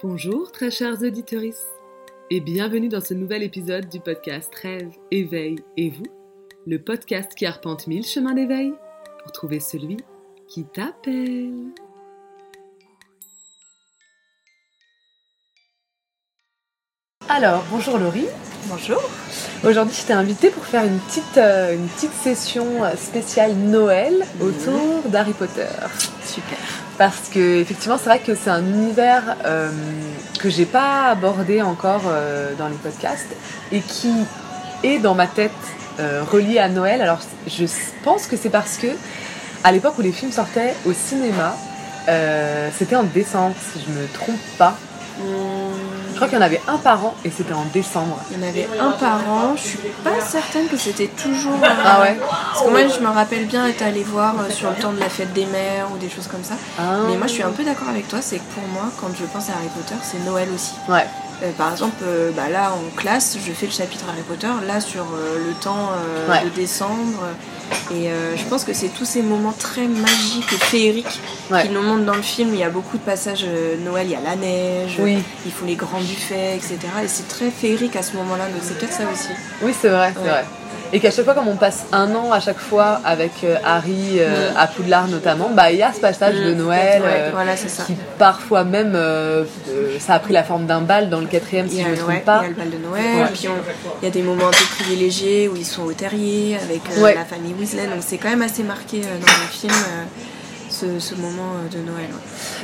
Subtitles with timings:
[0.00, 1.42] Bonjour très chers auditeurs
[2.30, 6.06] et bienvenue dans ce nouvel épisode du podcast Rêve, Éveil et vous,
[6.68, 8.72] le podcast qui arpente mille chemins d'éveil
[9.20, 9.96] pour trouver celui
[10.46, 11.72] qui t'appelle.
[17.28, 18.28] Alors, bonjour Laurie.
[18.66, 19.02] Bonjour.
[19.64, 25.10] Aujourd'hui, je t'ai invitée pour faire une petite, euh, une petite session spéciale Noël autour
[25.10, 25.66] d'Harry Potter.
[26.22, 26.77] Super.
[26.98, 29.70] Parce que effectivement, c'est vrai que c'est un univers euh,
[30.40, 33.34] que j'ai pas abordé encore euh, dans les podcasts
[33.70, 34.12] et qui
[34.82, 35.52] est dans ma tête
[36.00, 37.00] euh, relié à Noël.
[37.00, 37.64] Alors, je
[38.02, 38.88] pense que c'est parce que
[39.64, 41.56] à l'époque où les films sortaient au cinéma,
[42.08, 44.76] euh, c'était en décembre, si je me trompe pas.
[45.18, 45.24] Je
[46.18, 48.18] crois qu'il y en avait un par an et c'était en décembre.
[48.30, 49.54] Il y en avait un par an.
[49.56, 51.58] Je suis pas certaine que c'était toujours.
[51.62, 52.18] Ah ouais
[52.52, 55.00] Parce que moi, je me rappelle bien être allée voir euh, sur le temps de
[55.00, 56.54] la fête des mères ou des choses comme ça.
[56.78, 56.82] Ah.
[57.08, 58.18] Mais moi, je suis un peu d'accord avec toi.
[58.20, 60.74] C'est que pour moi, quand je pense à Harry Potter, c'est Noël aussi.
[60.88, 61.06] Ouais.
[61.42, 64.80] Euh, par exemple, euh, bah là en classe, je fais le chapitre Harry Potter, là
[64.80, 65.90] sur euh, le temps
[66.28, 66.42] Ouais.
[66.44, 67.22] de décembre.
[67.90, 71.62] Et euh, je pense que c'est tous ces moments très magiques et féeriques Ouais.
[71.62, 72.50] qui nous montrent dans le film.
[72.52, 75.18] Il y a beaucoup de passages euh, Noël, il y a la neige, Oui.
[75.46, 76.78] ils font les grands buffets, etc.
[77.02, 79.28] Et c'est très féerique à ce moment-là, donc c'est peut-être ça aussi.
[79.62, 80.28] Oui, c'est vrai, c'est Ouais.
[80.28, 80.44] vrai.
[80.92, 84.18] Et qu'à chaque fois, comme on passe un an à chaque fois avec euh, Harry
[84.20, 84.56] euh, Mm.
[84.56, 87.56] à Poudlard notamment, bah il y a ce passage de Mm, Noël ouais, euh, voilà,
[87.56, 87.82] c'est ça.
[87.84, 88.96] qui parfois même
[89.98, 92.08] ça a pris la forme d'un bal dans le quatrième si je a, me trompe
[92.10, 92.40] ouais, pas.
[92.40, 93.28] il y a le bal de Noël, Ouais.
[93.34, 93.52] puis on-
[94.00, 97.14] il y a des moments un peu privilégiés où ils sont au terrier avec Ouais.
[97.14, 99.74] la famille Weasley, donc c'est quand même assez marqué dans le film
[100.70, 102.08] ce, ce moment de Noël.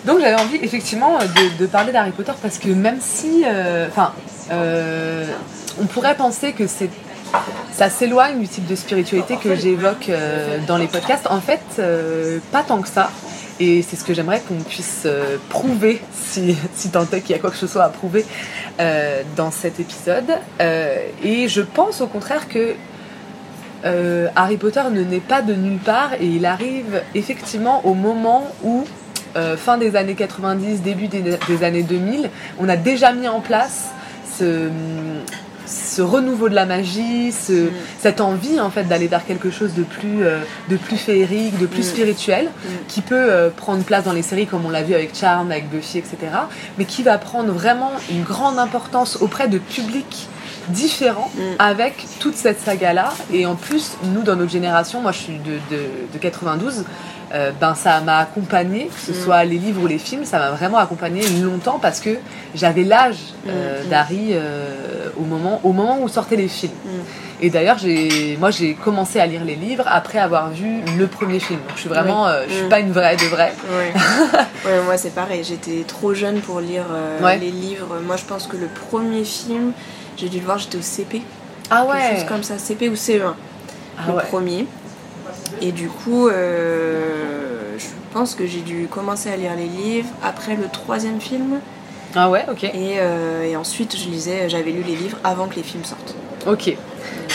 [0.07, 3.45] Donc j'avais envie effectivement de, de parler d'Harry Potter parce que même si,
[3.89, 4.13] enfin,
[5.81, 6.89] on pourrait penser que c'est
[7.73, 11.27] ça s'éloigne du type de spiritualité que j'évoque euh, dans les podcasts.
[11.27, 13.11] En fait, euh, pas tant que ça.
[13.61, 16.57] Et c'est ce que j'aimerais qu'on puisse euh, prouver, si,
[16.93, 18.25] tant est qu'il y a quoi que ce soit à prouver
[19.37, 20.37] dans cet épisode.
[20.59, 22.75] Et je pense au contraire que
[24.35, 28.85] Harry Potter ne naît pas de nulle part et il arrive effectivement au moment où,
[29.57, 33.91] fin des années 90, début des, des années 2000, on a déjà mis en place
[34.37, 34.71] ce,
[35.67, 37.71] ce renouveau de la magie, ce, Mm.
[37.99, 41.67] cette envie en fait d'aller vers quelque chose de plus, euh, de plus féerique, de
[41.67, 41.91] plus Mm.
[41.95, 42.69] spirituel, Mm.
[42.89, 45.71] qui peut euh, prendre place dans les séries comme on l'a vu avec Charm, avec
[45.71, 46.17] Buffy, etc.
[46.79, 50.29] Mais qui va prendre vraiment une grande importance auprès de publics
[50.71, 53.13] différents avec toute cette saga-là.
[53.33, 55.83] Et en plus, nous, dans notre génération, moi je suis de, de,
[56.13, 56.85] de 92,
[57.35, 59.25] euh, ben ça m'a accompagné, que ce Mm.
[59.25, 62.11] soit les livres ou les films, ça m'a vraiment accompagné longtemps parce que
[62.55, 63.19] j'avais l'âge
[63.49, 63.89] euh, Mm, mm.
[63.91, 66.73] d'Harry euh, au, moment, au moment où sortaient les films.
[67.41, 71.41] Et d'ailleurs, j'ai, moi j'ai commencé à lire les livres après avoir vu le premier
[71.41, 71.59] film.
[71.61, 72.31] Donc je suis vraiment, Oui.
[72.33, 73.53] euh, je suis pas une vraie de vraie.
[73.69, 73.93] Ouais.
[74.67, 76.85] ouais, moi c'est pareil, j'étais trop jeune pour lire
[77.21, 77.39] Ouais.
[77.39, 77.97] les livres.
[78.07, 79.73] Moi je pense que le premier film,
[80.17, 81.23] j'ai dû le voir, j'étais au CP,
[81.71, 83.33] Ah quelque chose comme ça, CP ou CE1,
[83.99, 84.23] Ah le ouais.
[84.31, 84.67] premier.
[85.61, 90.57] Et du coup, euh, je pense que j'ai dû commencer à lire les livres après
[90.57, 91.61] le troisième film.
[92.15, 92.65] Ah ouais, ok.
[92.65, 96.15] Et, euh, et ensuite, je lisais, j'avais lu les livres avant que les films sortent.
[96.47, 96.77] Ok.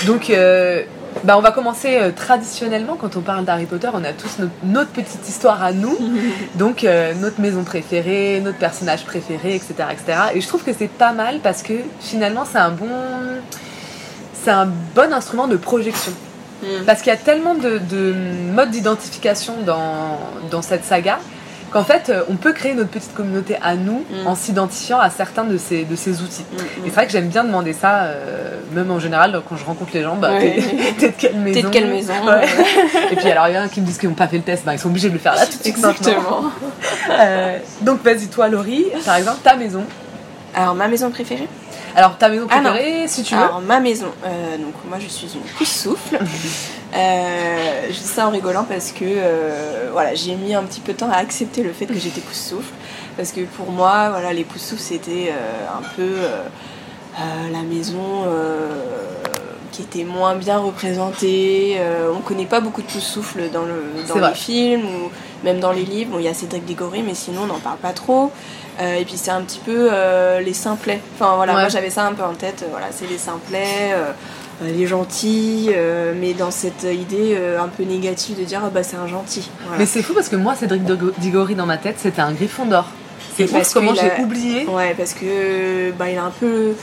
[0.06, 0.84] Donc, euh,
[1.24, 3.90] bah, on va commencer euh, traditionnellement quand on parle d'Harry Potter.
[3.94, 5.97] On a tous notre, notre petite histoire à nous.
[6.56, 10.19] Donc, euh, notre maison préférée, notre personnage préféré, etc., etc.
[10.35, 12.88] Et je trouve que c'est pas mal parce que finalement, c'est un bon,
[14.34, 16.13] c'est un bon instrument de projection.
[16.62, 16.84] Mm.
[16.86, 18.14] Parce qu'il y a tellement de, de
[18.53, 20.18] modes d'identification dans,
[20.52, 21.20] dans cette saga
[21.72, 24.28] qu'en fait, euh, on peut créer notre petite communauté à nous Mm.
[24.28, 26.44] en s'identifiant à certains de ces, de ces outils.
[26.52, 29.64] Mm, Et c'est vrai que j'aime bien demander ça, euh, même en général, quand je
[29.66, 30.56] rencontre les gens, bah, Ouais.
[30.56, 32.46] t'es- t'es de quelle maison T'es de quelle maison Ouais.
[33.12, 34.44] Et puis alors, il y en a qui me disent qu'ils n'ont pas fait le
[34.44, 35.68] test, bah, ils sont obligés de le faire là tout de suite.
[35.68, 36.46] Exactement.
[37.12, 39.84] Euh, donc vas-y, toi, Laurie, par exemple, ta maison.
[40.56, 41.47] Alors, ma maison préférée?
[41.96, 43.42] Alors, ta maison Ah préférée, si tu veux.
[43.42, 46.20] Alors, ma maison, euh, donc moi je suis une pousse souffle.
[46.92, 50.94] Euh, je dis ça en rigolant parce que euh, voilà, j'ai mis un petit peu
[50.94, 52.74] de temps à accepter le fait que j'étais pousse souffle.
[53.16, 56.16] Parce que pour moi, voilà, les pouces souffles c'était euh, un peu
[57.52, 58.26] la maison
[59.72, 61.78] qui était moins bien représentée.
[61.80, 65.09] Euh, on connaît pas beaucoup de pouces souffle dans, le, dans les films ou
[65.44, 66.12] même dans les livres.
[66.12, 68.32] Bon, il y a Cédric Diggory, mais sinon on n'en parle pas trop.
[68.79, 71.02] Euh, et puis c'est un petit peu euh, les simplets.
[71.16, 71.59] Enfin voilà, Ouais.
[71.61, 72.64] moi j'avais ça un peu en tête.
[72.64, 73.93] euh, Voilà, c'est les simplets,
[74.64, 78.84] les gentils, euh, mais dans cette idée euh, un peu négative de dire ah bah
[78.84, 79.49] c'est un gentil.
[79.64, 79.79] Voilà.
[79.79, 80.84] Mais c'est fou parce que moi, Cédric
[81.20, 82.85] Diggory dans ma tête, c'était un griffon d'or.
[83.35, 84.66] C'est parce comment j'ai a- oublié.
[84.67, 86.73] Ouais, parce que bah, il a un peu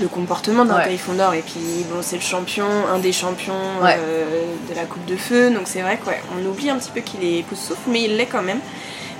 [0.00, 0.84] le comportement d'un Ouais.
[0.88, 3.96] Gryffondor et puis bon c'est le champion, un des champions Ouais.
[3.98, 4.24] euh,
[4.70, 7.42] de la coupe de feu, donc c'est vrai qu'on oublie un petit peu qu'il est
[7.44, 8.60] pouce souffle, mais il l'est quand même.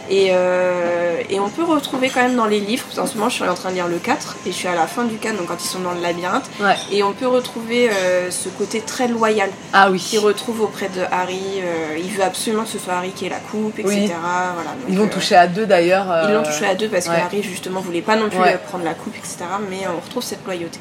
[0.08, 3.34] Et, euh, et, on peut retrouver quand même dans les livres, en ce moment je
[3.36, 5.36] suis en train de lire le 4 et je suis à la fin du 4,
[5.36, 6.76] donc quand ils sont dans le labyrinthe, Ouais.
[6.92, 9.98] et on peut retrouver euh, ce côté très loyal Ah oui.
[9.98, 11.40] qu'il retrouve auprès de Harry.
[11.60, 13.94] euh, il veut absolument que ce soit Harry qui ait la coupe, etc.
[13.98, 14.06] Oui.
[14.06, 16.06] Voilà, donc, Ils vont euh, toucher à deux d'ailleurs.
[16.28, 17.16] Ils l'ont touché à deux parce ouais.
[17.16, 18.58] que Harry justement voulait pas non plus Ouais.
[18.68, 19.38] prendre la coupe, etc.
[19.70, 20.78] Mais on retrouve cette loyauté.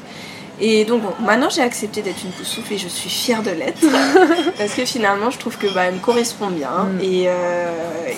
[0.60, 3.50] Et donc bon, maintenant j'ai accepté d'être une pouce souffle et je suis fière de
[3.50, 3.80] l'être
[4.58, 7.00] parce que finalement je trouve que bah, elle me correspond bien Mm.
[7.02, 7.68] et, euh,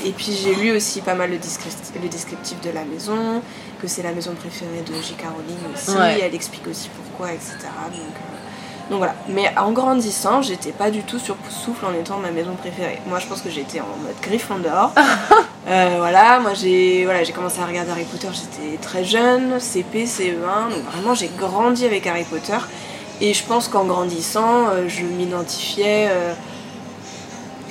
[0.06, 3.43] et puis j'ai lu aussi pas mal le descriptif, le descriptif de la maison
[3.82, 5.23] que c'est la maison préférée de J.K.
[5.35, 6.20] Rowling aussi Ouais.
[6.23, 7.50] elle explique aussi pourquoi etc
[7.93, 8.14] donc,
[8.90, 12.55] donc voilà mais en grandissant j'étais pas du tout sur souffle en étant ma maison
[12.55, 14.93] préférée moi je pense que j'étais en mode Gryffondor
[15.69, 20.05] euh, voilà, moi j'ai voilà, j'ai commencé à regarder Harry Potter, j'étais très jeune, CP,
[20.06, 22.56] CE1, donc vraiment j'ai grandi avec Harry Potter.
[23.20, 26.32] Et je pense qu'en grandissant, euh, je m'identifiais, euh,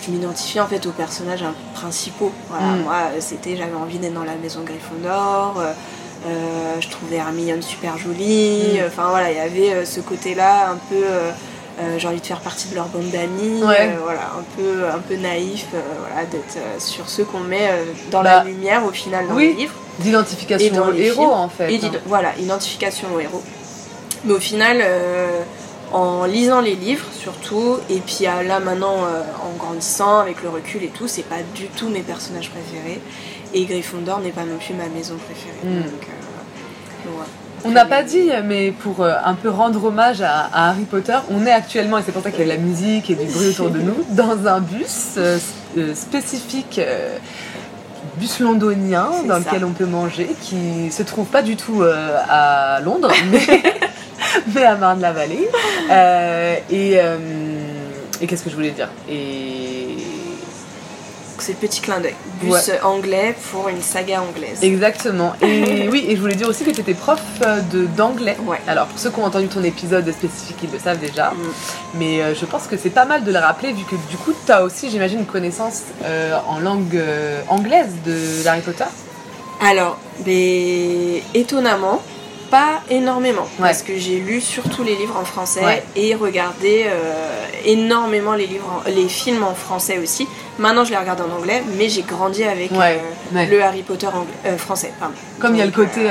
[0.06, 2.32] je m'identifiais en fait aux personnages principaux.
[2.50, 2.82] Voilà, Mm.
[2.84, 5.56] moi c'était, j'avais envie d'être dans la maison Gryffondor.
[6.28, 8.80] Euh, je trouvais Hermione super jolie.
[8.80, 8.86] Mm.
[8.88, 10.96] Enfin voilà, il y avait euh, ce côté-là un peu.
[11.04, 11.32] euh,
[11.80, 13.92] euh, j'ai envie de faire partie de leur bande d'amis, Ouais.
[13.94, 17.70] euh, voilà, un peu, un peu naïf, euh, voilà, d'être sur ceux qu'on met
[18.10, 19.50] dans Bah, la lumière au final dans oui.
[19.50, 19.76] les livres.
[20.00, 21.30] Et D'identification au héros films.
[21.30, 21.72] en fait.
[21.72, 21.92] Et hein.
[22.08, 23.44] voilà, identification au héros.
[24.26, 24.84] Mais au final,
[25.94, 30.84] en lisant les livres surtout, et puis ah, là maintenant en grandissant avec le recul
[30.84, 33.00] et tout, c'est pas du tout mes personnages préférés.
[33.54, 35.64] Et Gryffondor n'est pas non plus ma maison préférée.
[35.64, 35.84] Mm.
[35.84, 36.08] Donc.
[37.66, 41.18] On n'a pas dit, mais pour euh, un peu rendre hommage à, à Harry Potter,
[41.32, 43.26] on est actuellement, et c'est pour ça qu'il y a de la musique et du
[43.26, 45.38] bruit autour de nous, dans un bus euh,
[45.78, 47.18] euh, spécifique, euh,
[48.20, 49.40] bus londonien, dans ça.
[49.40, 53.64] lequel on peut manger, qui se trouve pas du tout euh, à Londres, mais,
[54.54, 55.50] mais à Marne-la-Vallée.
[55.90, 57.18] Euh, et euh,
[58.22, 58.90] et qu'est-ce que je voulais dire?
[59.10, 59.67] Et
[61.44, 62.16] c'est le petit clin d'œil.
[62.42, 62.80] Bus Ouais.
[62.84, 64.60] anglais pour une saga anglaise.
[64.62, 65.34] Exactement.
[65.42, 67.62] Et oui, et je voulais dire aussi que tu étais prof euh,
[67.96, 68.38] d'anglais.
[68.46, 68.60] Ouais.
[68.68, 71.32] Alors, pour ceux qui ont entendu ton épisode spécifique, ils le savent déjà.
[71.32, 71.36] Mm.
[71.96, 74.34] Mais euh, je pense que c'est pas mal de le rappeler, vu que du coup,
[74.46, 78.86] tu as aussi, j'imagine, une connaissance euh, en langue euh, anglaise de d'Harry Potter.
[79.62, 82.02] Alors, mais étonnamment,
[82.50, 83.44] pas énormément.
[83.60, 83.68] Ouais.
[83.68, 85.84] Parce que j'ai lu surtout les livres en français Ouais.
[85.96, 90.28] et regardé euh, énormément les, livres en- les films en français aussi.
[90.60, 93.00] Maintenant, je les regarde en anglais, mais j'ai grandi avec Ouais,
[93.36, 94.92] euh, le Harry Potter anglais, euh, français.
[95.00, 95.14] pardon.
[95.40, 96.02] Comme il y a le côté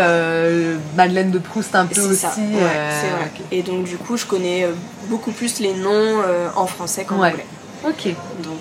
[0.97, 2.17] Madeleine de Proust un peu aussi.
[2.17, 3.31] ça, vrai.
[3.50, 4.67] Et donc, du coup, je connais
[5.09, 6.21] beaucoup plus les noms
[6.55, 7.47] en français qu'en anglais.
[7.87, 8.06] Ok.
[8.43, 8.61] Donc,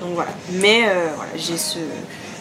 [0.00, 0.30] donc voilà.
[0.52, 0.82] Mais
[1.16, 1.78] voilà, j'ai ce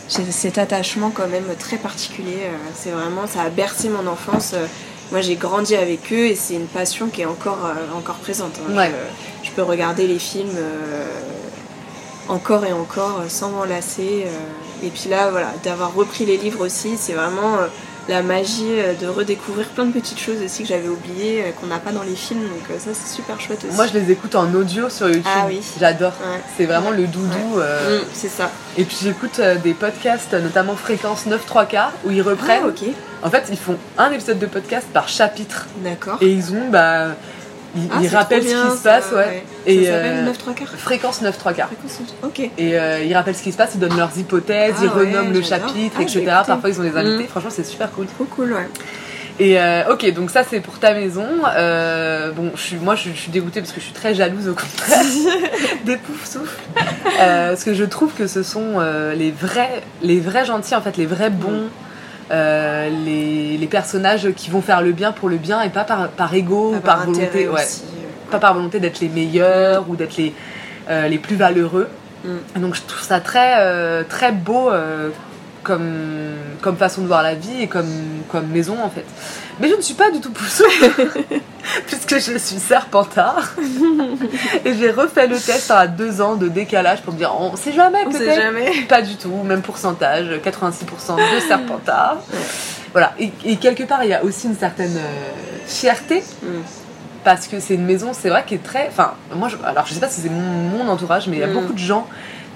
[0.09, 2.39] j'ai cet attachement quand même très particulier.
[2.45, 4.51] euh, c'est vraiment, ça a bercé mon enfance.
[4.53, 4.65] euh,
[5.11, 8.59] moi, j'ai grandi avec eux et c'est une passion qui est encore, euh, encore présente.
[8.69, 8.75] hein.
[8.75, 8.91] Ouais.
[9.43, 10.49] Je, je peux regarder les films
[12.27, 14.25] encore et encore sans m'en lasser.
[14.25, 17.55] euh, et puis là, voilà, d'avoir repris les livres aussi, c'est vraiment
[18.09, 21.67] la magie euh, de redécouvrir plein de petites choses aussi que j'avais oubliées, euh, qu'on
[21.67, 22.41] n'a pas dans les films.
[22.41, 23.75] Donc euh, ça, c'est super chouette aussi.
[23.75, 25.23] Moi, je les écoute en audio sur YouTube.
[25.25, 25.61] Ah oui.
[25.79, 26.13] J'adore.
[26.21, 26.39] Ouais.
[26.57, 27.59] C'est vraiment le doudou.
[27.59, 28.51] euh, Mm, c'est ça.
[28.77, 32.63] Et puis j'écoute des podcasts, notamment Fréquence 9 3 quarts, où ils reprennent.
[32.65, 32.83] Ah, ok.
[33.23, 35.67] En fait, ils font un épisode de podcast par chapitre.
[35.83, 36.17] D'accord.
[36.21, 37.07] Et ils ont, bah,
[37.75, 39.43] ils, Ah, ce qui se passe, ouais.
[39.65, 41.69] Et Et ça s'appelle euh, 9 3 quarts Fréquence 9 3 quarts.
[42.23, 42.39] Ok.
[42.39, 45.05] Et euh, ils rappellent ce qui se passe, ils donnent leurs hypothèses, Ah ils ouais,
[45.07, 46.25] renomment le chapitre, Ah, etc.
[46.47, 47.27] Parfois ils ont des invités, Mm.
[47.27, 48.07] franchement c'est super cool.
[48.07, 48.67] Trop cool, ouais.
[49.41, 51.25] Et euh, ok, donc ça c'est pour ta maison.
[51.55, 54.49] Euh, bon, je suis, moi je, je suis dégoûtée parce que je suis très jalouse
[54.49, 55.03] au contraire
[55.85, 56.57] des poufs souffles.
[57.21, 58.79] Euh, parce que je trouve que ce sont
[59.15, 61.69] les vrais, les vrais gentils en fait, les vrais bons.
[62.31, 66.09] Euh, les, les personnages qui vont faire le bien pour le bien et pas par,
[66.09, 68.31] par ego ou par volonté, ouais, euh.
[68.31, 70.33] pas par volonté d'être les meilleurs ou d'être les,
[70.89, 71.87] euh, les plus valeureux.
[72.23, 72.61] Mm.
[72.61, 74.69] Donc je trouve ça très, très beau
[75.63, 75.91] comme,
[76.61, 77.91] comme façon de voir la vie et comme,
[78.29, 79.05] comme maison en fait.
[79.59, 80.63] Mais je ne suis pas du tout poussou
[81.87, 83.53] puisque je suis serpentard
[84.65, 87.73] et j'ai refait le test à deux ans de décalage pour me dire on sait
[87.73, 88.41] jamais On sait peut-être.
[88.41, 88.71] jamais.
[88.87, 92.17] Pas du tout, même pourcentage, 86% de serpentard.
[92.93, 95.29] Voilà, et, et quelque part il y a aussi une certaine euh,
[95.65, 96.61] fierté Mm.
[97.23, 98.87] parce que c'est une maison, c'est vrai, qui est très.
[98.87, 100.39] Enfin, moi, je, alors je sais pas si c'est mon,
[100.85, 101.53] mon entourage, mais il y a Mm.
[101.53, 102.07] beaucoup de gens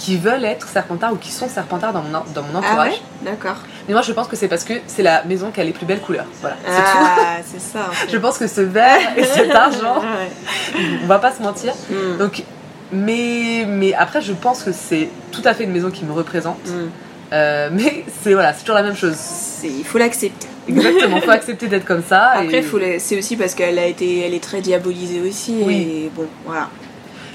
[0.03, 2.91] qui veulent être serpentards ou qui sont serpentards dans mon, dans mon Ah entourage.
[2.91, 3.55] ouais D'accord.
[3.88, 5.86] Mais moi, je pense que c'est parce que c'est la maison qui a les plus
[5.86, 6.25] belles couleurs.
[6.41, 6.98] Voilà, c'est tout.
[7.00, 7.88] Ah, c'est ça.
[7.89, 8.12] en fait.
[8.12, 10.81] Je pense que ce vert et cet argent, Ouais.
[11.03, 11.74] on va pas se mentir.
[11.89, 12.17] Mm.
[12.17, 12.43] Donc,
[12.91, 16.60] mais, mais après, je pense que c'est tout à fait une maison qui me représente.
[16.67, 16.89] Mm.
[17.31, 19.15] Euh, mais c'est voilà, c'est toujours la même chose.
[19.63, 20.48] Il faut l'accepter.
[20.67, 22.31] Exactement, faut accepter d'être comme ça.
[22.36, 25.55] Après, et- c'est aussi parce qu'elle a été, elle est très diabolisée aussi.
[25.62, 25.75] Oui.
[26.05, 26.67] Et bon, voilà.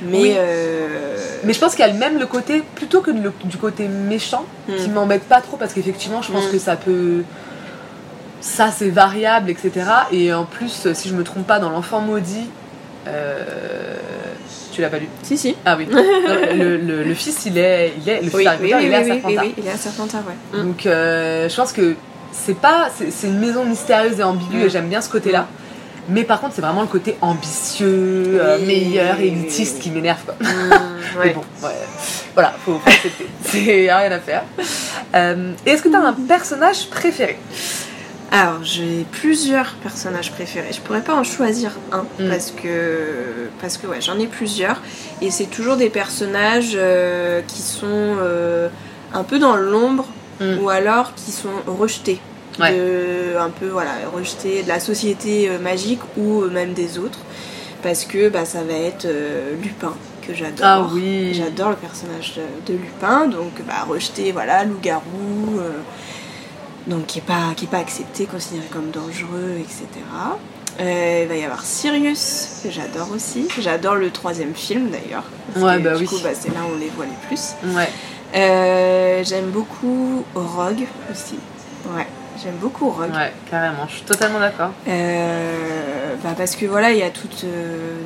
[0.02, 0.34] Mais, Oui.
[0.36, 0.86] euh,
[1.44, 4.44] Mais je pense qu'il y a même le côté, plutôt que le- du côté méchant,
[4.68, 4.74] Hmm.
[4.76, 6.52] qui m'embête pas trop parce qu'effectivement, je pense Hmm.
[6.52, 7.22] que ça peut.
[8.40, 9.72] Ça, c'est variable, etc.
[10.12, 12.48] Et en plus, si je me trompe pas, dans L'Enfant Maudit.
[13.06, 13.44] euh,
[14.72, 15.56] Tu l'as pas lu Si, si.
[15.64, 15.88] Ah oui.
[15.90, 17.94] le, le- le fils, il est.
[18.00, 19.44] Il est le Oui, oui, il est à Serpentard.
[19.56, 20.58] il est à Serpentard, ouais.
[20.60, 20.66] Mm.
[20.66, 21.94] Donc, euh, je pense que
[22.30, 22.88] c'est pas.
[22.96, 24.66] C'est c'est une maison mystérieuse et ambiguë, Mm.
[24.66, 25.48] et j'aime bien ce côté-là.
[26.08, 29.82] Mais par contre, c'est vraiment le côté ambitieux, euh, Oui, meilleur oui, élitiste oui.
[29.82, 30.34] qui m'énerve, quoi.
[31.18, 31.74] Mm, Mais bon, ouais.
[32.34, 33.26] voilà, faut, faut accepter.
[33.44, 34.42] C'est y a rien à faire.
[35.14, 37.38] Euh, et est-ce que tu as un personnage préféré?
[38.30, 40.68] Alors, j'ai plusieurs personnages préférés.
[40.72, 42.28] Je pourrais pas en choisir un Mm.
[42.30, 44.80] parce que parce que ouais, j'en ai plusieurs
[45.22, 47.86] et c'est toujours des personnages euh, qui sont
[48.20, 48.68] euh,
[49.14, 50.06] un peu dans l'ombre
[50.40, 50.58] Mm.
[50.62, 52.20] ou alors qui sont rejetés.
[52.58, 52.72] Ouais.
[52.72, 57.20] De, un peu voilà, rejetés de la société euh, magique ou euh, même des autres
[57.82, 59.94] parce que bah, ça va être euh, Lupin
[60.26, 60.66] que j'adore.
[60.66, 61.32] Ah oui.
[61.34, 65.70] J'adore le personnage de, de Lupin, donc bah, rejeté, voilà, loup-garou, euh,
[66.86, 69.86] donc qui est pas qui est pas accepté, considéré comme dangereux, etc.
[70.80, 73.48] Euh, il va y avoir Sirius que j'adore aussi.
[73.58, 75.24] J'adore le troisième film d'ailleurs.
[75.56, 76.06] Ouais, que, bah du oui.
[76.06, 77.54] coup, bah, c'est là où on les voit les plus.
[77.74, 77.88] Ouais.
[78.34, 81.38] Euh, j'aime beaucoup Rogue aussi.
[81.96, 82.06] Ouais,
[82.42, 83.10] j'aime beaucoup Rogue.
[83.12, 84.70] Ouais, carrément, je suis totalement d'accord.
[84.86, 87.98] Euh, bah parce que voilà, il y a tout euh,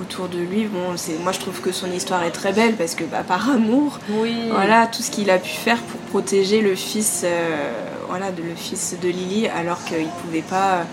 [0.00, 0.64] autour de lui.
[0.66, 3.50] Bon, c'est moi je trouve que son histoire est très belle parce que bah, par
[3.50, 4.48] amour, Oui.
[4.50, 7.70] voilà tout ce qu'il a pu faire pour protéger le fils, euh,
[8.08, 10.84] voilà, de, le fils de Lily, alors qu'il pouvait pas,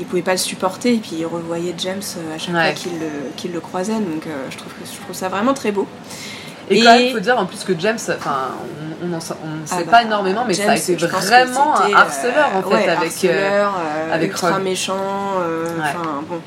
[0.00, 2.02] il pouvait pas le supporter et puis il revoyait James
[2.34, 2.72] à chaque Ouais.
[2.72, 3.94] fois qu'il le, le croisait.
[3.94, 5.86] Donc je trouve que je trouve ça vraiment très beau.
[6.70, 8.48] Et, Et- quand même, faut dire en plus que James, enfin,
[9.02, 9.34] on n'en sait
[9.70, 12.74] Ah pas bah, énormément, mais ça a James, été vraiment un harceleur en euh, fait
[12.74, 13.24] ouais, avec.
[13.24, 14.94] euh, harceleur, euh, avec ultra méchant.
[14.94, 15.80] Ouais.
[15.80, 16.40] Enfin bon,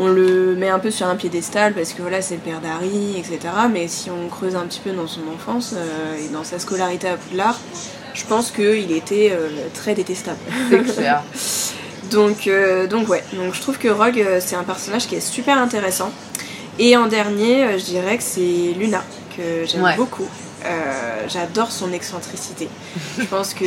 [0.00, 3.16] on le met un peu sur un piédestal parce que voilà c'est le père d'Harry,
[3.18, 3.38] etc.
[3.72, 7.08] Mais si on creuse un petit peu dans son enfance euh, et dans sa scolarité
[7.08, 7.58] à Poudlard,
[8.14, 10.38] je pense qu'il était euh, très détestable.
[10.70, 11.22] c'est clair.
[12.10, 15.56] Donc, euh, donc ouais, donc je trouve que Rogue c'est un personnage qui est super
[15.58, 16.10] intéressant.
[16.78, 19.02] Et en dernier, je dirais que c'est Luna,
[19.36, 19.96] que j'aime Ouais.
[19.96, 20.28] beaucoup.
[20.64, 22.68] Euh, J'adore son excentricité.
[23.18, 23.64] je pense que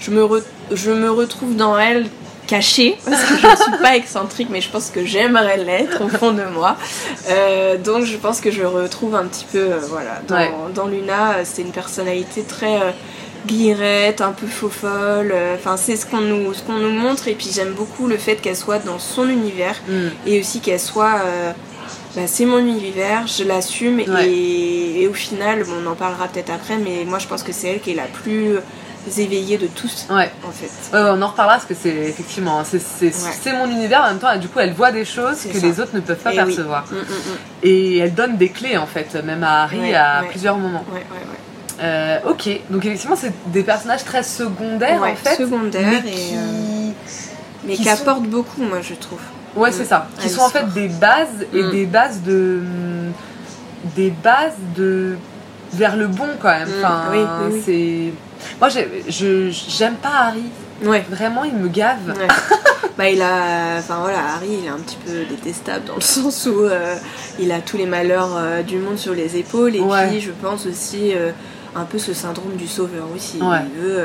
[0.00, 0.42] je me, re-
[0.72, 2.06] je me retrouve dans elle
[2.46, 6.08] cachée, parce que je ne suis pas excentrique, mais je pense que j'aimerais l'être au
[6.08, 6.76] fond de moi.
[7.30, 10.52] Euh, donc je pense que je retrouve un petit peu, euh, voilà, dans, Ouais.
[10.74, 12.94] dans Luna, c'est une personnalité très...
[13.46, 15.34] guillerette, un peu faux folle.
[15.54, 17.28] Enfin, c'est ce qu'on nous, ce qu'on nous montre.
[17.28, 20.08] Et puis j'aime beaucoup le fait qu'elle soit dans son univers Mm.
[20.26, 21.16] et aussi qu'elle soit.
[21.26, 21.52] euh,
[22.16, 24.28] bah, c'est mon univers, je l'assume Ouais.
[24.28, 27.52] et, et au final, bon, on en parlera peut-être après, mais moi je pense que
[27.52, 28.56] c'est elle qui est la plus
[29.18, 30.30] éveillée de tous Ouais.
[30.46, 30.70] en fait.
[30.96, 33.52] Ouais, on en reparlera parce que c'est effectivement, c'est Ouais.
[33.58, 35.66] mon univers en même temps, et du coup, elle voit des choses que ça.
[35.66, 36.84] les autres ne peuvent pas Eh percevoir.
[36.90, 37.36] Mm, mm, mm.
[37.64, 40.84] Et elle donne des clés en fait, même à Harry à plusieurs moments.
[40.92, 41.38] Ouais, ouais, ouais.
[41.82, 45.36] Euh, ok, donc effectivement, c'est des personnages très secondaires en fait.
[45.36, 46.90] secondaires mais et, qui- euh,
[47.64, 49.18] Mais Qui qui sont- apporte beaucoup, moi je trouve.
[49.56, 50.06] Ouais, c'est ça.
[50.20, 51.70] Qui sont en fait des bases et Mm.
[51.70, 52.60] des bases de.
[53.96, 55.16] Des bases de.
[55.72, 56.68] vers le bon quand même.
[56.68, 57.62] Mm, Enfin, oui, oui, oui.
[57.64, 58.12] c'est.
[58.60, 58.68] Moi,
[59.08, 60.44] j'aime pas Harry.
[60.84, 61.04] Ouais.
[61.10, 61.98] Vraiment, il me gave.
[62.08, 62.28] Ouais.
[62.98, 66.46] bah il a, enfin voilà, Harry il est un petit peu détestable dans le sens
[66.46, 66.94] où euh,
[67.38, 70.08] il a tous les malheurs euh, du monde sur les épaules et Ouais.
[70.08, 71.30] puis je pense aussi euh,
[71.74, 73.38] un peu ce syndrome du sauveur aussi.
[73.40, 73.58] Ouais.
[73.74, 73.98] Il veut.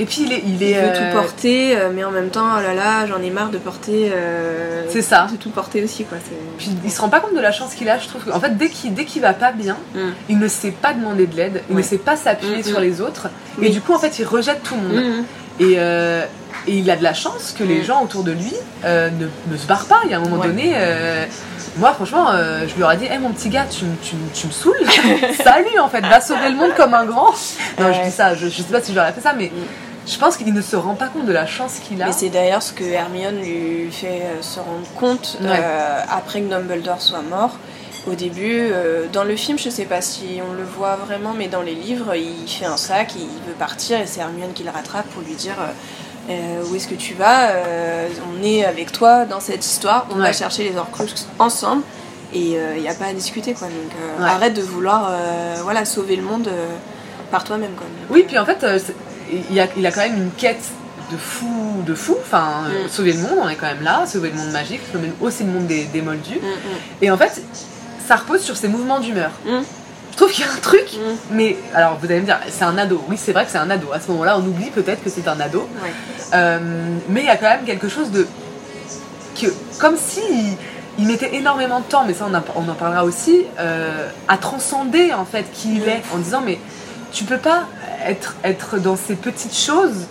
[0.00, 0.42] Et puis, il est.
[0.46, 3.06] Il, il est, veut euh, tout porter, euh, mais en même temps, oh là là,
[3.06, 4.10] j'en ai marre de porter.
[4.12, 5.28] euh, C'est ça.
[5.30, 6.18] De tout porter aussi quoi.
[6.58, 8.22] Puis il se rend pas compte de la chance qu'il a, je trouve.
[8.32, 9.98] En fait, dès qu'il dès qu'il va pas bien, Mm.
[10.30, 11.82] il ne sait pas demander de l'aide, il Ouais.
[11.82, 12.82] ne sait pas s'appuyer Mm, sur mm.
[12.82, 13.28] les autres,
[13.60, 15.24] et du coup, en fait, il rejette tout le monde.
[15.60, 16.24] Et, euh,
[16.66, 18.54] et il a de la chance que les gens autour de lui
[18.86, 20.00] euh, ne, ne se barrent pas.
[20.06, 20.46] Il y a un moment Ouais.
[20.48, 21.26] donné, euh,
[21.76, 22.28] moi, franchement,
[22.66, 24.74] je lui aurais dit Hé, mon petit gars, tu, me- tu, me- tu me saoules.
[25.44, 27.32] Salut, en fait, va sauver le monde comme un grand.
[27.78, 29.52] Non, je dis ça, je, je sais pas si j'aurais fait ça, mais.
[30.10, 32.06] Je pense qu'il ne se rend pas compte de la chance qu'il a.
[32.06, 35.48] Mais c'est d'ailleurs ce que Hermione lui fait euh, se rendre compte Ouais.
[35.50, 37.52] euh, après que Dumbledore soit mort.
[38.10, 41.48] Au début, euh, dans le film, je sais pas si on le voit vraiment, mais
[41.48, 44.70] dans les livres, il fait un sac, il veut partir et c'est Hermione qui le
[44.70, 45.56] rattrape pour lui dire
[46.30, 47.50] euh, où est-ce que tu vas
[48.32, 50.22] On est avec toi dans cette histoire, on Ouais.
[50.22, 51.82] va chercher les Horcruxes ensemble
[52.32, 53.66] et il n'y a pas à discuter quoi.
[53.68, 54.28] Donc Ouais.
[54.28, 55.12] arrête de vouloir
[55.62, 56.48] voilà, sauver le monde
[57.30, 57.72] par toi-même.
[57.72, 57.86] quoi.
[57.86, 58.94] Donc, Oui, puis en fait, c'est-
[59.50, 60.62] il a, il a quand même une quête
[61.12, 62.16] de fou, de fou.
[62.20, 62.88] Enfin, euh, Mm.
[62.88, 65.50] sauver le monde, on est quand même là, sauver le monde magique, sauver aussi le
[65.50, 66.38] monde des, des moldus.
[66.40, 67.42] Mm, mm, Et en fait,
[68.06, 69.30] ça repose sur ses mouvements d'humeur.
[69.44, 69.58] Mm.
[70.12, 70.86] Je trouve qu'il y a un truc,
[71.30, 73.02] mais alors vous allez me dire, c'est un ado.
[73.08, 73.90] Oui, c'est vrai que c'est un ado.
[73.92, 75.66] À ce moment-là, on oublie peut-être que c'est un ado.
[75.82, 75.90] Ouais.
[76.34, 76.58] Euh,
[77.08, 78.26] mais il y a quand même quelque chose de.
[79.40, 79.46] Que,
[79.78, 80.20] comme si
[80.98, 84.36] il mettait énormément de temps, mais ça on, en- on en parlera aussi, euh, à
[84.36, 86.58] transcender en fait qui il est, en disant mais
[87.12, 87.64] tu peux pas
[88.06, 90.06] être, être dans ces petites choses,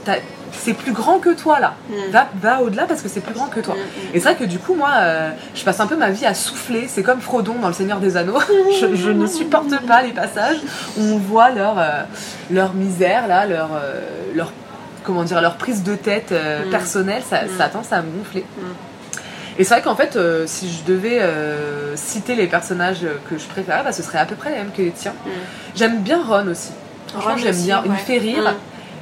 [0.52, 1.76] c'est plus grand que toi là.
[1.90, 2.12] Mm.
[2.12, 3.76] Va, va au-delà parce que c'est plus grand que toi.
[3.76, 4.16] Mm, mm.
[4.16, 6.34] Et c'est vrai que du coup, moi, euh, je passe un peu ma vie à
[6.34, 6.88] souffler.
[6.88, 8.40] C'est comme Frodon dans Le Seigneur des Anneaux.
[8.82, 10.58] je, je ne supporte pas les passages
[10.98, 12.04] où on voit leur, euh,
[12.52, 14.02] leur misère, là, leur, euh,
[14.36, 14.52] leur,
[15.04, 16.70] comment dire, leur prise de tête Mm.
[16.72, 17.24] personnelle.
[17.30, 18.44] Ça, ça a tendance à me gonfler.
[19.58, 23.46] Et c'est vrai qu'en fait, euh, si je devais euh, citer les personnages que je
[23.46, 25.14] préférais, bah, ce serait à peu près les mêmes que les tiens.
[25.26, 25.30] Mm.
[25.76, 26.72] J'aime bien Ron aussi.
[27.16, 27.82] Ron j'aime bien.
[27.86, 28.52] Il me fait rire.
[28.52, 28.56] Mm.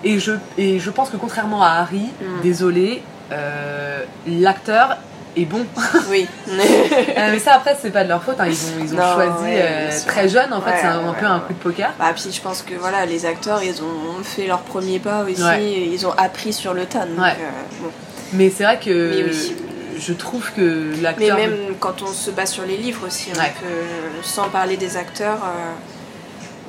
[0.08, 2.42] Et je, et je pense que contrairement à Harry, Mm.
[2.44, 4.98] désolé, euh, l'acteur
[5.36, 5.66] est bon.
[6.10, 6.28] Oui.
[6.50, 8.46] Euh, mais ça après c'est pas de leur faute, hein.
[8.48, 11.14] ils ont, ils ont Non, choisi ouais, euh, très jeune en fait, Ouais, c'est un,
[11.14, 11.92] peu un coup de poker.
[12.00, 15.42] Bah, puis je pense que voilà, les acteurs, ils ont fait leur premier pas aussi,
[15.64, 17.06] et ils ont appris sur le tas.
[17.06, 17.32] Donc, Ouais.
[17.32, 17.90] euh, bon.
[18.34, 19.56] Mais c'est vrai que Mais oui.
[20.00, 21.38] je trouve que Mais l'acteur.
[21.38, 23.32] même quand on se base sur les livres aussi,
[24.24, 25.40] sans parler des acteurs,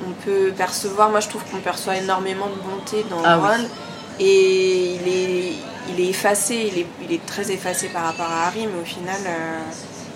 [0.07, 3.47] on peut percevoir, moi je trouve qu'on perçoit énormément de bonté dans Ah oui.
[3.47, 3.67] Ron.
[4.21, 5.53] Et il est,
[5.89, 8.85] il est effacé, il est, il est très effacé par rapport à Harry, mais au
[8.85, 9.59] final, euh,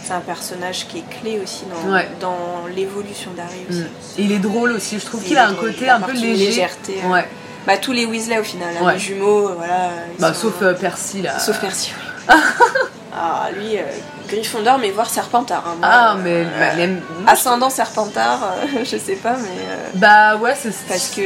[0.04, 2.10] c'est un personnage qui est clé aussi dans, Ouais.
[2.20, 3.80] dans l'évolution d'Harry aussi.
[3.80, 3.86] Mm.
[4.18, 6.12] Et il est drôle aussi, je trouve Il qu'il a un drôle, côté un peu
[6.12, 6.36] léger.
[6.48, 7.10] légèreté, euh.
[7.10, 7.26] Ouais.
[7.66, 8.94] Bah, tous les Weasley au final, hein, Ouais.
[8.96, 9.90] les jumeaux, voilà.
[10.20, 11.40] Bah, sont- sauf euh, Percy là.
[11.40, 11.94] Sauf Percy,
[12.30, 12.36] oui.
[13.16, 13.82] ah, lui, euh,
[14.28, 15.64] Gryffondor, mais voir Serpentard.
[15.68, 19.48] hein, moi, Ah, euh, mais, euh, bah, même- Ascendant Serpentard, euh, je sais pas, mais.
[19.70, 20.74] euh, Bah ouais, c'est.
[20.88, 21.22] parce que.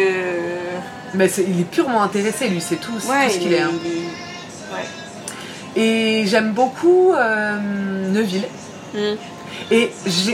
[1.14, 3.62] Mais il est purement intéressé lui, c'est tout, Ouais, tout ce il qu'il est.
[3.62, 3.72] hein.
[3.86, 5.82] il est- Ouais.
[6.22, 7.58] Et j'aime beaucoup euh,
[8.12, 8.44] Neville.
[8.94, 9.16] Mm.
[9.72, 9.92] Et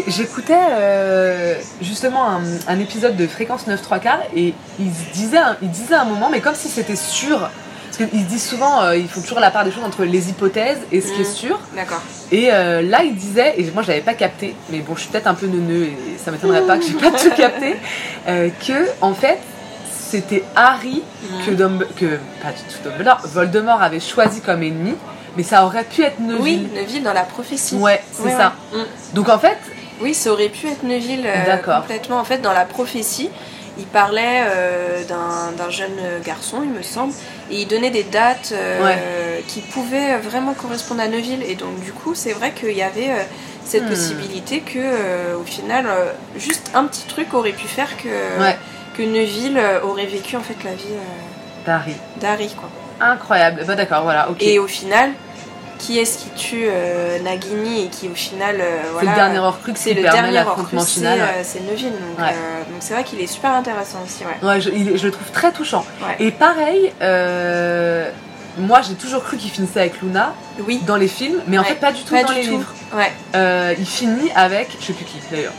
[0.07, 5.69] j'écoutais euh, justement un, un épisode de Fréquence 9 3 quarts et il disait, il
[5.69, 7.49] disait à un moment, mais comme si c'était sûr,
[7.97, 10.79] parce qu'ils disent souvent, euh, ils font toujours la part des choses entre les hypothèses
[10.91, 11.35] et ce qui est Mm.
[11.35, 11.59] sûr.
[11.75, 12.01] D'accord.
[12.31, 15.09] Et euh, là, il disait, et moi je l'avais pas capté, mais bon, je suis
[15.09, 17.75] peut-être un peu neuneux et ça m'étonnerait pas que j'ai pas tout capté,
[18.27, 19.39] euh, que en fait,
[19.91, 21.45] c'était Harry Mm.
[21.45, 22.05] que, Dumb- que
[22.41, 24.95] pas du tout Dumbledore, Voldemort avait choisi comme ennemi,
[25.37, 26.41] mais ça aurait pu être Neville.
[26.41, 27.75] Oui, Neville dans la prophétie.
[27.75, 28.53] Ouais, c'est Ouais, ça.
[28.73, 28.79] ouais.
[28.81, 29.15] Mm.
[29.15, 29.57] Donc en fait,
[30.01, 31.81] Oui, ça aurait pu être Neville euh, D'accord.
[31.81, 32.17] complètement.
[32.19, 33.29] En fait, dans la prophétie,
[33.77, 37.13] il parlait euh, d'un jeune garçon, il me semble,
[37.51, 41.43] et il donnait des dates euh, qui pouvaient vraiment correspondre à Neville.
[41.47, 43.23] Et donc, du coup, c'est vrai qu'il y avait euh,
[43.65, 43.89] cette Hmm.
[43.89, 45.87] possibilité que, au final,
[46.37, 48.57] juste un petit truc aurait pu faire que, Ouais.
[48.95, 51.95] que Neville euh, aurait vécu en fait la vie euh, Harry.
[52.19, 52.69] d'Harry, quoi.
[52.99, 53.63] Incroyable.
[53.65, 54.41] Bah d'accord, voilà, ok.
[54.43, 55.11] Et au final,
[55.79, 59.39] qui est-ce qui tue euh, Nagini et qui, au final, euh, c'est voilà, le dernier
[59.39, 60.39] Horcrux c'est le dernier
[60.79, 61.19] c'est final.
[61.19, 61.25] ouais.
[61.25, 61.91] euh, c'est Neville.
[61.91, 62.31] Donc Ouais.
[62.33, 64.23] euh, donc c'est vrai qu'il est super intéressant aussi.
[64.23, 64.47] Ouais.
[64.47, 65.85] Ouais, je, il- je le trouve très touchant.
[66.19, 66.91] Et pareil,
[68.57, 70.33] moi j'ai toujours cru qu'il finissait avec Luna
[70.67, 72.51] Oui, dans les films, mais en fait pas du tout pas dans du les tout.
[72.57, 72.73] livres.
[72.93, 73.75] Ouais.
[73.79, 75.53] Il finit avec, je sais plus qui d'ailleurs.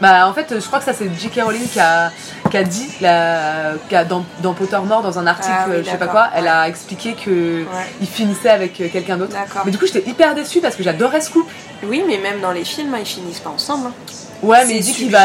[0.00, 1.42] Bah en fait je crois que ça c'est J.K.
[1.42, 2.10] Rowling qui a,
[2.50, 5.90] qui a dit la, qui a, dans, dans Pottermore dans un article Ah oui, je
[5.90, 7.66] sais pas quoi elle a expliqué que Ouais.
[8.00, 9.36] il finissait avec euh, quelqu'un d'autre.
[9.64, 11.52] Mais du coup j'étais hyper déçue parce que j'adorais ce couple.
[11.84, 13.88] Oui, mais même dans les films, ils finissent pas ensemble.
[13.88, 13.92] hein.
[14.42, 15.18] Ouais mais il dit qu'il va,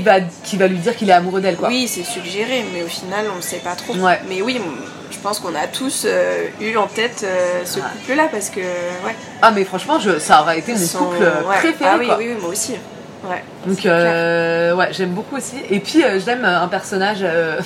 [0.00, 1.66] va, va lui dire qu'il est amoureux d'elle quoi.
[1.68, 3.94] Oui, c'est suggéré, mais au final, on ne sait pas trop.
[3.96, 4.20] Ouais.
[4.28, 4.60] Mais oui,
[5.10, 7.84] je pense qu'on a tous euh, eu en tête euh, ce Ouais.
[8.06, 9.16] couple-là parce que, ouais.
[9.42, 11.56] Ah mais franchement je, ça aurait été mon couple ouais.
[11.58, 12.16] préféré Ah oui, quoi.
[12.18, 12.74] oui, oui, moi aussi.
[13.24, 13.42] Ouais.
[13.66, 15.56] Donc euh, ouais, j'aime beaucoup aussi.
[15.70, 17.60] Et puis euh, j'aime un personnage, euh,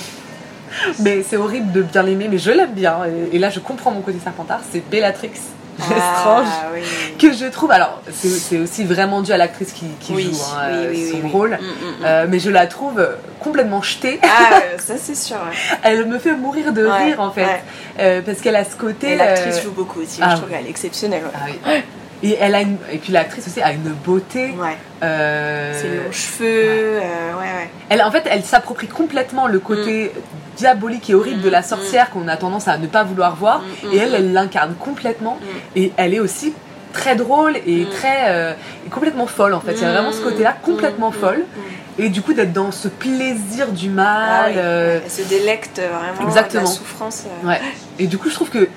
[0.99, 2.97] mais c'est horrible de bien l'aimer, mais je l'aime bien.
[3.31, 5.31] Et, et là je comprends mon côté Serpentard, c'est Bellatrix
[5.77, 6.47] Lestrange.
[6.57, 6.81] Ah, oui.
[7.19, 10.69] Que je trouve, alors c'est aussi vraiment dû à l'actrice qui, qui Oui, joue hein,
[10.89, 12.05] oui, euh, son rôle, Mm, mm, mm.
[12.05, 14.19] Euh, mais je la trouve euh, complètement jetée.
[14.23, 15.35] Ah, euh, ça c'est sûr.
[15.37, 15.77] ouais.
[15.83, 17.63] Elle me fait mourir de Ouais, rire en fait, ouais.
[17.99, 19.15] Euh, parce qu'elle a ce côté.
[19.17, 20.19] L'actrice euh, joue beaucoup aussi.
[20.21, 21.23] ah je trouve qu'elle est exceptionnelle.
[21.33, 21.81] ah oui.
[22.27, 24.53] Et elle a une, et puis l'actrice aussi a une beauté.
[24.57, 24.77] Ouais.
[25.03, 26.99] euh, Ses longs cheveux.
[27.01, 27.69] euh, ouais, ouais.
[27.89, 30.11] Elle, en fait, elle s'approprie complètement le côté
[30.57, 33.59] diabolique et horrible de la Mm, sorcière qu'on a tendance à ne pas vouloir voir.
[33.61, 34.15] Mm, mm, Et elle, mm.
[34.15, 35.37] elle l'incarne complètement.
[35.41, 35.77] Mm.
[35.79, 36.53] Et elle est aussi
[36.93, 37.89] très drôle et Mm.
[37.89, 38.53] très euh,
[38.89, 39.73] complètement folle en fait.
[39.73, 41.39] Il y a vraiment ce côté-là complètement Mm, mm, folle.
[41.55, 42.01] mm.
[42.01, 44.51] Et du coup, d'être dans ce plaisir du Ah mal.
[44.51, 46.63] oui, euh, Elle se délecte vraiment Exactement.
[46.63, 47.23] de la souffrance.
[47.43, 47.47] euh.
[47.47, 47.61] ouais.
[47.99, 48.67] Et du coup, je trouve que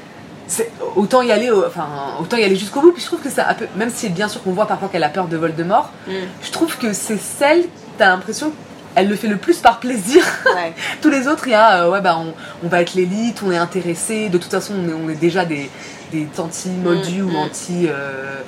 [0.97, 1.87] autant y aller, enfin
[2.21, 2.93] autant y aller jusqu'au bout.
[2.93, 5.29] Puis je trouve que ça, même si bien sûr qu'on voit parfois qu'elle a peur
[5.29, 6.13] de Voldemort, Mm.
[6.43, 7.65] je trouve que c'est celle,
[7.99, 8.53] t'as l'impression
[8.95, 10.25] elle le fait le plus par plaisir.
[10.47, 10.73] Ouais.
[11.03, 12.35] Tous les autres, il y a, euh, ouais, bah, on,
[12.65, 14.29] on va être l'élite, on est intéressé.
[14.29, 15.71] De toute façon, on est, on est déjà des,
[16.11, 17.37] des anti-modus Mm, ou mm.
[17.37, 18.41] anti euh,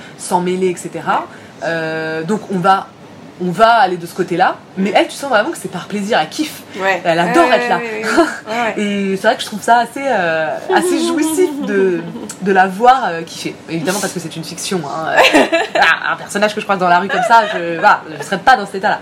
[0.63, 0.91] etc.
[1.63, 2.89] Euh, donc, on va,
[3.43, 4.57] on va aller de ce côté-là.
[4.77, 6.63] Mais elle, tu sens vraiment que c'est par plaisir, elle kiffe.
[6.79, 7.01] Ouais.
[7.05, 7.79] Elle adore Ouais, être là.
[8.77, 8.83] ouais.
[8.83, 12.01] Et c'est vrai que je trouve ça assez, euh, assez jouissif de,
[12.43, 13.55] de la voir euh, kiffer.
[13.69, 14.81] Évidemment parce que c'est une fiction.
[14.87, 15.17] hein.
[15.75, 17.81] Ah, un personnage que je croise dans la rue comme ça, je
[18.19, 18.99] je serais pas dans cet état-là.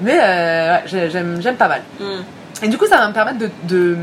[0.00, 1.82] Mais euh, j'aime j'aime pas mal.
[1.98, 2.04] Mm.
[2.64, 3.96] Et du coup, ça va me permettre de- de-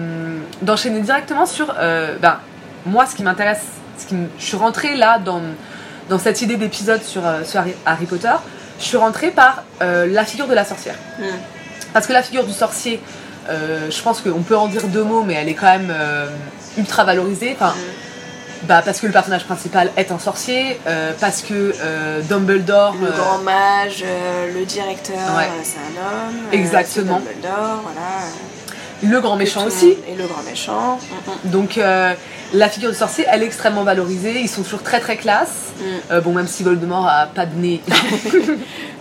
[0.62, 1.74] d'enchaîner directement sur
[2.22, 2.38] ben,
[2.86, 3.64] moi, ce qui m'intéresse.
[3.98, 5.42] ce qui Je suis rentrée là dans,
[6.10, 8.34] dans cette idée d'épisode sur, sur Harry Potter.
[8.84, 10.96] Je suis rentrée par euh, la figure de la sorcière.
[11.18, 11.24] Mm.
[11.94, 13.00] Parce que la figure du sorcier,
[13.50, 16.28] euh, je pense qu'on peut en dire deux mots, mais elle est quand même euh,
[16.78, 17.56] ultra valorisée.
[17.58, 17.74] Enfin,
[18.64, 20.80] bah, parce que le personnage principal est un sorcier,
[21.22, 21.74] parce que
[22.28, 22.96] Dumbledore.
[23.02, 24.04] Le grand mage,
[24.54, 25.48] le directeur, Ouais.
[25.64, 26.36] c'est un homme.
[26.52, 27.20] Exactement.
[27.20, 29.12] Dumbledore, voilà.
[29.14, 29.96] le grand méchant aussi.
[30.10, 31.00] Et le grand méchant.
[31.46, 32.14] Mm, Donc euh,
[32.54, 34.40] la figure du sorcier, elle est extrêmement valorisée.
[34.40, 35.72] Ils sont toujours très très classe.
[35.80, 35.84] mm.
[36.12, 37.82] Euh, bon, même si Voldemort a pas de nez.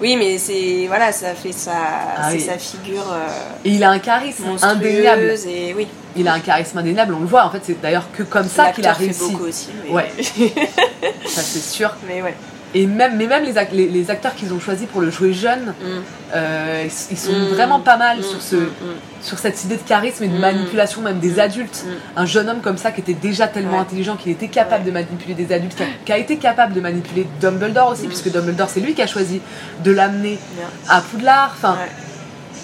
[0.00, 1.70] Oui, mais c'est voilà, ça fait sa,
[2.16, 2.40] Ah oui.
[2.40, 3.28] sa figure euh,
[3.64, 5.34] Et il a un charisme indéniable.
[5.48, 5.86] et oui.
[6.16, 7.44] Il a un charisme indéniable, on le voit.
[7.44, 9.30] En fait, c'est d'ailleurs que comme ça qu'il a L'acteur fait réussi.
[9.32, 9.68] beaucoup aussi.
[9.84, 9.90] Mais...
[9.92, 10.10] Ouais.
[11.26, 11.94] Ça, c'est sûr.
[12.08, 12.34] mais ouais.
[12.74, 15.32] Et même, mais même les, ac- les, les acteurs qu'ils ont choisis pour le jouer
[15.34, 15.86] jeune, Mm,
[16.34, 17.44] euh, ils, sont Mm.
[17.54, 18.56] vraiment pas mal mm, sur, ce,
[19.20, 21.84] sur cette idée de charisme et de manipulation même des adultes.
[22.16, 23.78] Un jeune homme comme ça qui était déjà tellement Ouais.
[23.80, 24.88] intelligent qu'il était capable Ouais.
[24.88, 28.30] de manipuler des adultes, qui a, qui a été capable de manipuler Dumbledore aussi, puisque
[28.32, 29.42] Dumbledore c'est lui qui a choisi
[29.84, 30.38] de l'amener
[30.88, 31.52] à Poudlard.
[31.54, 31.90] Enfin, Ouais.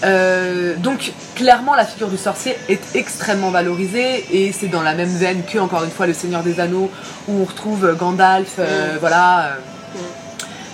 [0.05, 5.09] euh, donc clairement la figure du sorcier est extrêmement valorisée et c'est dans la même
[5.09, 6.91] veine que encore une fois le Seigneur des Anneaux
[7.29, 9.57] où on retrouve Gandalf, euh, voilà.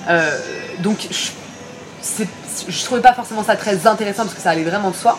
[0.08, 0.38] Euh,
[0.80, 2.24] donc je,
[2.68, 5.18] je trouvais pas forcément ça très intéressant parce que ça allait vraiment de soi.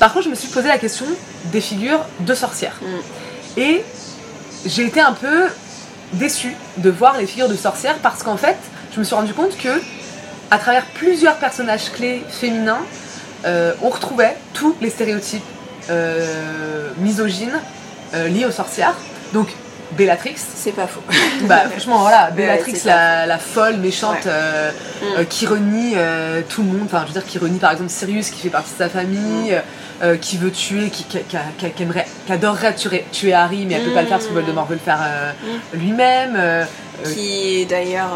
[0.00, 1.06] Par contre je me suis posé la question
[1.46, 3.60] des figures de sorcières Mm.
[3.60, 3.84] et
[4.66, 5.48] j'ai été un peu
[6.14, 8.56] déçue de voir les figures de sorcières parce qu'en fait
[8.92, 9.80] je me suis rendu compte que
[10.50, 12.82] à travers plusieurs personnages clés féminins
[13.44, 15.42] euh, on retrouvait tous les stéréotypes
[15.90, 17.60] euh, misogynes
[18.14, 18.94] euh, liés aux sorcières.
[19.34, 19.48] Donc
[19.96, 21.00] Bellatrix, C'est pas faux.
[21.42, 24.20] bah franchement voilà, Bellatrix la, la folle, méchante, Ouais.
[24.26, 25.04] euh, Mm.
[25.18, 27.90] euh, qui renie euh, tout le monde, enfin je veux dire qui renie par exemple
[27.90, 29.54] Sirius qui fait partie de sa famille,
[30.02, 30.18] Mm.
[30.20, 33.74] qui veut tuer, qui, qui, qui- qui- qui aimerait, qui adorerait tuer, tuer Harry mais
[33.74, 34.40] elle peut pas le faire parce que Mm.
[34.40, 35.00] Voldemort veut le faire
[35.74, 36.38] lui-même.
[37.12, 38.12] qui est d'ailleurs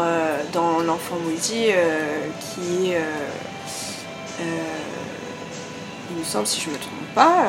[0.53, 3.01] dans l'enfant euh, qui est,
[6.11, 7.43] il me semble si je me trompe pas,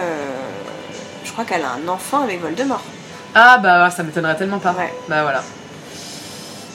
[1.25, 2.83] je crois qu'elle a un enfant avec Voldemort.
[3.35, 4.73] Ah bah ça m'étonnerait tellement pas.
[4.73, 4.93] Ouais.
[5.09, 5.43] Bah voilà.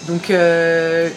[0.07, 1.09] Donc, euh,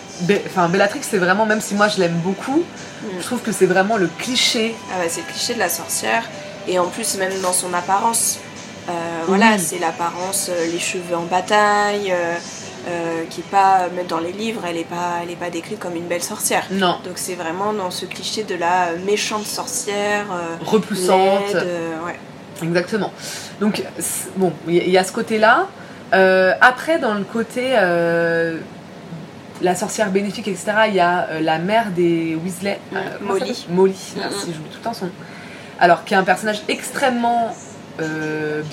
[0.46, 2.64] enfin Bellatrix c'est vraiment, même si moi je l'aime beaucoup,
[3.00, 3.06] Mm.
[3.20, 4.74] je trouve que c'est vraiment le cliché.
[4.92, 6.24] Ah ouais, c'est le cliché de la sorcière.
[6.66, 8.38] Et en plus, même dans son apparence.
[8.88, 8.92] Euh,
[9.28, 12.12] Voilà, c'est l'apparence, euh, les cheveux en bataille,
[13.30, 15.94] qui est pas, même dans les livres, elle est pas, elle est pas décrite comme
[15.94, 16.64] une belle sorcière.
[16.72, 20.24] Non, Donc c'est vraiment dans ce cliché de la méchante sorcière,
[20.66, 21.52] repoussante.
[21.52, 21.66] laide,
[22.06, 22.18] ouais.
[22.62, 23.12] Exactement.
[23.60, 23.82] Donc,
[24.36, 25.66] bon, il y, a ce côté-là.
[26.14, 28.58] Euh, après, dans le côté euh,
[29.60, 32.78] la sorcière bénéfique, etc., il y a euh, la mère des Weasley.
[32.92, 33.66] Mm, Molly.
[33.70, 34.52] Molly, Mm, merci, mm.
[34.54, 35.12] j'oublie tout le temps son nom.
[35.80, 37.54] Alors, qui est un personnage extrêmement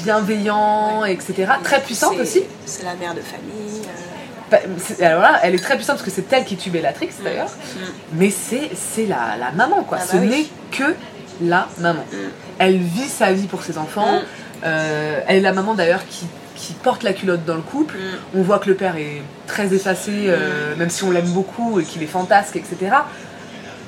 [0.03, 1.53] bienveillant, etc.
[1.63, 2.43] Très puissante aussi.
[2.67, 3.81] C'est la mère de famille.
[4.51, 4.57] Bah,
[5.01, 7.49] alors là, elle est très puissante parce que c'est elle qui tue Bellatrix d'ailleurs.
[7.49, 7.79] Mm.
[8.13, 9.97] Mais c'est c'est la, la maman quoi.
[9.99, 10.27] Ah bah Ce oui.
[10.27, 10.95] n'est que
[11.41, 12.05] la maman.
[12.11, 12.15] Mm.
[12.59, 14.19] Elle vit sa vie pour ses enfants.
[14.19, 14.23] Mm.
[14.65, 17.95] Euh, elle est la maman d'ailleurs qui, qui porte la culotte dans le couple.
[17.95, 18.39] Mm.
[18.39, 21.83] On voit que le père est très effacé, euh, même si on l'aime beaucoup et
[21.83, 22.77] qu'il est fantasque, etc.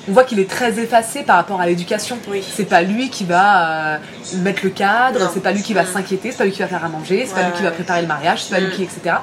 [0.08, 2.18] On voit qu'il est très effacé par rapport à l'éducation.
[2.28, 2.42] Oui.
[2.56, 3.98] C'est pas lui qui va euh,
[4.42, 5.92] mettre le cadre, c'est pas lui qui va Mm.
[5.92, 8.00] s'inquiéter, c'est pas lui qui va faire à manger, c'est pas lui qui va préparer
[8.02, 8.76] le mariage, c'est pas lui Mm.
[8.76, 9.16] qui, etc.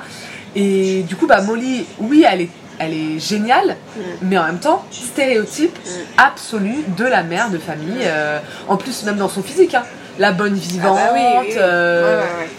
[0.55, 3.99] Et du coup, bah, Molly, oui, elle est, elle est géniale, Mm.
[4.23, 5.89] mais en même temps, stéréotype Mm.
[6.17, 8.01] absolu de la mère de famille.
[8.03, 9.83] euh, en plus, même dans son physique, hein.
[10.19, 11.53] la bonne vivante, Ah bah oui, oui, oui.
[11.57, 12.49] euh, Ouais, ouais, ouais.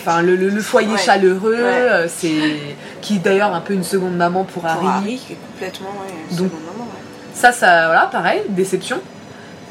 [0.00, 2.56] enfin le, le- le foyer chaleureux, euh, c'est
[3.00, 4.86] qui est d'ailleurs un peu une seconde maman pour, Pour Harry.
[4.86, 5.88] Harry, qui est complètement.
[6.04, 6.88] Ouais, Donc- seconde maman.
[7.32, 8.98] Ça, ça, voilà, pareil, déception.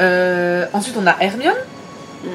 [0.02, 1.54] Euh, ensuite, on a Hermione,
[2.24, 2.28] Mm.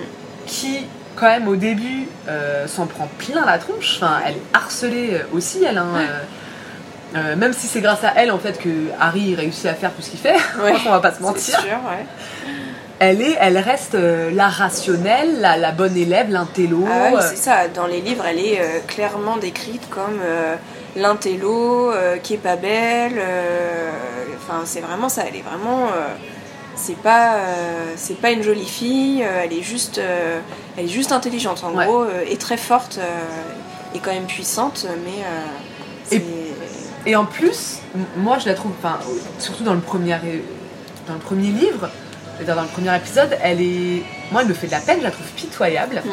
[0.46, 0.78] qui,
[1.16, 3.96] quand même, au début, euh, s'en prend plein la tronche.
[3.96, 5.78] Enfin, elle est harcelée aussi, elle.
[5.78, 6.18] hein, euh,
[7.14, 8.68] euh, même si c'est grâce à elle, en fait, que
[9.00, 10.34] Harry réussit à faire tout ce qu'il fait.
[10.62, 10.74] Ouais.
[10.86, 11.58] On va pas se mentir.
[11.60, 12.04] sûr, ouais.
[13.00, 16.84] Elle, est, elle reste euh, la rationnelle, la, la bonne élève, l'intello.
[16.88, 17.68] Ah ouais, euh, c'est ça.
[17.68, 20.20] Dans les livres, elle est euh, clairement décrite comme
[20.96, 23.20] l'intello, qui est pas belle.
[24.36, 25.24] Enfin, c'est vraiment ça.
[25.28, 25.88] Elle est vraiment.
[26.76, 27.34] c'est pas,
[27.96, 29.22] c'est pas une jolie fille.
[29.22, 30.00] elle est juste,
[30.78, 31.86] elle est juste intelligente en Ouais.
[31.86, 32.98] gros et très forte
[33.94, 36.16] et quand même puissante, mais.
[36.16, 36.22] Et-
[37.06, 37.78] Et en plus,
[38.16, 38.98] moi je la trouve, enfin,
[39.38, 40.16] surtout dans le premier,
[41.06, 41.90] dans le premier livre,
[42.36, 45.04] c'est-à-dire dans le premier épisode, elle est, moi elle me fait de la peine, je
[45.04, 46.02] la trouve pitoyable.
[46.04, 46.10] Hmm.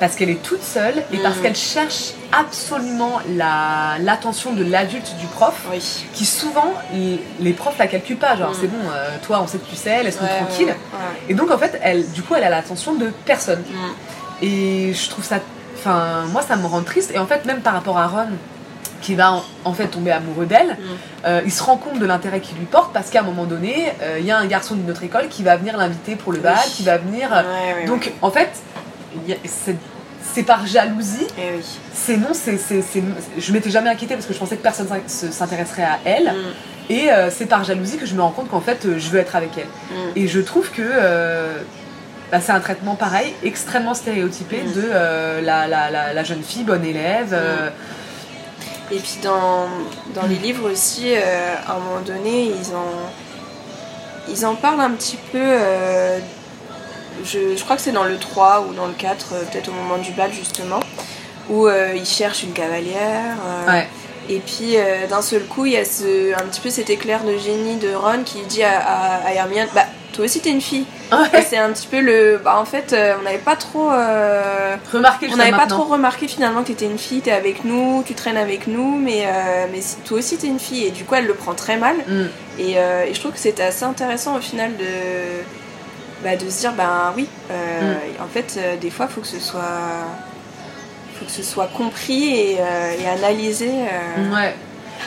[0.00, 1.42] parce qu'elle est toute seule et parce Mm.
[1.42, 6.06] qu'elle cherche absolument la- l'attention de l'adulte du prof, Oui.
[6.14, 8.34] qui souvent, les, les profs la calculent pas.
[8.34, 8.54] Genre, Mm.
[8.58, 10.66] c'est bon, euh, toi, on sait que tu sais, laisse-nous Ouais, tranquille.
[10.68, 11.22] ouais, ouais.
[11.28, 13.60] Et donc, en fait, elle, du coup, elle a l'attention de personne.
[13.60, 14.44] Mm.
[14.46, 15.36] Et je trouve ça.
[15.76, 17.10] Enfin, moi, ça me rend triste.
[17.14, 18.28] Et en fait, même par rapport à Ron,
[19.00, 20.76] qui va en, fait tomber amoureux d'elle, Mm.
[21.26, 23.92] euh, il se rend compte de l'intérêt qu'il lui porte parce qu'à un moment donné,
[24.02, 26.38] euh, il y a un garçon d'une autre école qui va venir l'inviter pour le
[26.38, 26.70] bal, Oui.
[26.72, 27.30] qui va venir.
[27.32, 28.14] euh, Ouais, ouais, donc, ouais.
[28.22, 28.50] en fait,
[30.32, 31.26] c'est par jalousie.
[31.38, 31.64] Eh oui.
[31.92, 32.58] C'est non, c'est,
[33.38, 36.24] je m'étais jamais inquiétée parce que je pensais que personne s'in- se- s'intéresserait à elle.
[36.32, 36.92] Mm.
[36.92, 39.50] Et c'est par jalousie que je me rends compte qu'en fait, je veux être avec
[39.56, 39.66] elle.
[39.66, 40.00] Mm.
[40.16, 40.82] Et je trouve que
[42.32, 44.72] bah, c'est un traitement pareil, extrêmement stéréotypé Mm.
[44.72, 47.34] de la, la, la, la jeune fille, bonne élève.
[48.92, 49.68] Et puis dans,
[50.14, 53.08] dans les livres aussi, euh, à un moment donné, ils en,
[54.28, 55.38] ils en parlent un petit peu.
[55.40, 56.18] euh,
[57.24, 59.72] je, je crois que c'est dans le 3 ou dans le 4, euh, peut-être au
[59.72, 60.80] moment du bal justement,
[61.50, 63.36] où euh, ils cherchent une cavalière.
[63.68, 63.88] ouais.
[64.28, 64.76] Et puis
[65.08, 67.92] d'un seul coup, il y a ce, un petit peu cet éclair de génie de
[67.92, 70.84] Ron qui dit à, à, à Hermione Bah, toi aussi t'es une fille.
[71.12, 71.42] Ouais.
[71.42, 72.40] c'est un petit peu le.
[72.44, 73.90] Bah, en fait, euh, on n'avait pas trop.
[73.90, 78.02] euh, Remarquez on n'avait pas trop remarqué finalement que t'étais une fille, t'es avec nous,
[78.06, 80.86] tu traînes avec nous, mais, euh, mais toi aussi t'es une fille.
[80.86, 81.96] Et du coup, elle le prend très mal.
[82.06, 82.24] Mm.
[82.58, 84.84] Et, et je trouve que c'était assez intéressant au final de,
[86.22, 88.22] bah, de se dire, ben oui, euh, Mm.
[88.22, 89.60] en fait, des fois, il faut que ce soit.
[91.18, 93.68] faut que ce soit compris et, et analysé.
[94.32, 94.54] Ouais.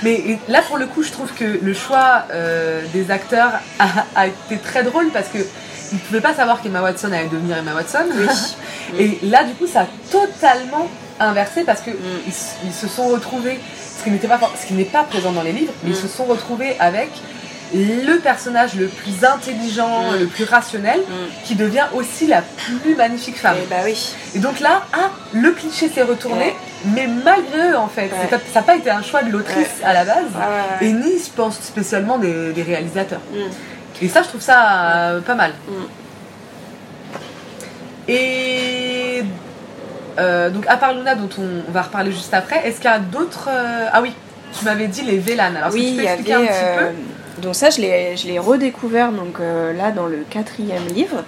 [0.01, 4.27] Mais là, pour le coup, je trouve que le choix euh, des acteurs a, a
[4.27, 8.05] été très drôle parce que ne pouvaient pas savoir qu'Emma Watson allait devenir Emma Watson.
[8.15, 8.27] Oui.
[8.99, 11.95] Et là, du coup, ça a totalement inversé parce que Mm.
[12.25, 13.59] ils, s- ils se sont retrouvés,
[13.99, 15.95] ce qui n'était pas, for- ce qui n'est pas présent dans les livres, mais ils
[15.97, 16.01] Mm.
[16.01, 17.09] se sont retrouvés avec
[17.73, 20.19] le personnage le plus intelligent, Mm.
[20.19, 21.13] le plus rationnel, Mm.
[21.45, 23.55] qui devient aussi la plus magnifique femme.
[23.63, 23.97] Et bah oui.
[24.35, 26.55] Et donc là, ah, le cliché s'est retourné, Ouais.
[26.95, 28.03] mais malgré eux en fait.
[28.03, 28.11] Ouais.
[28.21, 30.25] C'est pas- Ça n'a pas été un choix de l'autrice à la base,
[30.81, 33.21] et ni, je pense, spécialement des, des réalisateurs.
[33.31, 34.03] Mm.
[34.03, 35.51] Et ça, je trouve ça euh, pas mal.
[38.07, 39.23] Et
[40.19, 42.93] euh, donc, à part Luna, dont on, on va reparler juste après, est-ce qu'il y
[42.93, 43.47] a d'autres.
[43.49, 44.13] euh, Ah oui,
[44.57, 45.55] tu m'avais dit les Vélanes.
[45.57, 46.43] Alors, est-ce oui, que tu peux expliquer avait.
[46.43, 46.91] un petit euh,
[47.41, 51.23] donc ça, je l'ai, je l'ai redécouvert donc euh, là dans le quatrième livre.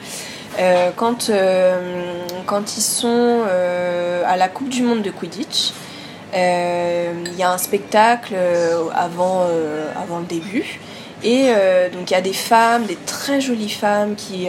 [0.60, 2.14] Euh, quand, euh,
[2.46, 3.42] quand ils sont
[4.26, 5.74] à la Coupe du Monde de Quidditch,
[6.34, 8.36] il y a un spectacle
[8.94, 9.48] avant,
[9.96, 10.80] avant le début.
[11.24, 11.48] Et
[11.94, 14.48] donc il y a des femmes, des très jolies femmes qui,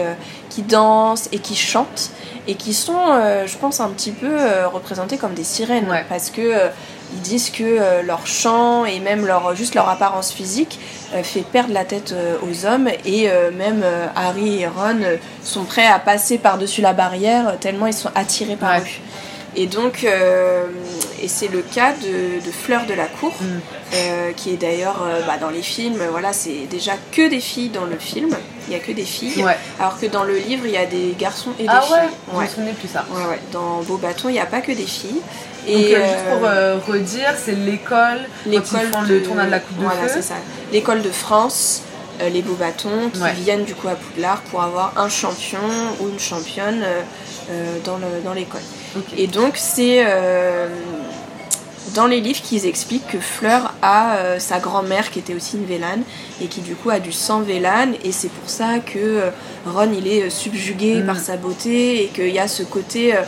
[0.49, 2.11] qui dansent et qui chantent
[2.47, 2.99] et qui sont,
[3.45, 6.05] je pense, un petit peu représentées comme des sirènes Ouais.
[6.09, 6.69] parce que
[7.13, 10.79] ils disent que euh, leur chant et même leur, juste leur apparence physique
[11.15, 13.83] euh, fait perdre la tête euh, aux hommes et même
[14.15, 14.99] Harry et Ron
[15.43, 18.79] sont prêts à passer par-dessus la barrière tellement ils sont attirés par Ouais.
[18.81, 18.83] eux.
[19.59, 20.65] Et donc, euh,
[21.19, 23.45] et c'est le cas de, de Fleur de la Cour, Mm.
[23.95, 27.69] euh, qui est d'ailleurs euh, bah, dans les films, voilà, c'est déjà que des filles
[27.69, 28.29] dans le film,
[28.67, 29.57] il n'y a que des filles, Ouais.
[29.79, 31.93] alors que dans le livre, il y a des garçons et des Ah filles.
[31.95, 32.43] ouais, je Ouais.
[32.43, 33.05] me souvenais plus ça.
[33.09, 33.39] Ouais, ouais.
[33.51, 35.21] Dans Beau Bâton, il n'y a pas que des filles.
[35.67, 39.45] Donc, Et, euh, juste euh, pour euh, redire, c'est l'école, quand ils font le tournoi
[39.45, 40.09] de la Coupe de voilà, Feu.
[40.13, 40.35] c'est ça.
[40.71, 41.81] L'école de France,
[42.21, 43.33] euh, les beaux bâtons, qui Ouais.
[43.33, 45.59] viennent du coup à Poudlard pour avoir un champion
[45.99, 47.01] ou une championne euh,
[47.51, 48.61] euh, dans le- dans l'école.
[49.17, 50.67] Et donc c'est euh,
[51.95, 55.65] dans les livres qu'ils expliquent que Fleur a euh, sa grand-mère qui était aussi une
[55.65, 56.01] Vélane
[56.41, 59.29] et qui du coup a du sang Vélane et c'est pour ça que euh,
[59.65, 61.05] Ron il est euh, subjugué Mm.
[61.05, 63.21] par sa beauté et qu'il y a ce côté euh,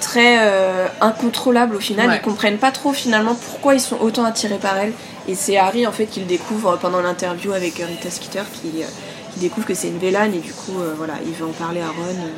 [0.00, 2.08] très euh, incontrôlable au final.
[2.08, 2.16] Ouais.
[2.16, 4.92] Ils comprennent pas trop finalement pourquoi ils sont autant attirés par elle
[5.28, 8.82] et c'est Harry en fait qui le découvre pendant l'interview avec euh, Rita Skeeter qui,
[8.82, 8.86] euh,
[9.34, 11.80] qui découvre que c'est une Vélane et du coup euh, voilà il veut en parler
[11.80, 11.92] à Ron.
[12.10, 12.28] euh,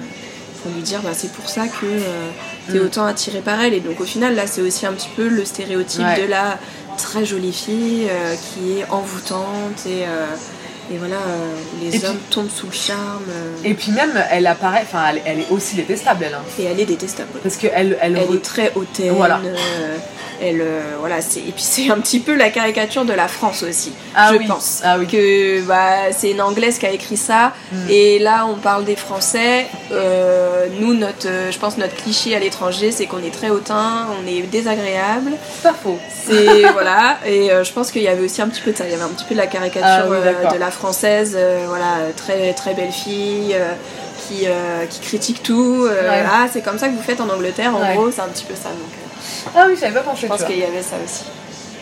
[0.62, 2.30] pour lui dire bah, c'est pour ça que euh,
[2.72, 2.84] t'es Mm.
[2.84, 5.44] autant attiré par elle et donc au final là c'est aussi un petit peu le
[5.44, 6.20] stéréotype Ouais.
[6.22, 6.58] de la
[6.98, 10.26] très jolie fille euh, qui est envoûtante et, euh,
[10.92, 14.12] et voilà euh, les Et puis- hommes tombent sous le charme euh, Et puis même,
[14.30, 16.34] elle apparaît, enfin, elle, elle est aussi détestable, elle.
[16.34, 16.42] hein.
[16.58, 19.40] et elle est détestable Parce qu'elle elle, elle re- est très hautaine Voilà.
[19.44, 19.96] euh,
[20.40, 20.62] elle
[21.00, 24.30] voilà c'est et puis c'est un petit peu la caricature de la France aussi Ah
[24.32, 24.46] je oui.
[24.46, 25.08] pense Ah oui.
[25.08, 27.76] que bah, c'est une anglaise qui a écrit ça Mm.
[27.90, 29.66] et là on parle des français
[30.80, 34.42] nous notre je pense notre cliché à l'étranger c'est qu'on est très hautain on est
[34.42, 35.98] désagréable pas faux.
[36.26, 38.92] c'est voilà et je pense qu'il y avait aussi un petit peu de ça il
[38.92, 40.16] y avait un petit peu de la caricature Ah oui,
[40.54, 43.72] de la française euh, voilà très très belle fille euh,
[44.22, 46.24] qui, euh, qui critique tout Ouais.
[46.30, 47.94] ah c'est comme ça que vous faites en Angleterre en Ouais.
[47.94, 50.58] gros c'est un petit peu ça donc Ah oui, j'avais pas pensé, je pense qu'il
[50.58, 51.24] y avait ça aussi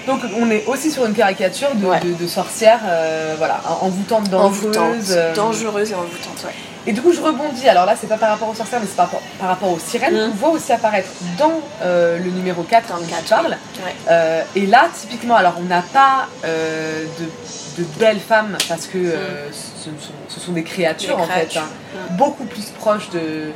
[0.06, 2.00] Donc on est aussi sur une caricature de, Ouais.
[2.00, 4.76] de- de sorcière, euh, voilà, envoûtante, dangereuse.
[4.76, 5.10] Envoûtante.
[5.10, 6.52] euh, Dangereuse et envoûtante, ouais.
[6.88, 7.68] Et du coup, je rebondis.
[7.68, 9.78] Alors là, c'est pas par rapport aux sorcières, mais c'est par, rapport- par rapport aux
[9.80, 10.30] sirènes Mm.
[10.30, 13.46] qu'on voit aussi apparaître dans euh, le numéro 4 Dans le dont quatre, tu parles.
[13.84, 13.94] Ouais.
[14.08, 18.98] Euh, et là, typiquement, alors on n'a pas euh, de, de belles femmes parce que
[18.98, 21.62] euh, ce, sont, ce sont des créatures Des en créatures.
[21.62, 22.06] fait, hein.
[22.16, 23.50] beaucoup plus proches de,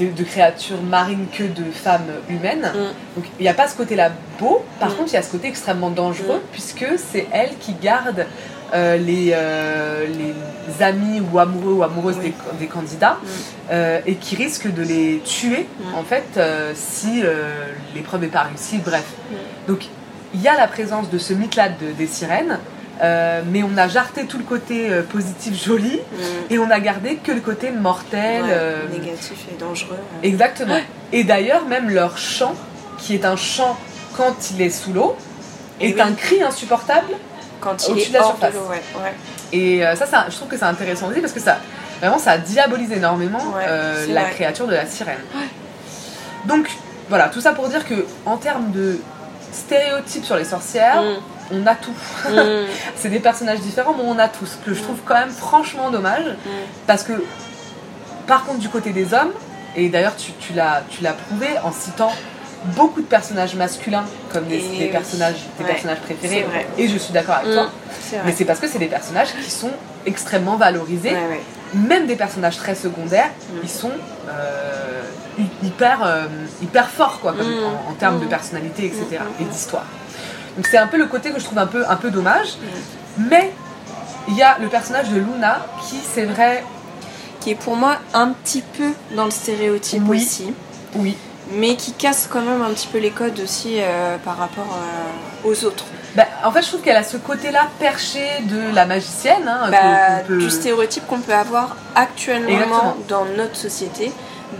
[0.00, 2.70] de, de créatures marines que de femmes humaines.
[2.74, 3.16] Mm.
[3.16, 4.94] Donc il n'y a pas ce côté-là beau, par Mm.
[4.96, 6.48] contre il y a ce côté extrêmement dangereux Mm.
[6.52, 8.26] puisque c'est elle qui garde
[8.74, 12.32] euh, les, euh, les amis ou amoureux ou amoureuses Oui.
[12.52, 13.18] des, des candidats
[13.70, 16.26] euh, et qui risque de les tuer en fait
[16.74, 17.22] si
[17.94, 19.04] l'épreuve n'est pas réussie, bref.
[19.68, 19.86] Donc
[20.34, 22.58] il y a la présence de ce mythe-là de- des sirènes,
[23.02, 26.22] euh, mais on a jarté tout le côté euh, positif joli Mm.
[26.52, 28.42] et on a gardé que le côté mortel.
[28.42, 29.98] Ouais, euh, Négatif et dangereux.
[30.22, 30.78] Exactement.
[31.12, 32.54] Et d'ailleurs, même leur chant,
[32.98, 33.76] qui est un chant
[34.16, 35.16] quand il est sous l'eau,
[35.80, 36.00] est oui.
[36.00, 37.12] un cri insupportable.
[37.60, 38.54] Quand il au-dessus est de la hors de surface.
[38.54, 38.82] l'eau, ouais.
[39.02, 39.14] ouais.
[39.52, 41.58] Et ça, ça, je trouve que c'est intéressant aussi parce que ça,
[42.00, 43.54] vraiment, ça diabolise énormément
[44.08, 44.30] la vrai.
[44.32, 45.18] créature de la sirène.
[46.46, 46.68] Donc,
[47.08, 48.98] voilà, tout ça pour dire que en termes de
[49.52, 51.16] stéréotypes sur les sorcières, Mm.
[51.52, 51.94] On a tout.
[52.30, 52.66] Mm.
[52.96, 54.46] C'est des personnages différents, mais on a tout.
[54.46, 56.24] Ce que je trouve quand même franchement dommage.
[56.26, 56.48] Mm.
[56.86, 57.12] Parce que,
[58.26, 59.32] par contre, du côté des hommes,
[59.76, 62.12] et d'ailleurs tu, tu l'as tu l'as prouvé en citant
[62.74, 64.90] beaucoup de personnages masculins comme des, Et des oui.
[64.90, 66.66] personnages, des Ouais, personnages préférés, c'est vrai.
[66.78, 67.70] et je suis d'accord avec toi, Mm.
[68.00, 69.70] C'est mais c'est parce que c'est des personnages qui sont
[70.06, 71.40] extrêmement valorisés, Ouais, ouais.
[71.74, 73.30] même des personnages très secondaires,
[73.62, 73.90] ils sont
[74.28, 75.02] euh,
[75.62, 76.26] hyper, euh,
[76.62, 79.18] hyper forts quoi, comme- en, en termes de personnalité, etc.
[79.40, 79.84] Et d'histoire.
[80.56, 82.56] Donc c'est un peu le côté que je trouve un peu, un peu dommage,
[83.18, 83.24] Mm.
[83.30, 83.52] mais
[84.28, 86.64] il y a le personnage de Luna qui, c'est vrai,
[87.40, 90.16] Qui est pour moi un petit peu dans le stéréotype Oui.
[90.22, 90.52] aussi.
[90.96, 91.16] oui,
[91.52, 94.66] mais qui casse quand même un petit peu les codes aussi euh, par rapport
[95.44, 95.84] euh, aux autres.
[96.16, 99.46] Bah, en fait, je trouve qu'elle a ce côté-là perché de la magicienne.
[99.46, 102.96] hein, Bah, peut- Du stéréotype qu'on peut avoir actuellement Exactement.
[103.08, 104.10] dans notre société.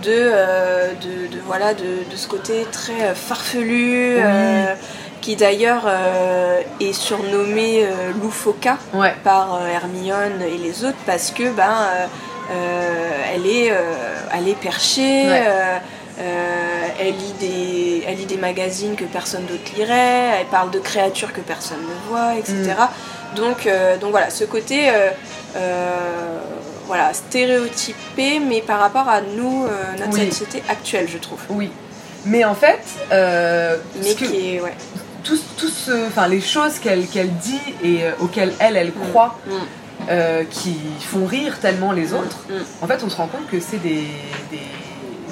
[0.03, 4.23] De, euh, de, de- voilà, de, de ce côté très farfelu, Oui.
[5.27, 11.33] Qui d'ailleurs euh, est surnommé euh, loufoka Ouais, par euh, Hermione et les autres parce
[11.33, 11.75] que ben
[12.55, 13.73] euh, elle est
[14.33, 15.43] elle est perchée Ouais.
[17.01, 21.33] elle lit des elle lit des magazines que personne d'autre lirait elle parle de créatures
[21.33, 22.75] que personne ne voit etc
[23.33, 23.35] Mm.
[23.43, 23.69] donc
[24.01, 24.79] donc voilà ce côté
[26.87, 29.67] voilà stéréotypé mais par rapport à nous
[29.99, 30.27] notre Oui.
[30.31, 31.71] société actuelle je trouve oui.
[32.29, 32.81] Mais en fait,
[33.13, 34.75] euh, mais ce que- qui est ouais
[35.27, 39.39] tout, tout ce- enfin, les choses qu'elle qu'elle dit et euh, auxquelles elle, elle croit,
[39.47, 39.51] Mm.
[40.11, 42.53] euh, qui font rire tellement les autres, Mm.
[42.83, 44.05] en fait, on se rend compte que c'est des,
[44.51, 44.61] des,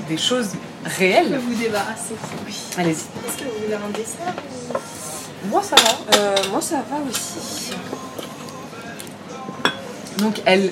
[0.08, 1.38] des choses Je peux réelles.
[1.46, 2.14] vous débarrasser.
[2.46, 2.54] Oui.
[2.76, 2.92] Allez-y.
[2.92, 4.34] Est-ce que vous voulez un dessert
[5.50, 6.18] Moi, ça va.
[6.18, 7.72] Euh, moi ça va aussi
[10.18, 10.70] Donc, elle.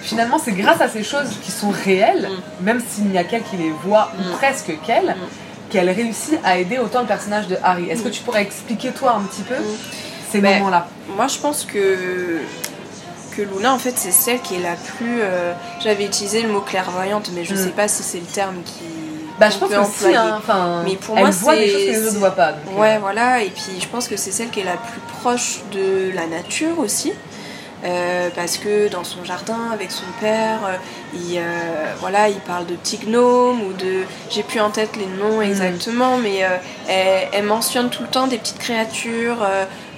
[0.00, 2.28] Finalement, c'est grâce à ces choses qui sont réelles,
[2.60, 4.20] même s'il n'y a qu'elle qui les voit, Mm.
[4.32, 5.43] ou presque qu'elle, Mm.
[5.74, 7.90] Qu'elle réussit à aider autant le personnage de Harry.
[7.90, 9.76] Est-ce que tu pourrais expliquer, toi, un petit peu Mm.
[10.30, 12.38] ces Ben, moments-là Moi, je pense que
[13.36, 15.18] que Luna, en fait, c'est celle qui est la plus.
[15.20, 17.56] euh, J'avais utilisé le mot clairvoyante, mais je Mm.
[17.56, 18.84] sais pas si c'est le terme qui.
[19.40, 19.74] Bah, je pense que
[20.08, 22.30] si, hein, enfin, Mais pour elle moi, voit des choses que les autres ne voient
[22.36, 22.52] pas.
[22.52, 23.42] donc, Ouais, euh, voilà.
[23.42, 26.78] Et puis, je pense que c'est celle qui est la plus proche de la nature
[26.78, 27.12] aussi.
[27.84, 30.76] Euh, parce que dans son jardin avec son père, euh,
[31.12, 35.06] il, euh, voilà, il parle de petits gnomes ou de, j'ai plus en tête les
[35.06, 36.38] noms exactement, mais
[36.88, 39.46] elle, elle mentionne tout le temps des petites créatures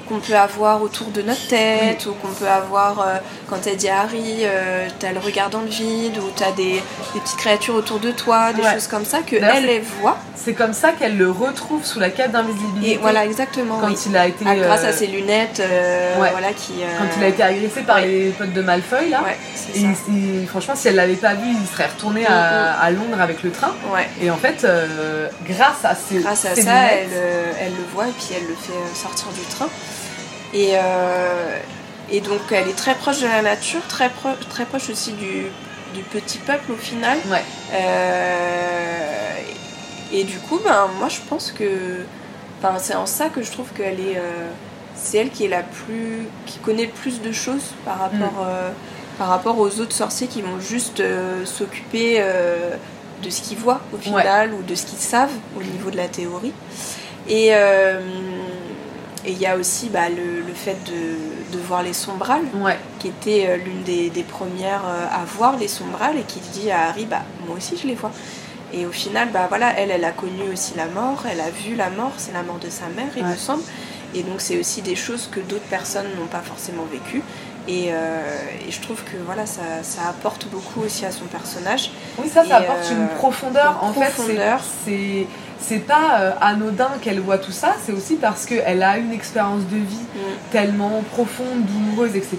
[0.08, 3.16] qu'on peut avoir autour de notre tête ou qu'on peut avoir euh,
[3.48, 6.82] quand elle dit Harry, euh, t'as le regard dans le vide ou t'as des,
[7.14, 8.72] des petites créatures autour de toi, des Ouais.
[8.74, 10.18] choses comme ça que elle voit.
[10.34, 12.92] C'est comme ça qu'elle le retrouve sous la cape d'invisibilité.
[12.92, 13.78] Et voilà exactement.
[13.80, 13.96] Quand oui.
[14.06, 14.44] il a été.
[14.46, 16.30] Ah, grâce euh, à ses lunettes, euh, ouais.
[16.30, 16.74] voilà qui.
[16.82, 19.22] euh, Quand il a été agressé par les potes de Malfoy, là.
[19.74, 19.86] Et ça.
[20.08, 23.42] il- il- franchement, si elle l'avait pas vu, il serait retourné à, à Londres avec
[23.42, 23.72] le train.
[24.22, 27.84] Et en fait, euh, grâce à ces, Grâce à ça, lunettes- elle, euh, elle le
[27.92, 29.68] voit et puis elle le fait euh, sortir du train.
[30.54, 31.58] Et, euh,
[32.10, 35.46] et donc elle est très proche de la nature, très, pro- très proche aussi du,
[35.94, 37.18] du petit peuple au final.
[37.30, 37.42] Ouais.
[37.72, 39.34] Euh,
[40.12, 42.04] et du coup, ben, moi je pense que.
[42.62, 44.16] Enfin, c'est en ça que je trouve qu'elle est.
[44.16, 44.48] euh,
[44.94, 46.26] c'est elle qui est la plus.
[46.46, 49.18] qui connaît le plus de choses par rapport, Mm.
[49.18, 51.02] par rapport aux autres sorciers qui vont juste
[51.44, 52.22] s'occuper
[53.22, 56.06] de ce qu'ils voient au final ou de ce qu'ils savent au niveau de la
[56.08, 56.52] théorie.
[57.28, 57.50] Et
[59.26, 62.78] et il y a aussi bah, le, le fait de, de voir les sombrales Ouais.
[63.00, 66.70] qui était euh, l'une des, des premières euh, à voir les sombrales et qui dit
[66.70, 68.12] à Harry bah moi aussi je les vois
[68.72, 71.74] et au final bah voilà elle elle a connu aussi la mort elle a vu
[71.76, 73.30] la mort c'est la mort de sa mère il Ouais.
[73.30, 73.62] me semble
[74.14, 77.22] Et donc c'est aussi des choses que d'autres personnes n'ont pas forcément vécues.
[77.68, 81.90] Et, euh, et je trouve que voilà, ça, ça apporte beaucoup aussi à son personnage.
[82.16, 83.72] Oui, ça, ça Et, apporte euh, une profondeur.
[83.82, 84.60] une en fait, profondeur.
[84.62, 85.26] c'est- c'est
[85.60, 89.62] c'est pas euh, anodin qu'elle voit tout ça, c'est aussi parce qu'elle a une expérience
[89.70, 90.18] de vie Mm.
[90.50, 92.38] tellement profonde, douloureuse, etc.,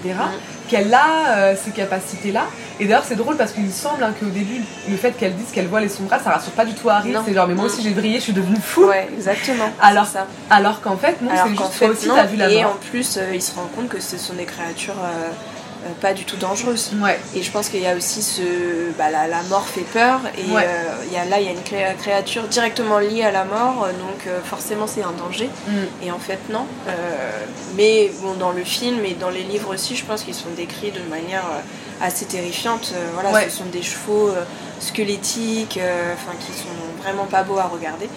[0.68, 2.42] qu'elle a euh, ces capacités-là.
[2.80, 4.60] Et d'ailleurs, c'est drôle parce qu'il me semble hein, qu'au début,
[4.90, 7.14] le fait qu'elle dise qu'elle voit les sombras, ça rassure pas du tout Harry.
[7.24, 7.66] C'est genre, mais moi Mm.
[7.68, 8.84] aussi j'ai vrillé, je suis devenue fou.
[8.86, 9.70] Ouais, exactement.
[9.80, 10.26] Alors, ça.
[10.50, 12.72] Alors qu'en fait, non, c'est juste fait, toi aussi, t'as vu la et mort.
[12.72, 14.94] en plus, euh, il se rend compte que ce sont des créatures
[15.84, 16.92] euh, pas du tout dangereuses.
[17.00, 18.42] Ouais, Et je pense qu'il y a aussi ce.
[18.98, 20.62] Bah, la, la mort fait peur, et Ouais.
[20.66, 23.84] euh, y a, là, il y a une cré- créature directement liée à la mort,
[23.84, 25.48] euh, donc euh, forcément, c'est un danger.
[25.68, 26.06] Mm.
[26.06, 26.66] Et en fait, non.
[27.76, 30.90] Mais bon, dans le film et dans les livres aussi, je pense qu'ils sont décrits
[30.90, 31.44] de manière
[32.00, 32.92] assez terrifiante.
[33.14, 33.48] Voilà, Ouais.
[33.48, 34.30] ce sont des chevaux
[34.80, 35.78] squelettiques,
[36.14, 38.08] enfin, qui sont vraiment pas beaux à regarder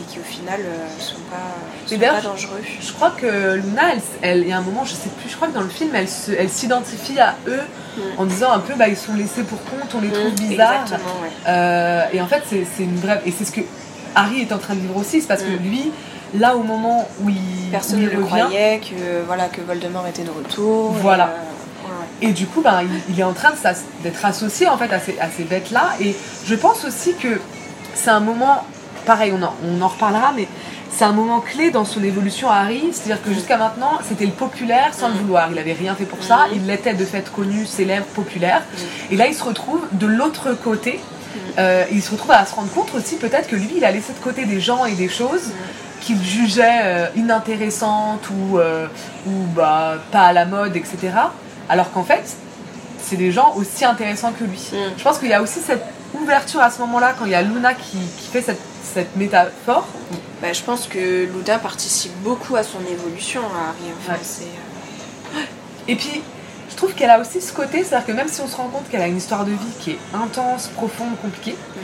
[0.00, 2.60] et qui au final euh, sont pas, Et sont pas dangereux.
[2.80, 5.36] Je crois que Luna, elle, elle- il y a un moment, je sais plus, je
[5.36, 7.60] crois que dans le film, elle se- elle s'identifie à eux
[7.96, 8.00] Mm.
[8.18, 10.82] en disant un peu, bah ils sont laissés pour compte, on les trouve Mm, bizarres.
[10.82, 11.30] Exactement, ouais.
[11.48, 13.20] Euh, et en fait, c'est c'est une vraie.
[13.26, 13.60] Et c'est ce que
[14.14, 15.62] Harry est en train de vivre aussi, c'est parce que Mm.
[15.62, 15.92] lui,
[16.34, 17.36] là au moment où il,
[17.70, 20.94] Personne où ne il revient, croyait que, voilà, que Voldemort était de retour.
[20.96, 21.24] et, Voilà.
[21.24, 21.90] euh, ouais,
[22.22, 22.28] ouais.
[22.28, 23.56] Et du coup, ben, il, il est en train de
[24.02, 25.90] d'être associé en fait à ces, à ces bêtes-là.
[26.00, 26.14] Et
[26.46, 27.40] je pense aussi que
[27.94, 28.64] c'est un moment,
[29.06, 30.48] pareil, on en, on en reparlera, mais
[30.90, 32.90] c'est un moment clé dans son évolution à Harry.
[32.92, 35.18] C'est-à-dire que jusqu'à maintenant, c'était le populaire sans le Mm.
[35.18, 35.48] vouloir.
[35.52, 36.46] Il avait rien fait pour ça.
[36.46, 36.56] Mm.
[36.56, 38.60] Il l'était de fait connu, célèbre, populaire.
[38.60, 39.14] Mm.
[39.14, 41.00] Et là, il se retrouve de l'autre côté.
[41.58, 44.12] Euh, il se retrouve à se rendre compte aussi peut-être que lui, il a laissé
[44.12, 45.52] de côté des gens et des choses
[46.00, 48.88] qu'il jugeait euh, inintéressantes ou, euh,
[49.26, 50.98] ou bah, pas à la mode, etc.
[51.68, 52.36] Alors qu'en fait,
[52.98, 54.58] c'est des gens aussi intéressants que lui.
[54.72, 54.76] Mm.
[54.96, 55.84] Je pense qu'il y a aussi cette
[56.20, 59.86] ouverture à ce moment-là, quand il y a Luna qui, qui fait cette, cette métaphore.
[60.42, 63.92] Bah, je pense que Luna participe beaucoup à son évolution à Harry.
[64.00, 64.18] Enfin, Ouais.
[64.22, 64.44] c'est,
[65.36, 65.40] euh,
[65.88, 66.22] Et puis,
[66.70, 68.88] je trouve qu'elle a aussi ce côté, c'est-à-dire que même si on se rend compte
[68.90, 71.80] qu'elle a une histoire de vie qui est intense, profonde, compliquée, Mm.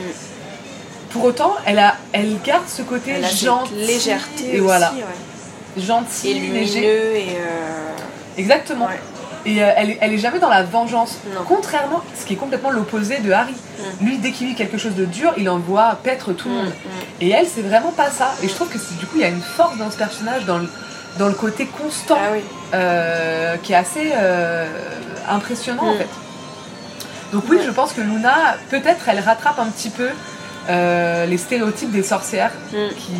[1.11, 3.73] pour autant, elle, a, elle garde ce côté Elle a gentil.
[3.75, 5.81] légèreté et aussi, voilà, ouais.
[5.83, 6.79] gentil, et léger.
[6.81, 7.91] lumineux et euh,
[8.37, 8.85] Exactement.
[8.87, 8.99] ouais.
[9.47, 11.17] Et euh, elle, est- elle est jamais dans la vengeance.
[11.33, 11.41] Non.
[11.47, 13.55] Contrairement, ce qui est complètement l'opposé de Harry.
[14.01, 16.67] Lui, dès qu'il vit quelque chose de dur, il envoie paître tout le Mm, monde.
[16.67, 17.21] mm.
[17.21, 18.33] Et elle, c'est vraiment pas ça.
[18.43, 20.57] Et je trouve que du coup, il y a une force dans ce personnage, dans
[20.59, 20.69] le,
[21.17, 22.41] dans le côté constant, Ah oui.
[22.73, 24.67] euh, qui est assez euh,
[25.29, 25.97] impressionnant en Mm.
[25.99, 26.09] fait.
[27.31, 30.09] Donc oui, je pense que Luna, peut-être, elle rattrape un petit peu
[30.69, 32.75] les stéréotypes des sorcières Mm.
[32.97, 33.13] qui,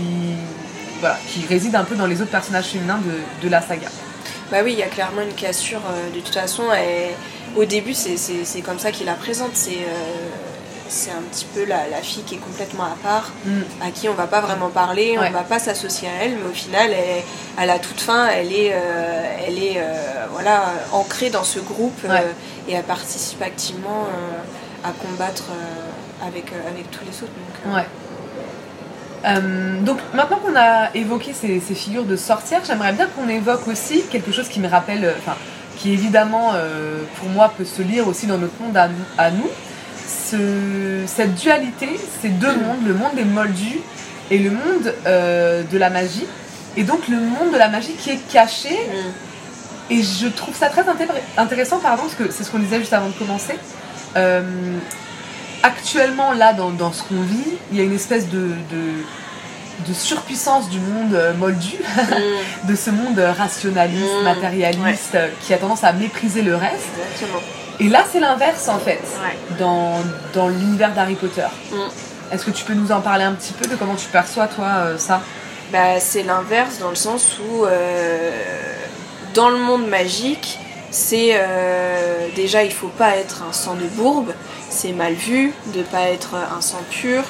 [1.00, 3.88] voilà, qui résident un peu dans les autres personnages féminins de, de la saga.
[4.52, 5.82] Bah oui, il y a clairement une cassure.
[5.92, 6.64] euh, de toute façon,
[7.56, 9.52] au début, c'est- comme ça qu'il la présente.
[9.54, 10.30] C'est euh,
[10.90, 13.60] c'est un petit peu la, la fille qui est complètement à part, Mm.
[13.86, 15.28] à qui on va pas vraiment parler, Ouais.
[15.28, 17.24] on va pas s'associer à elle, mais au final, elle,
[17.58, 22.00] à la toute fin, elle est, euh, elle est euh, voilà, ancrée dans ce groupe
[22.06, 22.32] euh,
[22.70, 24.08] et elle participe activement
[24.86, 25.44] à combattre
[26.26, 27.34] avec, avec tous les autres.
[27.66, 27.86] Donc, Ouais.
[29.26, 33.68] Euh, donc maintenant qu'on a évoqué ces, ces figures de sorcières, j'aimerais bien qu'on évoque
[33.68, 35.36] aussi quelque chose qui me rappelle, euh, enfin,
[35.78, 39.32] qui évidemment euh, pour moi peut se lire aussi dans notre monde à, nous- à
[39.32, 39.50] nous,
[40.08, 41.90] Ce- cette dualité,
[42.22, 43.80] ces deux mondes, le monde des moldus
[44.32, 46.26] et le monde euh, de la magie,
[46.78, 48.70] et donc le monde de la magie qui est caché.
[48.70, 51.08] Mm, et je trouve ça très intér-
[51.38, 53.56] intéressant, pardon, parce que c'est ce qu'on disait juste avant de commencer.
[55.68, 58.40] Euh, actuellement, là, dans, dans ce qu'on vit, il y a une espèce de,
[58.72, 65.28] de, de surpuissance du monde euh, moldu, mm, de ce monde rationaliste, Mm, matérialiste, euh,
[65.42, 66.88] qui a tendance à mépriser le reste.
[66.98, 67.42] exactement.
[67.80, 69.38] Et là, c'est l'inverse, en fait, Ouais.
[69.60, 69.94] dans,
[70.34, 71.46] dans l'univers d'Harry Potter.
[71.72, 71.76] Mm.
[72.34, 74.66] Est-ce que tu peux nous en parler un petit peu de comment tu perçois, toi,
[74.78, 75.22] euh, ça?
[75.72, 78.32] Bah, c'est l'inverse dans le sens où euh,
[79.34, 80.60] dans le monde magique,
[80.92, 84.32] c'est euh, déjà il faut pas être un sang de bourbe,
[84.70, 87.24] c'est mal vu de pas être un sang pur,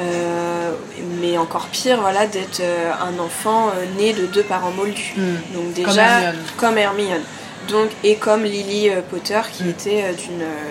[0.00, 0.72] euh,
[1.20, 5.14] mais encore pire voilà d'être euh, un enfant né de deux parents moldus.
[5.54, 6.36] Donc déjà Comme Hermione.
[6.56, 7.22] comme Hermione.
[7.68, 9.68] Donc, et comme Lily Potter qui Mm.
[9.70, 10.04] était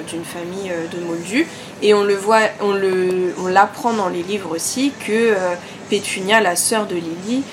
[0.09, 1.47] d'une famille de moldus.
[1.81, 5.37] Et on le voit, on le, on l'apprend dans les livres aussi que
[5.89, 7.43] Pétunia, la sœur de Lily,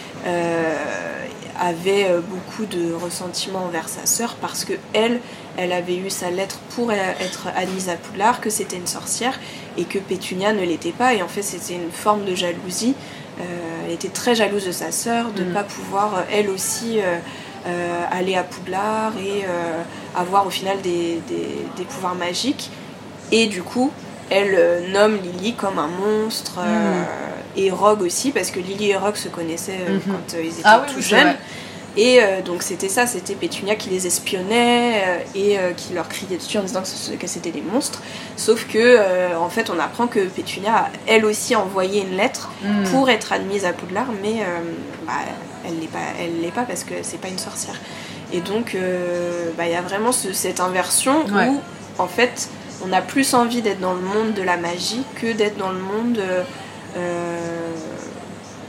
[1.61, 5.21] avait euh, beaucoup de ressentiment envers sa sœur parce que elle,
[5.57, 9.39] elle avait eu sa lettre pour euh, être admise à Poudlard, que c'était une sorcière
[9.77, 11.15] et que Pétunia ne l'était pas.
[11.15, 12.95] Et en fait, c'était une forme de jalousie.
[13.41, 13.45] Euh,
[13.87, 15.55] elle était très jalouse de sa sœur, de ne Mm.
[15.55, 17.19] pas pouvoir elle aussi euh,
[17.67, 19.45] euh, aller à Poudlard et
[20.17, 22.71] avoir au final des, des- des pouvoirs magiques.
[23.31, 23.93] Et du coup,
[24.31, 26.59] elle nomme Lily comme un monstre.
[26.61, 27.03] euh,
[27.57, 30.01] et Rogue aussi, parce que Lily et Rogue se connaissaient euh, Mhm.
[30.07, 31.35] quand euh, ils étaient Ah oui, tout oui, jeunes.
[31.97, 36.09] Et euh, donc c'était ça, c'était Pétunia qui les espionnait euh, et euh, qui leur
[36.09, 36.83] criait dessus en disant
[37.19, 38.03] que, c'était des monstres.
[38.37, 42.85] Sauf que en fait on apprend que Pétunia a elle aussi envoyé une lettre Mm.
[42.91, 44.35] pour être admise à Poudlard, mais
[45.07, 45.13] bah,
[45.67, 47.75] elle l'est pas, elle l'est pas parce que c'est pas une sorcière.
[48.33, 48.77] Et donc
[49.57, 51.49] bah, il y a vraiment ce- cette inversion Ouais.
[51.49, 51.61] où
[51.99, 52.49] en fait
[52.87, 55.81] on a plus envie d'être dans le monde de la magie que d'être dans le
[55.81, 56.21] monde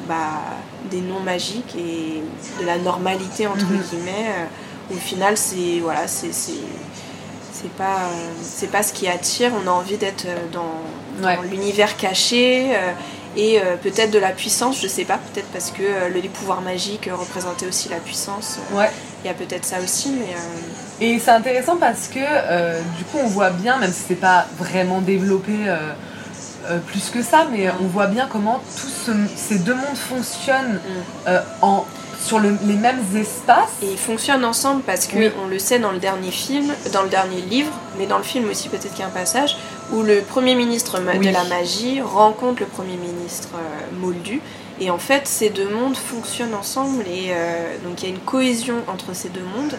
[0.07, 0.41] bah,
[0.89, 2.23] des non magiques et
[2.61, 3.82] de la normalité entre Mhm.
[3.89, 4.27] guillemets.
[4.30, 9.51] euh, au final c'est voilà c'est c'est pas euh, c'est pas ce qui attire.
[9.63, 11.36] On a envie d'être euh, dans, Ouais.
[11.36, 12.69] dans l'univers caché.
[12.73, 12.91] euh,
[13.38, 16.61] et euh, peut-être de la puissance, je sais pas, peut-être parce que euh, les pouvoirs
[16.61, 18.57] magiques euh, représentaient aussi la puissance.
[18.73, 18.89] euh, Ouais.
[19.23, 23.03] Il y a peut-être ça aussi, mais euh, Et c'est intéressant parce que euh, du
[23.03, 25.91] coup on voit bien, même si c'est pas vraiment développé euh,
[26.68, 30.80] euh, plus que ça, mais on voit bien comment tous ce- ces deux mondes fonctionnent
[31.28, 31.86] euh, en,
[32.22, 33.70] sur le- les mêmes espaces.
[33.82, 35.32] Et ils fonctionnent ensemble parce que Oui.
[35.43, 38.49] on le sait dans le dernier film, dans le dernier livre, mais dans le film
[38.49, 39.57] aussi peut-être qu'il y a un passage
[39.93, 41.26] où le premier ministre Oui.
[41.28, 44.41] de la magie rencontre le premier ministre euh, Moldu.
[44.82, 48.22] Et en fait, ces deux mondes fonctionnent ensemble et euh, donc il y a une
[48.22, 49.74] cohésion entre ces deux mondes.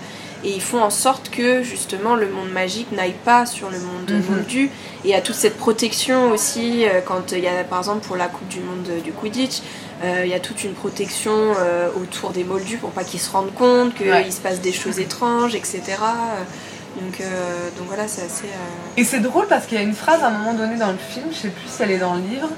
[0.44, 4.08] Et ils font en sorte que justement le monde magique n'aille pas sur le monde
[4.10, 4.22] Mhm.
[4.36, 4.64] moldu.
[4.64, 4.70] Et
[5.04, 8.16] il y a toute cette protection aussi euh, quand il y a par exemple pour
[8.16, 9.58] la Coupe du Monde euh, du Quidditch,
[10.02, 13.30] euh, il y a toute une protection euh, autour des moldus pour pas qu'ils se
[13.30, 14.30] rendent compte qu'il Ouais.
[14.30, 15.82] se passe des choses étranges, etc.
[15.88, 16.42] Euh,
[17.00, 18.46] Donc, euh, donc voilà, c'est assez.
[18.46, 20.90] euh, Et c'est drôle parce qu'il y a une phrase à un moment donné dans
[20.90, 22.48] le film, je sais plus si elle est dans le livre,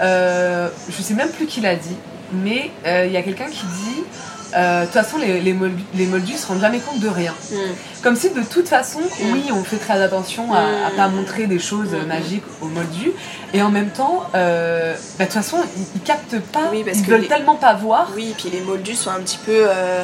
[0.00, 1.96] euh, je sais même plus qui l'a dit,
[2.32, 5.84] mais euh, il y a quelqu'un qui dit euh, de toute façon les, les, moldus,
[5.94, 7.34] les moldus se rendent jamais compte de rien.
[7.52, 7.56] hmm.
[8.02, 9.32] Comme si de toute façon, Mm.
[9.32, 10.96] oui, on fait très attention à, à Mm.
[10.96, 12.06] pas montrer des choses Mm.
[12.08, 13.12] magiques aux moldus,
[13.52, 16.98] et en même temps, euh, bah, de toute façon, ils, ils captent pas, Oui, parce
[16.98, 18.10] ils que veulent les- tellement pas voir.
[18.16, 19.52] Oui, puis les moldus sont un petit peu.
[19.68, 20.02] euh,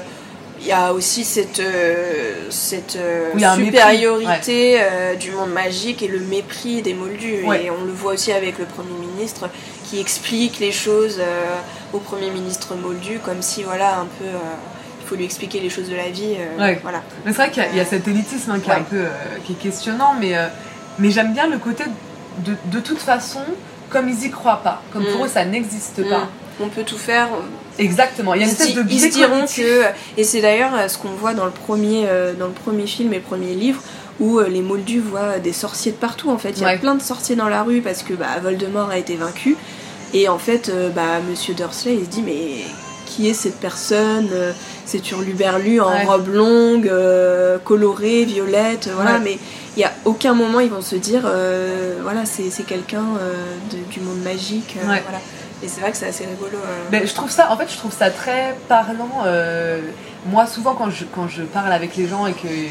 [0.58, 6.08] Il y a aussi cette, euh, cette euh, Oui, supériorité euh, du monde magique et
[6.08, 7.42] le mépris des moldus.
[7.44, 7.64] Ouais.
[7.66, 9.50] Et on le voit aussi avec le Premier ministre
[9.88, 11.56] qui explique les choses euh,
[11.92, 14.24] au Premier ministre moldu comme si, voilà, un peu.
[14.26, 14.38] euh,
[15.02, 16.34] il faut lui expliquer les choses de la vie.
[16.36, 16.80] euh, Ouais.
[16.82, 17.00] Voilà.
[17.24, 18.82] Mais c'est vrai qu'il y a- il y, a cet élitisme hein, qui est un
[18.82, 19.08] peu euh,
[19.44, 20.48] qui est questionnant, mais, euh,
[20.98, 21.84] mais j'aime bien le côté
[22.38, 23.38] de, de toute façon,
[23.88, 25.24] comme ils y croient pas, comme pour Mm.
[25.26, 26.18] eux ça n'existe pas.
[26.24, 26.28] Mm.
[26.64, 27.28] On peut tout faire,
[27.78, 29.82] Exactement, il y a une espèce de ils se diront que
[30.16, 32.06] et c'est d'ailleurs ce qu'on voit dans le premier
[32.38, 33.82] dans le premier film et le premier livre
[34.20, 36.78] où euh, les Moldus voient des sorciers de partout en fait il y a Ouais.
[36.78, 39.56] plein de sorciers dans la rue parce que bah, Voldemort a été vaincu
[40.14, 42.64] et en fait euh, bah, Monsieur Dursley il se dit mais
[43.06, 44.52] qui est cette personne Euh,
[44.84, 46.04] c'est Hurluberlu en Ouais.
[46.04, 49.20] robe longue euh, colorée violette voilà Ouais.
[49.24, 49.38] mais
[49.76, 53.34] il y a aucun moment ils vont se dire euh, voilà c'est c'est quelqu'un euh,
[53.90, 55.00] du monde magique euh, voilà
[55.62, 56.90] et c'est vrai que c'est assez rigolo euh.
[56.90, 59.22] Ben, je trouve ça, en fait, je trouve ça très parlant.
[59.24, 59.80] euh,
[60.26, 62.68] moi, souvent, quand je, quand je parle avec les gens et il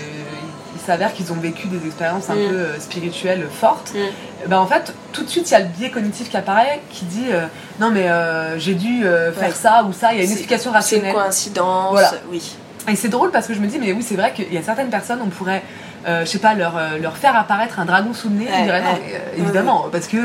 [0.86, 2.50] s'avère qu'ils ont vécu des expériences un Mm.
[2.50, 4.48] peu euh, spirituelles fortes, Mm.
[4.50, 7.06] ben, en fait, tout de suite, il y a le biais cognitif qui apparaît qui
[7.06, 7.46] dit euh,
[7.80, 9.54] non, mais euh, j'ai dû euh, faire Ouais.
[9.54, 11.14] ça ou ça, il y a une C'est- explication C'est une rationnelle.
[11.14, 12.12] coïncidence, Voilà.
[12.32, 12.56] oui.
[12.88, 14.62] Et c'est drôle parce que je me dis, mais oui, c'est vrai qu'il y a
[14.62, 15.64] certaines personnes, on pourrait,
[16.08, 18.46] euh, je sais pas, leur, leur faire apparaître un dragon sous le nez.
[18.46, 20.18] Ouais, diraient, non, mais, euh, évidemment, parce que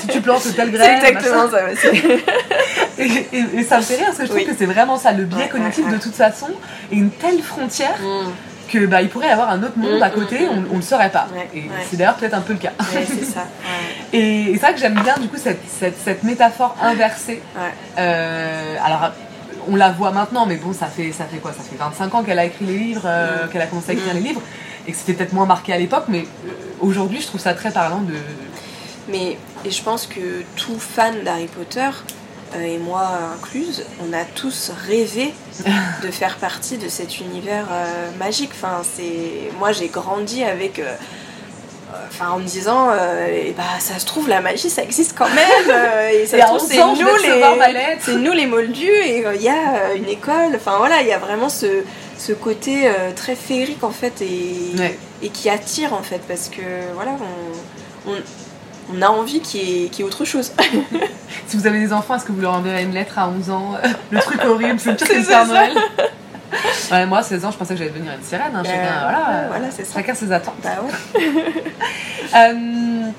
[0.00, 1.04] si tu plantes telle C'est graine.
[1.04, 1.58] exactement ça.
[1.76, 2.02] c'est-.
[2.98, 5.12] Et, et- et ça me fait rire parce que je trouve que c'est vraiment ça,
[5.12, 6.48] le biais cognitif de toute façon,
[6.92, 8.28] et une telle frontière Mm.
[8.70, 10.68] Que bah, il pourrait y avoir un autre monde Mm, à côté, mm, on, mm.
[10.72, 11.26] on le saurait pas.
[11.34, 11.68] Ouais, et ouais.
[11.88, 12.72] c'est d'ailleurs peut-être un peu le cas.
[12.78, 13.40] Ouais, c'est ça.
[13.40, 13.96] Ouais.
[14.18, 17.40] Et, et c'est vrai que j'aime bien du coup cette, cette, cette métaphore inversée.
[17.96, 19.12] Euh, alors
[19.68, 21.52] on la voit maintenant, mais bon, ça fait, ça fait quoi?
[21.52, 24.14] Ça fait 25 ans qu'elle a écrit les livres, euh, qu'elle a commencé à écrire
[24.14, 24.42] les livres,
[24.88, 26.50] et que c'était peut-être moins marqué à l'époque, mais euh,
[26.80, 28.14] aujourd'hui je trouve ça très parlant de.
[29.08, 31.88] Mais et je pense que tout fan d'Harry Potter,
[32.62, 35.32] et moi incluse, on a tous rêvé
[36.02, 38.50] de faire partie de cet univers euh, magique.
[38.54, 40.78] Enfin, c'est moi j'ai grandi avec.
[40.78, 40.92] euh,
[41.92, 45.28] euh, Enfin, en me disant, euh, bah, ça se trouve, la magie, ça existe quand
[45.28, 45.68] même.
[45.68, 49.26] euh, et ça Et se trouve, 11 c'est nous les, c'est nous les moldus et
[49.26, 50.52] euh, il y a euh, une école.
[50.54, 51.82] Enfin voilà, il y a vraiment ce,
[52.18, 54.96] ce côté euh, très féerique en fait et, Ouais.
[55.22, 56.62] et qui attire en fait parce que
[56.94, 57.12] voilà,
[58.06, 58.14] on, on,
[58.96, 60.52] on a envie qu'il y, ait- qu'il y ait autre chose.
[61.46, 63.72] Si vous avez des enfants, est-ce que vous leur enverrez une lettre à 11 ans?
[64.10, 65.46] Le truc horrible, c'est le pire que Père.
[65.46, 65.72] Noël.
[66.92, 68.52] Ouais, moi, à 16 ans, je pensais que j'allais devenir une sirène.
[68.54, 69.94] hein, chacun, Euh, voilà, euh, voilà, c'est ça.
[69.94, 70.54] chacun ses attentes.
[70.62, 71.20] bah ouais.
[72.36, 73.10] Euh,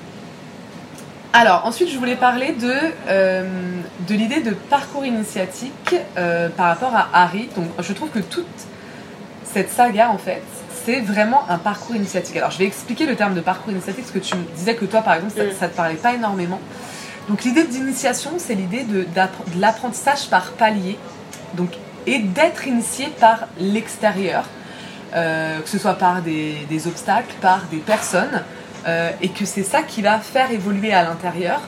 [1.34, 2.72] alors, ensuite, je voulais parler de,
[3.08, 3.44] euh,
[4.08, 7.48] de l'idée de parcours initiatique euh, par rapport à Harry.
[7.56, 8.46] Donc, je trouve que toute
[9.44, 10.42] cette saga, en fait,
[10.84, 12.36] c'est vraiment un parcours initiatique.
[12.36, 14.84] Alors, je vais expliquer le terme de parcours initiatique parce que tu me disais que
[14.84, 15.52] toi, par exemple, ça, Mm.
[15.58, 16.60] ça te parlait pas énormément.
[17.28, 19.06] Donc, l'idée d'initiation, c'est l'idée de,
[19.58, 20.98] l'apprentissage par palier.
[21.54, 21.70] Donc,
[22.06, 24.44] et d'être initié par l'extérieur,
[25.14, 28.42] euh, que ce soit par des, des obstacles, par des personnes,
[28.88, 31.60] euh, et que c'est ça qui va faire évoluer à l'intérieur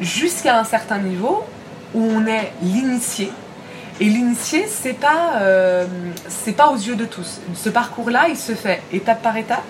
[0.00, 1.44] jusqu'à un certain niveau
[1.94, 3.32] où on est l'initié.
[4.00, 5.84] Et l'initié, c'est pas, euh,
[6.26, 7.40] c'est pas aux yeux de tous.
[7.54, 9.62] Ce parcours-là, il se fait étape par étape.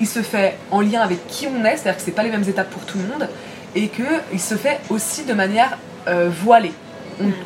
[0.00, 2.48] Il se fait en lien avec qui on est, c'est-à-dire que c'est pas les mêmes
[2.48, 3.28] étapes pour tout le monde,
[3.74, 4.02] et que
[4.32, 5.76] il se fait aussi de manière
[6.08, 6.72] euh, voilée.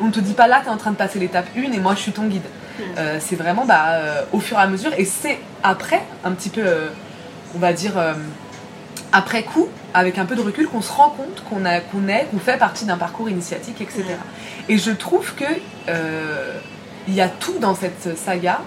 [0.01, 1.79] On ne te dit pas là, tu es en train de passer l'étape 1 et
[1.79, 2.43] moi je suis ton guide.
[2.97, 4.01] Euh, c'est vraiment bah,
[4.33, 6.63] au fur et à mesure, et c'est après, un petit peu,
[7.55, 7.93] on va dire,
[9.11, 12.27] après coup, avec un peu de recul, qu'on se rend compte qu'on a- qu'on est,
[12.31, 14.03] qu'on fait partie d'un parcours initiatique, etc.
[14.69, 15.43] Et je trouve que
[15.89, 16.57] euh,
[17.07, 18.61] il y a tout dans cette saga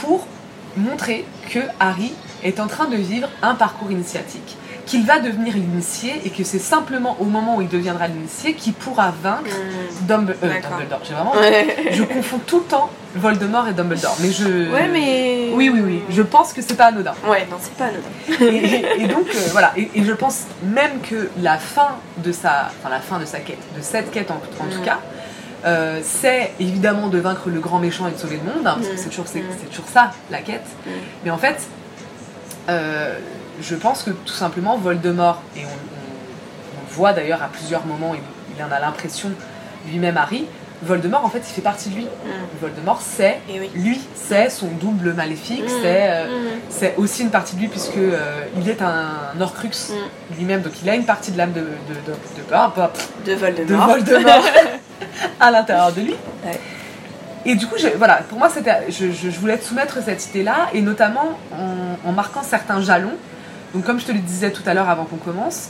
[0.00, 0.26] pour
[0.76, 2.12] montrer que Harry
[2.44, 4.56] est en train de vivre un parcours initiatique,
[4.88, 8.72] qu'il va devenir l'initié et que c'est simplement au moment où il deviendra l'initié qu'il
[8.72, 9.50] pourra vaincre
[10.08, 10.70] Dumble- euh, D'accord.
[10.78, 11.00] Dumbledore.
[11.04, 11.88] J'ai vraiment, Ouais.
[11.92, 14.72] je confonds tout le temps Voldemort et Dumbledore, mais je.
[14.72, 15.50] Ouais, mais.
[15.52, 16.02] Oui, oui, oui.
[16.10, 17.14] Je pense que c'est pas anodin.
[17.28, 18.52] Ouais, non, c'est pas anodin.
[18.52, 22.32] Et, et- et donc euh, voilà, et, et je pense même que la fin de
[22.32, 24.84] sa, enfin la fin de sa quête, de cette quête en, en tout Mm.
[24.84, 24.98] cas,
[25.66, 28.88] euh, c'est évidemment de vaincre le grand méchant et de sauver le monde, hein, parce
[28.88, 30.66] que c'est toujours, c'est, toujours ça la quête.
[31.24, 31.56] Mais en fait,
[32.68, 33.18] euh,
[33.60, 37.84] je pense que tout simplement Voldemort, et on, on- on le voit d'ailleurs à plusieurs
[37.86, 38.20] moments, il,
[38.56, 39.30] il en a l'impression
[39.90, 40.46] lui-même Harry,
[40.82, 42.06] Voldemort en fait il fait partie de lui.
[42.60, 43.68] Voldemort c'est oui.
[43.74, 45.68] lui, c'est son double maléfique, Mm.
[45.82, 46.48] c'est euh, Mm.
[46.68, 49.08] c'est aussi une partie de lui puisque euh, il est un
[49.40, 50.36] Horcrux Mm.
[50.36, 53.32] lui-même, donc il a une partie de l'âme de, de, de, de- bah, pff, De
[53.32, 53.86] de Voldemort.
[53.88, 54.44] Voldemort
[55.40, 56.14] à l'intérieur de lui.
[56.44, 56.60] Ouais.
[57.44, 60.26] Et du coup, je- voilà, pour moi, c'était, je, je- je voulais te soumettre cette
[60.28, 63.14] idée-là, et notamment en, en marquant certains jalons.
[63.74, 65.68] Donc, comme je te le disais tout à l'heure avant qu'on commence,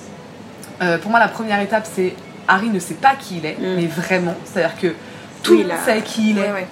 [0.83, 2.15] euh, pour moi, la première étape, c'est
[2.47, 3.75] Harry ne sait pas qui il est, Mm.
[3.77, 4.95] mais vraiment, c'est-à-dire que
[5.43, 6.43] tout Oui, le monde sait qui il est.
[6.43, 6.67] Ouais, ouais.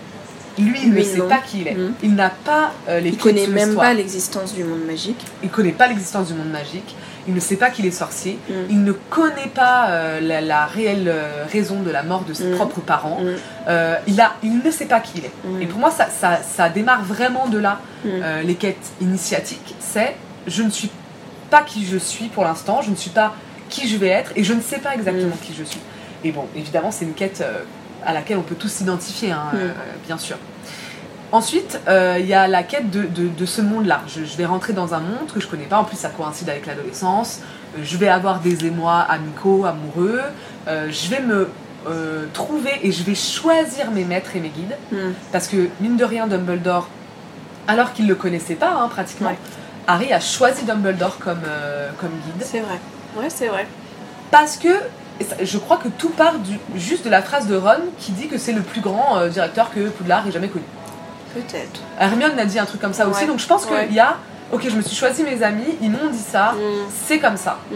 [0.59, 1.29] Lui, il ne sait non.
[1.29, 1.75] pas qui il est.
[1.75, 1.93] Mm.
[2.03, 5.23] Il n'a pas euh, les Il connaît même pas l'existence du monde magique.
[5.43, 6.97] Il connaît pas l'existence du monde magique.
[7.29, 8.39] Il ne sait pas qu'il est sorcier.
[8.49, 8.53] Mm.
[8.71, 12.53] Il ne connaît pas euh, la, la réelle euh, raison de la mort de ses
[12.53, 13.19] propres parents.
[14.07, 15.63] Il, a, il ne sait pas qui il est.
[15.63, 17.81] Et pour moi, ça, ça, ça démarre vraiment de là,
[18.45, 19.75] les quêtes initiatiques.
[19.81, 20.15] C'est
[20.47, 20.91] je ne suis
[21.51, 23.35] pas qui je suis pour l'instant, je ne suis pas
[23.69, 25.45] qui je vais être et je ne sais pas exactement Mm.
[25.47, 25.81] qui je suis.
[26.25, 27.63] Et bon, évidemment, c'est une quête euh,
[28.05, 29.57] à laquelle on peut tous s'identifier, hein, Mm.
[29.57, 29.71] euh,
[30.07, 30.37] bien sûr.
[31.33, 34.03] Ensuite, euh, il y a la quête de, de- de ce monde-là.
[34.07, 35.79] Je, je vais rentrer dans un monde que je connais pas.
[35.79, 37.41] En plus, ça coïncide avec l'adolescence.
[37.77, 40.21] Euh, je vais avoir des émois amicaux, amoureux.
[40.69, 41.49] Euh, je vais me
[42.33, 44.77] trouver et je vais choisir mes maîtres et mes guides.
[44.91, 44.97] Mm.
[45.31, 46.89] Parce que, mine de rien, Dumbledore,
[47.69, 49.39] alors qu'il ne le connaissait pas, hein, pratiquement, Ouais.
[49.87, 52.43] Harry a choisi Dumbledore comme, euh, comme guide.
[52.45, 52.79] C'est vrai.
[53.17, 53.67] Ouais, c'est vrai.
[54.31, 54.69] Parce que
[55.43, 58.37] je crois que tout part du, juste de la phrase de Ron qui dit que
[58.39, 60.65] c'est le plus grand euh, directeur que Poudlard ait jamais connu.
[61.35, 61.81] Peut-être.
[61.99, 63.87] Hermione a dit un truc comme ça aussi, donc je pense Ouais.
[63.87, 64.17] qu'il y a.
[64.53, 66.59] Ok, je me suis choisi mes amis, ils m'ont dit ça, Mm.
[67.07, 67.59] c'est comme ça.
[67.71, 67.75] Mm.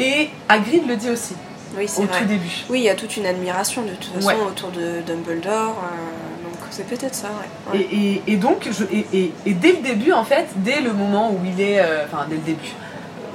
[0.00, 1.34] Et Hagrid le dit aussi
[1.76, 2.18] Oui, c'est au vrai.
[2.20, 2.50] tout début.
[2.68, 4.36] Oui, il y a toute une admiration de toute façon Ouais.
[4.46, 5.74] autour de Dumbledore.
[5.84, 6.31] euh,
[6.72, 7.78] c'est peut-être ça, ouais.
[7.78, 7.88] Et, Ouais.
[7.92, 11.38] et- et donc, je, et, et- dès le début, en fait, dès le moment où
[11.44, 11.78] il est.
[11.80, 12.72] euh, Enfin, dès le début,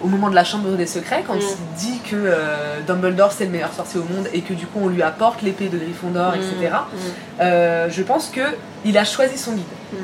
[0.03, 1.39] au moment de la chambre des secrets, quand Mm.
[1.41, 4.79] il dit que euh, Dumbledore c'est le meilleur sorcier au monde et que du coup
[4.83, 6.95] on lui apporte l'épée de Gryffondor, etc., Mm.
[7.41, 8.41] euh, je pense que
[8.85, 9.63] il a choisi son guide.
[9.93, 9.97] Mm.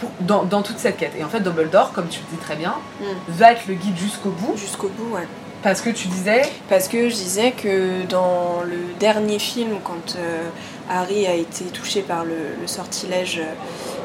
[0.00, 1.12] Pour- dans, dans toute cette quête.
[1.18, 3.04] Et en fait, Dumbledore, comme tu le dis très bien, Mm.
[3.28, 5.26] va être le guide jusqu'au bout Jusqu'au bout, ouais.
[5.62, 10.48] parce que tu disais Parce que je disais que dans le dernier film, quand euh,
[10.90, 13.40] Harry a été touché par le, le sortilège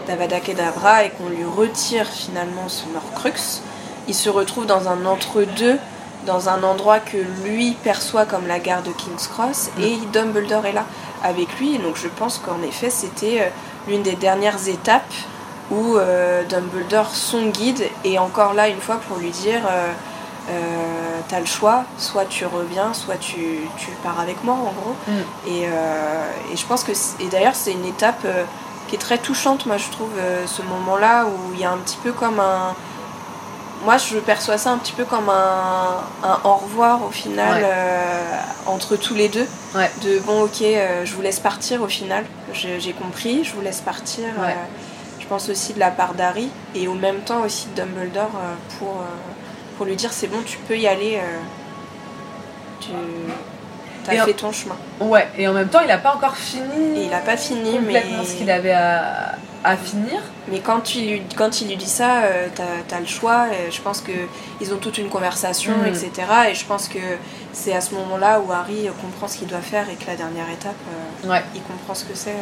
[0.08, 3.62] d'Avada Kedavra et qu'on lui retire finalement son Horcrux,
[4.08, 5.78] il se retrouve dans un entre-deux,
[6.28, 9.82] dans un endroit que lui perçoit comme la gare de King's Cross, Mm.
[9.84, 10.86] et Dumbledore est là
[11.24, 11.76] avec lui.
[11.76, 13.50] Et donc je pense qu'en effet, c'était euh,
[13.88, 15.14] l'une des dernières étapes
[15.72, 19.62] où euh, Dumbledore, son guide, est encore là une fois pour lui dire.
[19.70, 19.92] euh,
[20.50, 24.96] euh, t'as le choix, soit tu reviens, soit tu, tu pars avec moi en gros.
[25.08, 25.12] Mm.
[25.48, 28.43] Et, euh, et je pense que, et d'ailleurs c'est une étape euh,
[28.88, 31.78] qui est très touchante, moi je trouve, euh, ce moment-là où il y a un
[31.78, 32.76] petit peu comme un...
[33.84, 37.70] Moi je perçois ça un petit peu comme un, un au revoir au final Ouais.
[38.68, 39.48] entre tous les deux.
[39.76, 39.91] Ouais.
[40.04, 40.64] De bon ok,
[41.04, 42.24] je vous laisse partir au final,
[42.54, 44.26] j'ai compris, je vous laisse partir.
[44.39, 44.56] Ouais.
[45.20, 48.32] je pense aussi de la part d'Harry et au même temps aussi de Dumbledore
[48.80, 48.93] pour,
[49.78, 51.18] pour lui dire c'est bon, tu peux y aller.
[51.18, 51.40] euh,
[52.82, 52.92] tu
[54.18, 54.76] as en- fait ton chemin.
[55.00, 55.28] ouais.
[55.38, 57.00] Et en même temps, il n'a pas encore fini.
[57.00, 60.20] Et il n'a pas fini, complètement mais, ce qu'il avait à, à finir.
[60.48, 63.48] mais quand, il lui, quand il lui dit ça, euh, t'as as le choix.
[63.50, 65.88] et je pense qu'ils ont toute une conversation, Mhm.
[65.88, 66.12] etc.
[66.52, 67.00] Et je pense que
[67.52, 70.50] c'est à ce moment-là où Harry comprend ce qu'il doit faire et que la dernière
[70.52, 70.76] étape,
[71.26, 71.44] euh, Ouais.
[71.56, 72.30] il comprend ce que c'est.
[72.30, 72.34] euh.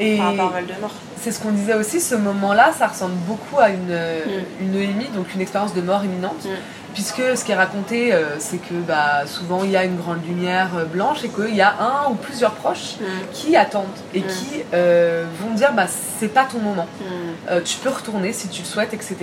[0.00, 0.90] Et par rapport à Voldemort.
[1.20, 4.62] c'est ce qu'on disait aussi, ce moment-là, ça ressemble beaucoup à une, Mm.
[4.62, 6.44] une EMI, donc une expérience de mort imminente.
[6.44, 6.48] Mm.
[6.94, 10.24] Puisque ce qui est raconté, euh, c'est que bah, souvent il y a une grande
[10.26, 13.04] lumière euh, blanche et qu'il y a un ou plusieurs proches Mm.
[13.32, 15.86] qui attendent et qui euh, vont dire bah,
[16.18, 16.86] c'est pas ton moment.
[17.50, 19.16] Euh, tu peux retourner si tu le souhaites, etc.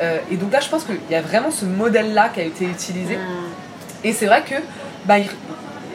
[0.00, 2.64] Euh, et donc là, je pense qu'il y a vraiment ce modèle-là qui a été
[2.64, 3.16] utilisé.
[4.04, 4.54] Et c'est vrai que
[5.06, 5.16] bah,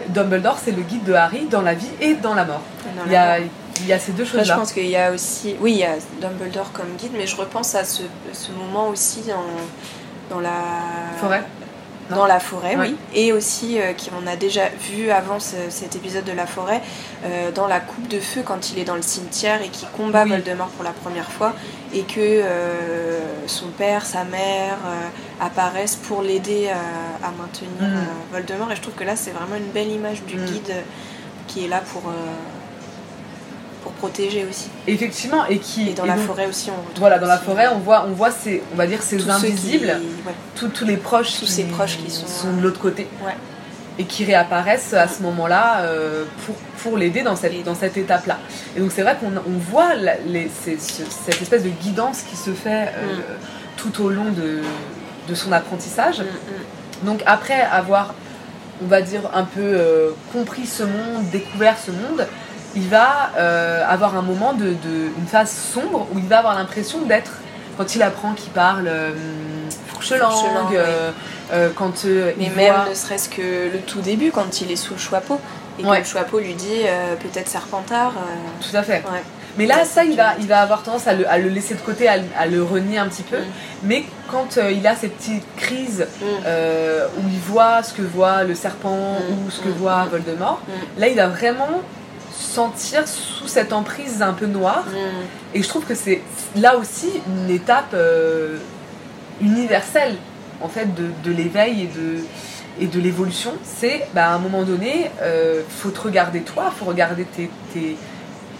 [0.10, 2.62] Dumbledore, c'est le guide de Harry dans la vie et dans la mort.
[2.98, 3.50] Dans Il y la a, mort.
[3.82, 4.56] Il y a ces deux Après, je choses-là.
[4.58, 7.76] pense qu'il y a aussi, oui, il y a Dumbledore comme guide, mais je repense
[7.76, 8.04] à ce,
[8.34, 10.52] ce moment aussi dans, dans la
[11.20, 11.44] Forêt
[12.10, 12.96] Non Dans la forêt, oui.
[13.14, 16.82] Et aussi, euh, qu'on a déjà vu avant ce- cet épisode de la forêt,
[17.26, 20.24] euh, dans la coupe de feu, quand il est dans le cimetière et qu'il combat
[20.24, 20.32] Oui.
[20.32, 21.54] Voldemort pour la première fois,
[21.94, 28.34] et que euh, son père, sa mère euh, apparaissent pour l'aider à, à maintenir Mm.
[28.34, 28.72] Voldemort.
[28.72, 30.46] Et je trouve que là, c'est vraiment une belle image du Mm.
[30.46, 30.74] guide
[31.48, 32.04] qui est là pour,
[33.84, 34.68] pour protéger aussi.
[34.88, 35.90] Effectivement, et qui.
[35.90, 38.12] Et dans et la donc, forêt aussi, on Voilà, dans la forêt, on voit, on
[38.12, 40.34] voit ces, on va dire ces tous invisibles, qui- ouais.
[40.56, 43.36] tous, tous les proches, Tous ces proches qui sont- de l'autre côté Ouais.
[43.98, 48.38] et qui réapparaissent à ce moment-là euh, pour, pour l'aider dans cette, dans cette étape-là.
[48.76, 52.22] Et donc c'est vrai qu'on on voit la- les- ces- ce- cette espèce de guidance
[52.24, 53.22] qui se fait euh, Mm.
[53.78, 54.60] tout au long de,
[55.28, 56.20] de son apprentissage.
[56.20, 57.06] Mm, mm.
[57.06, 58.14] Donc après avoir,
[58.84, 62.26] on va dire, un peu euh, compris ce monde, découvert ce monde,
[62.76, 66.56] il va euh, avoir un moment de, de- une phase sombre où il va avoir
[66.56, 67.32] l'impression d'être,
[67.78, 69.12] quand il apprend qu'il parle euh,
[69.88, 71.12] fourche-langue, Fourche-langue, euh,
[71.54, 74.76] euh, quand Mais il même voit- ne serait-ce que le tout début, quand il est
[74.76, 75.40] sous le chapeau,
[75.80, 76.02] et Ouais.
[76.02, 76.10] que le
[76.40, 76.82] lui dit
[77.22, 78.14] peut-être Serpentard.
[78.62, 79.02] Tout à fait.
[79.12, 79.24] ouais.
[79.58, 81.80] Mais là, Ça, il va, il va avoir tendance à le, à le laisser de
[81.80, 83.38] côté, à, le- à le renier un petit peu.
[83.40, 83.44] Mm.
[83.84, 86.26] Mais quand euh, il a ces petites crises Mm.
[86.46, 89.48] euh, où il voit ce que voit le serpent Mm.
[89.48, 90.06] ou ce que voit.
[90.12, 90.62] Voldemort,
[90.98, 91.82] là, il va vraiment
[92.40, 94.86] sentir sous cette emprise un peu noire.
[94.88, 95.56] Mm.
[95.58, 96.22] Et je trouve que c'est
[96.56, 98.58] là aussi une étape euh,
[99.42, 100.16] universelle
[100.62, 102.20] en fait de, de l'éveil et de,
[102.80, 103.54] et de l'évolution.
[103.64, 107.96] C'est bah, à un moment donné, euh, faut te regarder toi, faut regarder tes, tes,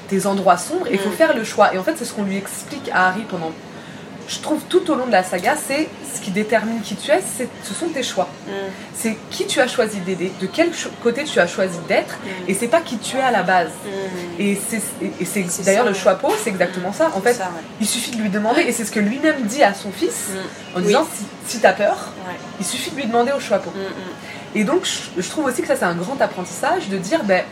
[0.08, 1.14] tes endroits sombres et faut Mm.
[1.14, 1.74] faire le choix.
[1.74, 3.52] Et en fait, c'est ce qu'on lui explique à Harry pendant.
[4.30, 7.20] Je trouve tout au long de la saga, c'est ce qui détermine qui tu es,
[7.64, 8.30] ce sont tes choix.
[8.48, 8.52] Mm.
[8.94, 10.70] C'est qui tu as choisi d'aider, de quel
[11.02, 12.28] côté tu as choisi d'être, Mm.
[12.50, 13.72] et c'est pas qui tu es à la base.
[13.84, 14.42] Mm.
[14.42, 15.98] Et c'est, d'ailleurs le ouais.
[15.98, 17.10] chapeau, c'est exactement ça.
[17.16, 17.64] En fait, Ça, ouais.
[17.82, 20.76] il suffit de lui demander, et c'est ce que lui-même dit à son fils, Mm.
[20.76, 20.86] en Oui.
[20.86, 22.36] disant si, si t'as peur, Ouais.
[22.60, 23.72] il suffit de lui demander au chapeau.
[23.72, 24.60] Mm, mm.
[24.60, 27.44] Et donc, je, je trouve aussi que ça, c'est un grand apprentissage de dire, ben,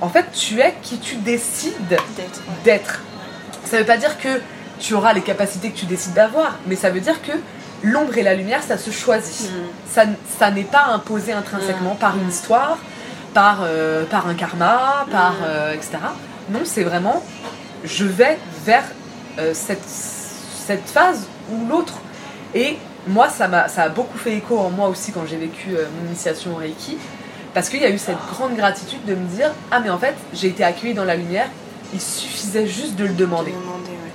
[0.00, 1.98] en fait, tu es qui tu décides
[2.64, 3.02] D'être.
[3.64, 4.28] Ça veut pas dire que
[4.78, 7.32] tu auras les capacités que tu décides d'avoir, mais ça veut dire que
[7.82, 9.50] l'ombre et la lumière, ça se choisit.
[9.50, 9.54] Mm.
[9.90, 10.02] Ça,
[10.38, 11.98] ça n'est pas imposé intrinsèquement Mm.
[11.98, 12.30] par une Mm.
[12.30, 12.78] histoire,
[13.34, 15.98] par, euh, par un karma, par, euh, etc.
[16.50, 17.22] Non, c'est vraiment,
[17.84, 18.84] je vais vers
[19.38, 21.94] euh, cette, cette phase ou l'autre.
[22.54, 25.70] Et moi, ça, m'a, ça a beaucoup fait écho en moi aussi quand j'ai vécu
[25.70, 26.96] mon initiation au Reiki,
[27.52, 30.14] parce qu'il y a eu cette grande gratitude de me dire, ah mais en fait,
[30.32, 31.48] j'ai été accueillie dans la lumière,
[31.92, 33.52] il suffisait juste de le demander.
[33.52, 34.05] Demander, ouais.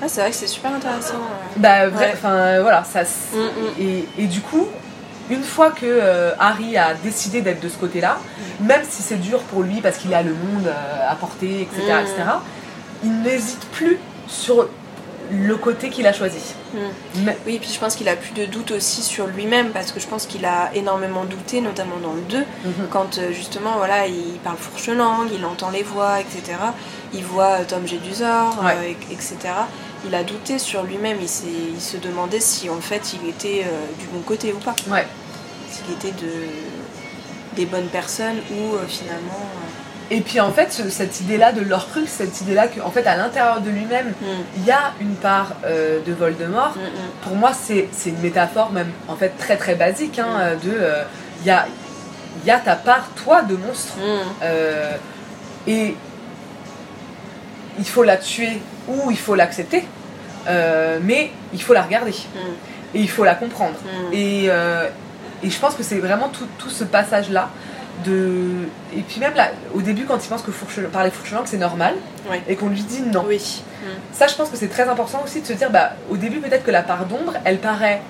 [0.00, 1.14] Ah, c'est vrai que c'est super intéressant.
[1.56, 3.02] Bah, vrai, enfin voilà, ça.
[3.02, 3.80] Mm, mm.
[3.80, 4.66] Et, et du coup,
[5.30, 8.18] une fois que euh, Harry a décidé d'être de ce côté-là,
[8.60, 11.82] même si c'est dur pour lui parce qu'il a le monde euh, à porter, etc.,
[11.82, 12.00] Mm.
[12.00, 12.14] etc.,
[13.04, 14.68] il n'hésite plus sur
[15.30, 16.38] le côté qu'il a choisi.
[16.72, 16.78] Mm.
[17.24, 19.92] Mais- Oui, et puis je pense qu'il a plus de doute aussi sur lui-même parce
[19.92, 22.86] que je pense qu'il a énormément douté, notamment dans le 2, Mhm.
[22.90, 26.56] quand euh, justement voilà, il parle fourche-langue, il entend les voix, etc.
[27.12, 28.72] Il voit Tom Jedusor, Ouais.
[28.76, 29.36] euh, etc.
[30.06, 34.06] Il a douté sur lui-même, il, se demandait si en fait il était euh, du
[34.06, 35.06] bon côté ou pas, Ouais.
[35.70, 36.32] s'il était de,
[37.56, 39.40] des bonnes personnes ou euh, finalement.
[40.10, 43.60] Et puis en fait, ce- cette idée-là de l'Orcrux, cette idée-là qu'en fait, à l'intérieur
[43.60, 46.74] de lui-même, euh, mm, il y a une part euh, de Voldemort.
[46.76, 50.54] mm, mm, Pour moi, c'est une métaphore même en fait très très basique hein, euh,
[50.56, 51.02] de euh,
[51.42, 51.66] il y, a,
[52.46, 53.94] y a ta part toi de monstre
[54.42, 54.92] Euh,
[55.66, 55.94] et
[57.78, 59.84] il faut la tuer ou il faut l'accepter,
[60.48, 63.74] euh, mais il faut la regarder mm, et il faut la comprendre.
[63.84, 64.12] mm.
[64.14, 64.88] Et, euh,
[65.42, 67.50] et je pense que c'est vraiment tout, tout ce passage-là.
[68.04, 68.68] De...
[68.96, 70.78] Et puis même là, au début, quand il pense que fourche...
[70.92, 71.94] parler fourche-langue, c'est normal,
[72.30, 72.40] Ouais.
[72.48, 73.24] et qu'on lui dit non.
[73.26, 73.62] Oui.
[73.82, 73.86] Mm.
[74.12, 76.64] Ça, je pense que c'est très important aussi de se dire, bah, au début, peut-être
[76.64, 78.00] que la part d'ombre, elle paraît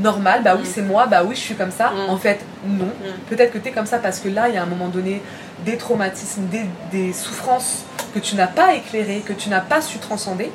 [0.00, 0.70] normale, bah oui, Mm.
[0.74, 1.92] c'est moi, bah oui, je suis comme ça.
[2.08, 2.88] En fait, non.
[3.30, 5.22] Peut-être que tu es comme ça parce que là, il y a un moment donné
[5.64, 7.84] des traumatismes, des, des souffrances
[8.18, 10.50] que tu n'as pas éclairées, que tu n'as pas su transcender.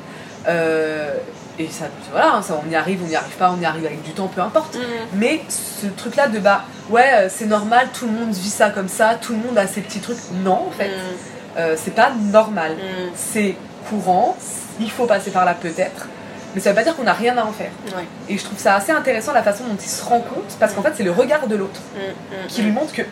[0.46, 1.14] Euh,
[1.58, 3.86] et ça, voilà, hein, ça, on y arrive, on n'y arrive pas, on y arrive
[3.86, 4.76] avec du temps, peu importe.
[4.76, 4.80] Mm.
[5.14, 8.88] Mais ce truc-là de bah, ouais, euh, c'est normal, tout le monde vit ça comme
[8.88, 10.18] ça, tout le monde a ses petits trucs.
[10.42, 10.88] Non, en fait.
[10.88, 11.58] Mm.
[11.58, 12.72] euh, c'est pas normal.
[12.72, 13.10] Mm.
[13.14, 13.56] C'est
[13.88, 14.36] courant,
[14.80, 16.08] il faut passer par là peut-être,
[16.54, 17.70] mais ça veut pas dire qu'on n'a rien à en faire.
[17.96, 18.04] Ouais.
[18.28, 20.82] Et je trouve ça assez intéressant la façon dont il se rend compte, parce qu'en
[20.82, 23.02] fait, c'est le regard de l'autre Mm, qui lui montre que,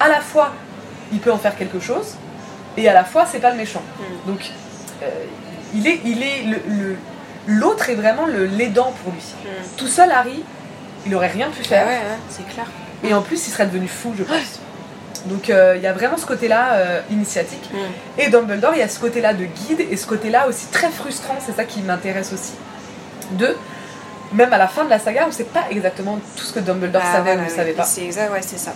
[0.00, 0.52] à la fois,
[1.12, 2.14] il peut en faire quelque chose,
[2.76, 3.82] et à la fois, c'est pas le méchant.
[3.98, 4.30] Mm.
[4.30, 4.50] Donc,
[5.02, 5.06] euh,
[5.74, 6.96] il est, il est le,
[7.46, 9.22] l'autre est vraiment le l'aidant pour lui.
[9.44, 9.76] Mm.
[9.76, 10.42] Tout seul, Harry,
[11.06, 12.66] il aurait rien pu faire, ouais, ouais, c'est clair.
[13.04, 14.60] et en plus, il serait devenu fou, je pense.
[15.26, 17.70] Donc, euh, il y a vraiment ce côté-là euh, initiatique.
[17.72, 18.20] Mm.
[18.20, 21.36] Et Dumbledore, il y a ce côté-là de guide et ce côté-là aussi très frustrant,
[21.44, 22.54] c'est ça qui m'intéresse aussi.
[23.32, 23.56] De,
[24.32, 26.60] même à la fin de la saga, on ne sait pas exactement tout ce que
[26.60, 27.84] Dumbledore Ah, savait ou ne savait pas.
[27.84, 28.72] C'est exact, ouais, c'est ça.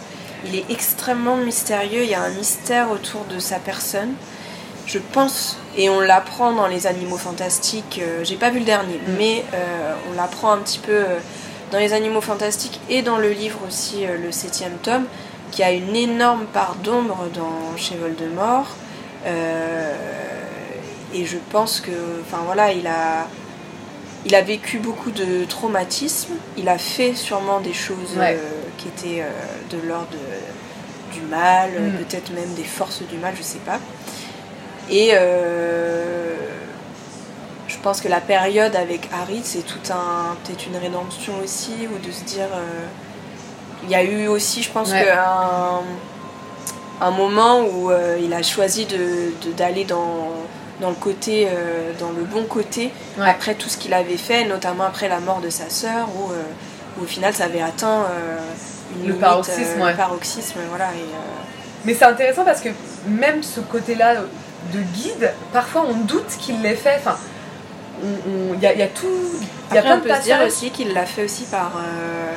[0.49, 4.15] Il est extrêmement mystérieux, il y a un mystère autour de sa personne.
[4.87, 8.95] Je pense, et on l'apprend dans les animaux fantastiques, euh, j'ai pas vu le dernier,
[9.07, 9.13] Mm.
[9.19, 11.19] mais euh, on l'apprend un petit peu euh,
[11.73, 15.07] dans les animaux fantastiques et dans le livre aussi, euh, le septième tome,
[15.51, 18.69] qui a une énorme part d'ombre dans chez Voldemort.
[21.15, 21.91] Et je pense que,
[22.23, 23.27] enfin voilà, il a,
[24.25, 26.35] il a vécu beaucoup de traumatismes.
[26.57, 28.37] Il a fait sûrement des choses Ouais.
[28.39, 29.31] euh, qui étaient euh,
[29.77, 30.09] de l'ordre
[31.13, 31.93] du mal, Mm.
[32.05, 33.79] peut-être même des forces du mal, je sais pas.
[34.91, 36.35] Et euh,
[37.69, 42.07] je pense que la période avec Harry, c'est tout un, peut-être une rédemption aussi, ou
[42.07, 42.49] de se dire.
[42.53, 42.87] euh,
[43.85, 45.05] il y a eu aussi, je pense, Ouais.
[45.05, 45.81] que un,
[47.01, 50.31] un moment où euh, il a choisi de- de- d'aller dans,
[50.81, 53.29] dans le côté, euh, dans le bon côté, Ouais.
[53.29, 56.33] après tout ce qu'il avait fait, notamment après la mort de sa sœur, où,
[56.99, 58.39] où au final ça avait atteint euh,
[58.95, 59.91] une Le limite, paroxysme, euh, ouais.
[59.93, 60.87] le paroxysme, voilà.
[60.95, 61.45] Et, euh,
[61.85, 62.69] Mais c'est intéressant parce que
[63.09, 64.15] même ce côté-là
[64.73, 66.97] de guide, parfois on doute qu'il l'ait fait.
[66.99, 67.17] Enfin,
[68.03, 69.07] il y, a, il y a tout.
[69.71, 71.45] Il y a Après, plein on de peut se dire aussi qu'il l'a fait aussi
[71.45, 71.73] par.
[71.79, 72.33] euh,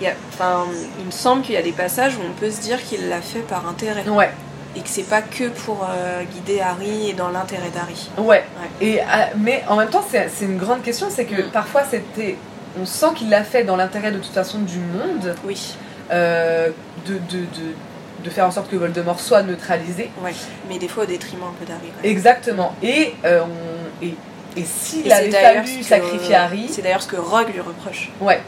[0.00, 0.64] il y a- Enfin,
[0.98, 3.20] il me semble qu'il y a des passages où on peut se dire qu'il l'a
[3.20, 4.30] fait par intérêt Ouais,
[4.76, 8.08] et que c'est pas que pour euh, guider Harry et dans l'intérêt d'Harry.
[8.18, 8.44] ouais.
[8.80, 9.04] Et, euh,
[9.36, 11.50] mais en même temps, c'est c'est une grande question c'est que Mm.
[11.50, 12.36] parfois c'était.
[12.78, 15.74] On sent qu'il l'a fait dans l'intérêt de toute façon du monde, Oui,
[16.12, 16.68] euh,
[17.06, 20.10] de, de, de, de faire en sorte que Voldemort soit neutralisé.
[20.22, 20.32] ouais.
[20.68, 21.90] Mais des fois au détriment un peu d'Harry.
[22.04, 22.74] Exactement.
[22.82, 24.14] Et, euh, on, et,
[24.56, 27.60] et s'il Et c'est avait d'ailleurs fallu sacrifier Harry, C'est d'ailleurs ce que Rogue lui
[27.60, 28.10] reproche.
[28.20, 28.40] ouais,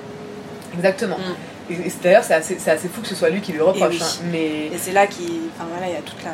[0.75, 1.17] exactement.
[1.19, 1.73] Mm.
[1.73, 3.91] Et, et c'est- d'ailleurs, c'est assez, assez fou que ce soit lui qui lui reproche.
[3.95, 4.01] oui.
[4.03, 4.25] hein.
[4.31, 5.27] Mais Et c'est là qu'il.
[5.57, 6.31] Enfin voilà, il y a toute la.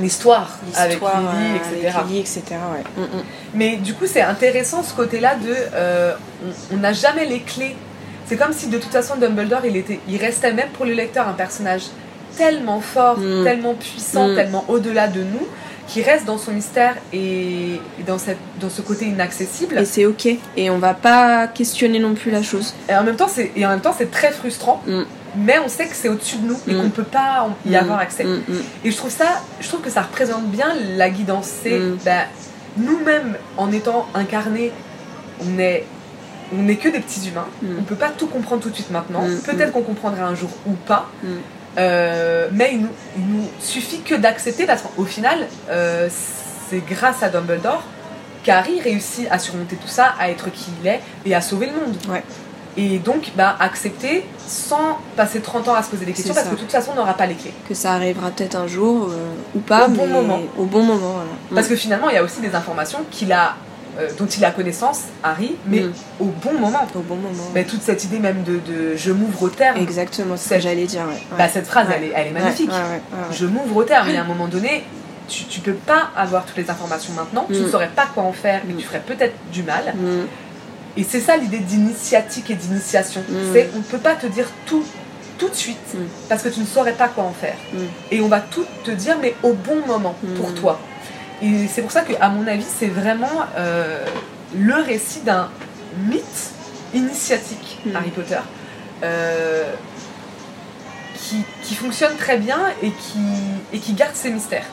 [0.00, 1.96] L'histoire avec Lily, euh, etc.
[1.96, 2.42] avec Lily, etc.
[2.50, 2.84] Ouais.
[2.96, 3.22] Mm, mm.
[3.54, 5.54] Mais du coup, c'est intéressant ce côté-là de.
[5.74, 6.14] euh,
[6.72, 7.74] on- n'a jamais les clés.
[8.26, 11.28] C'est comme si de toute façon Dumbledore, il, était, il restait même pour le lecteur
[11.28, 11.82] un personnage
[12.36, 13.44] tellement fort, Mm.
[13.44, 15.46] tellement puissant, tellement au-delà de nous,
[15.88, 19.78] qui reste dans son mystère et, dans, cette, dans ce côté inaccessible.
[19.78, 20.26] Et c'est ok.
[20.56, 22.74] Et on va pas questionner non plus la chose.
[22.90, 24.82] Et en même temps, c'est et en même temps, c'est très frustrant.
[25.36, 26.82] Mais on sait que c'est au-dessus de nous et Mm.
[26.82, 28.24] qu'on peut pas y Mm, avoir accès.
[28.24, 28.40] mm.
[28.84, 31.48] Et je trouve ça, je trouve que ça représente bien la guidance.
[31.62, 32.24] C'est bah,
[32.76, 34.72] nous-mêmes, en étant incarnés,
[35.40, 35.84] on est,
[36.56, 37.48] on n'est que des petits humains.
[37.78, 39.24] On peut pas tout comprendre tout de suite maintenant.
[39.44, 41.08] Peut-être qu'on comprendra un jour ou pas.
[41.78, 46.08] Euh, mais il nous, il nous suffit que d'accepter parce qu'au final, euh,
[46.70, 47.82] c'est grâce à Dumbledore
[48.42, 51.72] qu'Harry réussit à surmonter tout ça, à être qui il est et à sauver le
[51.72, 51.96] monde.
[52.08, 52.22] Ouais.
[52.78, 56.54] Et donc, bah, accepter sans passer 30 ans à se poser des questions parce que
[56.54, 57.54] de toute façon, on n'aura pas les clés.
[57.68, 59.16] Que ça arrivera peut-être un jour euh,
[59.54, 60.40] ou pas, Au bon mais moment.
[60.58, 61.12] au bon moment.
[61.14, 61.30] Voilà.
[61.54, 63.54] Parce que finalement, il y a aussi des informations qu'il a,
[63.98, 65.92] euh, dont il a connaissance, Harry, mais Mm.
[66.20, 66.86] au bon moment.
[66.94, 67.44] au bon moment.
[67.54, 70.60] Mais toute cette idée même de, de je m'ouvre au terme, Exactement, c'est ce que
[70.60, 71.00] j'allais dire.
[71.08, 71.16] Ouais.
[71.38, 71.94] bah, cette phrase, Ouais.
[71.96, 72.70] elle, est, elle est magnifique.
[73.32, 74.84] Je m'ouvre au terme, et à un moment donné,
[75.28, 77.70] tu, tu peux pas avoir toutes les informations maintenant, tu ne Mm.
[77.70, 78.76] saurais pas quoi en faire, Mm.
[78.76, 79.94] tu ferais peut-être du mal.
[80.96, 83.22] Et c'est ça l'idée d'initiatique et d'initiation.
[83.28, 83.34] Mm.
[83.52, 84.84] C'est on ne peut pas te dire tout
[85.38, 86.04] tout de suite Mm.
[86.28, 87.56] parce que tu ne saurais pas quoi en faire.
[87.72, 87.78] Mm.
[88.10, 90.80] Et on va tout te dire mais au bon moment pour toi.
[91.42, 94.04] Et c'est pour ça que à mon avis c'est vraiment euh,
[94.56, 95.50] le récit d'un
[96.08, 96.52] mythe
[96.94, 97.78] initiatique.
[97.94, 98.38] Harry Potter
[99.04, 99.64] euh,
[101.16, 103.18] qui, qui fonctionne très bien et qui,
[103.72, 104.64] et qui garde ses mystères.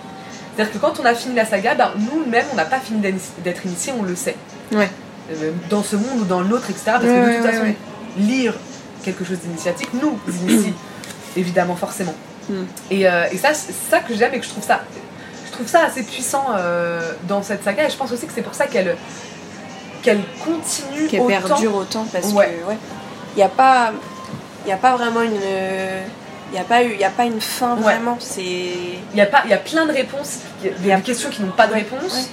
[0.55, 3.65] C'est-à-dire que quand on a fini la saga, ben, nous-mêmes on n'a pas fini d'être
[3.65, 4.36] initiés, on le sait.
[4.71, 4.89] Ouais.
[5.32, 6.84] Euh, dans ce monde ou dans l'autre, etc.
[6.86, 7.78] Parce que Ouais, de ouais, toute façon, ouais.
[8.17, 8.53] lire
[9.05, 10.17] quelque chose d'initiatique nous
[10.47, 10.74] initie,
[11.38, 12.13] évidemment, forcément.
[12.49, 12.53] Mm.
[12.91, 14.82] Et, euh, et ça, c'est ça que j'aime et que je trouve ça,
[15.47, 17.86] je trouve ça assez puissant euh, dans cette saga.
[17.88, 18.95] Et je pense aussi que c'est pour ça qu'elle
[20.01, 21.28] qu'elle continue autant.
[21.28, 22.59] perdure autant parce que ouais.
[23.36, 23.93] Il n'y a pas,
[24.65, 25.32] il a pas vraiment une,
[26.51, 28.17] il y a pas eu, il y a pas une fin vraiment.
[28.19, 30.88] C'est, Il y a pas, il y a plein de réponses, il y a Il
[30.88, 32.30] y a- des questions qui n'ont pas de Ouais, réponse.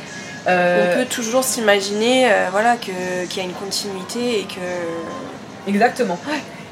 [0.48, 6.18] Euh, on peut toujours s'imaginer, euh, voilà, qu'il y a une continuité et que, Exactement.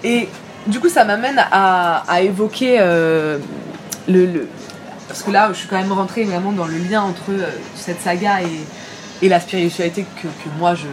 [0.03, 0.29] Et
[0.67, 3.39] du coup, ça m'amène à, à évoquer euh,
[4.09, 4.49] le, le-
[5.07, 8.01] parce que là, je suis quand même rentrée vraiment dans le lien entre euh, cette
[8.01, 10.87] saga et, et la spiritualité que, que moi je,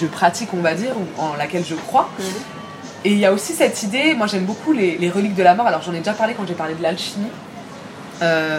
[0.00, 2.08] je pratique, on va dire, ou en laquelle je crois.
[2.18, 2.24] Mhm.
[3.04, 5.54] Et il y a aussi cette idée, moi j'aime beaucoup les, les reliques de la
[5.54, 7.26] mort, alors j'en ai déjà parlé quand j'ai parlé de l'alchimie.
[8.22, 8.58] Euh,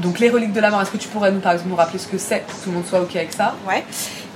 [0.00, 1.98] donc les reliques de la mort, est-ce que tu pourrais nous, par exemple, nous rappeler
[1.98, 3.54] ce que c'est pour que tout le monde soit ok avec ça?
[3.68, 3.84] Ouais.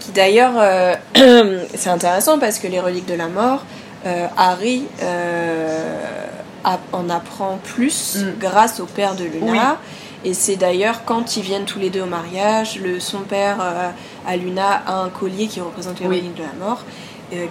[0.00, 0.94] Qui d'ailleurs, euh,
[1.74, 3.64] c'est intéressant parce que les reliques de la mort,
[4.06, 6.06] euh, Harry euh,
[6.64, 8.38] a- en apprend plus Mm.
[8.40, 9.78] grâce au père de Luna.
[10.24, 10.30] Oui.
[10.30, 13.56] Et c'est d'ailleurs quand ils viennent tous les deux au mariage, le, son père
[14.26, 16.18] à Luna a un collier qui représente les Oui.
[16.18, 16.82] reliques de la mort,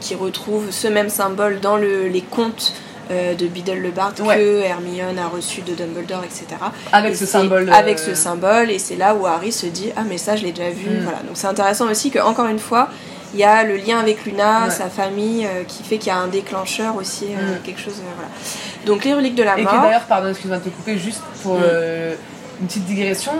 [0.01, 2.74] qui retrouve ce même symbole dans le- les contes
[3.12, 4.38] euh, de Biddle le Bard Ouais.
[4.38, 6.45] que Hermione a reçu de Dumbledore, etc.
[6.91, 7.70] Avec Et ce symbole.
[7.74, 10.51] Avec ce symbole, et c'est là où Harry se dit Ah, mais ça, je l'ai
[10.51, 10.89] déjà vu.
[10.89, 11.03] Mm.
[11.03, 11.18] Voilà.
[11.20, 12.89] Donc c'est intéressant aussi que, encore une fois,
[13.34, 14.70] il y a le lien avec Luna, Ouais.
[14.72, 17.62] sa famille, euh, qui fait qu'il y a un déclencheur aussi, euh, Mm.
[17.64, 17.95] quelque chose.
[18.16, 18.30] voilà.
[18.86, 19.74] Donc les reliques de la Et mort.
[19.82, 21.64] d'ailleurs, pardon, excuse-moi de te couper, juste pour Mm.
[22.62, 23.32] une petite digression,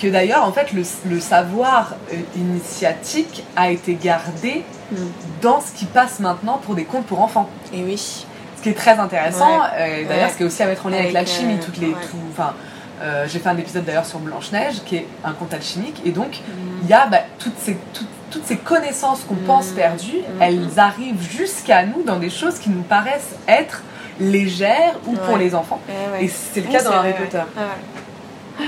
[0.00, 4.62] que d'ailleurs, en fait, le, le savoir euh, initiatique a été gardé
[4.92, 4.96] Mm.
[5.40, 7.48] dans ce qui passe maintenant pour des contes pour enfants.
[7.72, 8.26] Et oui.
[8.64, 9.64] Qui est très intéressant, Ouais.
[9.78, 11.76] euh, d'ailleurs, ce qui est aussi à mettre en lien avec, Avec, l'alchimie, euh, toutes
[11.78, 11.90] les.
[11.92, 12.54] tout- enfin,
[13.02, 16.38] euh, j'ai fait un épisode d'ailleurs sur Blanche-Neige, qui est un conte alchimique, et donc
[16.38, 16.52] Mm.
[16.82, 19.46] il y a bah, toutes, ces, toutes, toutes ces connaissances qu'on Mm.
[19.46, 20.42] pense perdues, Mm.
[20.42, 23.82] elles arrivent jusqu'à nous dans des choses qui nous paraissent être
[24.18, 25.78] légères ou pour les enfants.
[25.86, 26.24] Ouais, ouais.
[26.24, 27.36] Et c'est le cas dans Harry Potter.
[27.38, 28.64] ouais.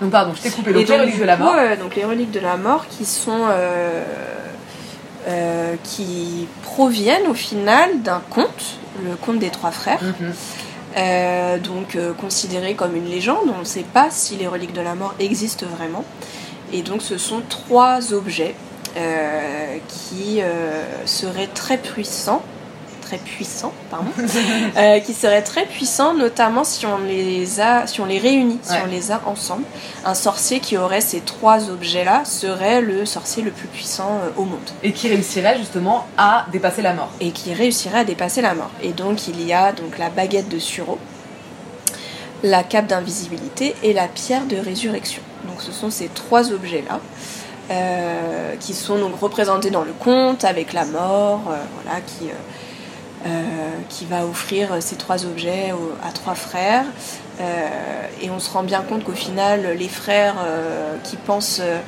[0.00, 0.72] Donc pardon, je t'ai coupé.
[0.72, 1.54] Donc les reliques de la mort.
[1.58, 4.02] euh, donc les reliques de la mort qui sont euh,
[5.82, 10.32] qui proviennent au final d'un conte, le conte des trois frères, Mhm.
[10.96, 13.48] euh, donc euh, considéré comme une légende.
[13.56, 16.04] On ne sait pas si les reliques de la mort existent vraiment.
[16.72, 18.54] Et donc ce sont trois objets
[18.96, 20.40] euh, qui
[21.04, 22.42] seraient très puissants,
[23.04, 24.10] très puissants, pardon,
[24.76, 28.72] euh, qui seraient très puissants, notamment si on les a, si on les réunit, si
[28.72, 28.78] Ouais.
[28.84, 29.64] on les a ensemble.
[30.04, 34.44] Un sorcier qui aurait ces trois objets-là serait le sorcier le plus puissant euh, au
[34.44, 37.10] monde Et qui réussirait justement à dépasser la mort.
[37.20, 38.70] et qui réussirait à dépasser la mort.
[38.82, 40.98] Et donc il y a donc la baguette de Suro,
[42.42, 45.22] la cape d'invisibilité et la pierre de résurrection.
[45.48, 47.00] Donc ce sont ces trois objets-là.
[47.70, 52.34] euh, qui sont donc représentés dans le conte avec la mort, euh, voilà, qui, euh,
[53.88, 55.72] qui va offrir ces trois objets
[56.06, 56.84] à trois frères.
[57.40, 57.68] Euh,
[58.22, 61.78] et on se rend bien compte qu'au final, les frères euh, qui pensent euh,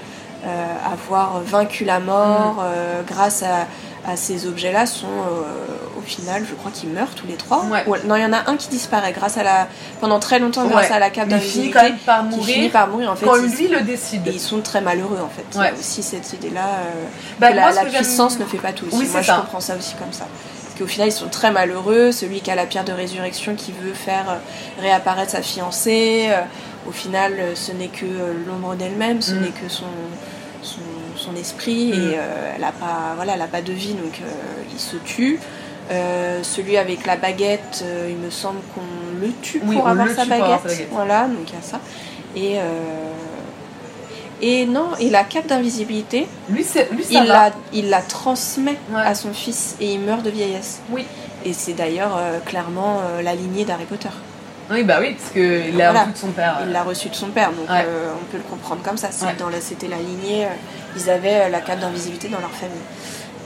[0.44, 3.66] euh, avoir vaincu la mort euh, grâce à,
[4.10, 7.64] à ces objets-là sont euh, au final, je crois qu'ils meurent tous les trois.
[7.66, 7.84] Ouais.
[8.06, 9.68] Non, il y en a un qui disparaît grâce à la,
[10.00, 12.88] pendant très longtemps grâce à la cape finit d'invisibilité, même par qui finit mourir par
[12.88, 13.26] mourir en fait.
[13.26, 14.26] quand lui le décide.
[14.26, 15.44] et ils sont très malheureux en fait.
[15.52, 15.68] Il y Ouais.
[15.70, 17.04] a aussi cette idée-là euh,
[17.38, 18.86] Bah, la, la puissance ne fait pas tout.
[18.92, 20.26] Oui, Moi je comprends ça aussi comme ça.
[20.78, 22.12] Qu'au final ils sont très malheureux.
[22.12, 26.40] Celui qui a la pierre de résurrection qui veut faire euh, réapparaître sa fiancée, euh,
[26.88, 28.04] au final euh, ce n'est que
[28.46, 29.40] l'ombre d'elle-même, ce Mm.
[29.40, 29.84] n'est que son,
[30.62, 30.80] son,
[31.16, 31.94] son esprit Mm.
[31.94, 34.30] et euh, elle n'a pas, voilà, elle a pas de vie donc euh,
[34.72, 35.40] il se tue.
[35.90, 38.80] Euh, celui avec la baguette, il me semble qu'on
[39.24, 40.62] le tue pour avoir sa tue pour avoir baguette.
[40.62, 40.88] sa baguette.
[40.90, 41.80] Voilà, donc il y a ça.
[42.34, 42.58] Et,
[44.42, 46.80] et non, et la cape d'invisibilité, Lui, ça
[47.10, 47.24] il va.
[47.24, 49.00] la, il la transmet Ouais.
[49.00, 50.80] à son fils et il meurt de vieillesse.
[50.90, 51.04] Oui.
[51.44, 54.08] Et c'est d'ailleurs euh, clairement euh, la lignée d'Harry Potter.
[54.70, 56.00] Oui, bah oui, parce qu'il a Voilà.
[56.02, 56.58] reçu de son père.
[56.66, 57.84] Il l'a reçu de son père, donc Ouais.
[57.86, 59.08] euh, on peut le comprendre comme ça.
[59.22, 59.32] Ouais.
[59.52, 60.48] la- C'était la lignée, euh,
[60.96, 62.74] ils avaient euh, la cape d'invisibilité dans leur famille.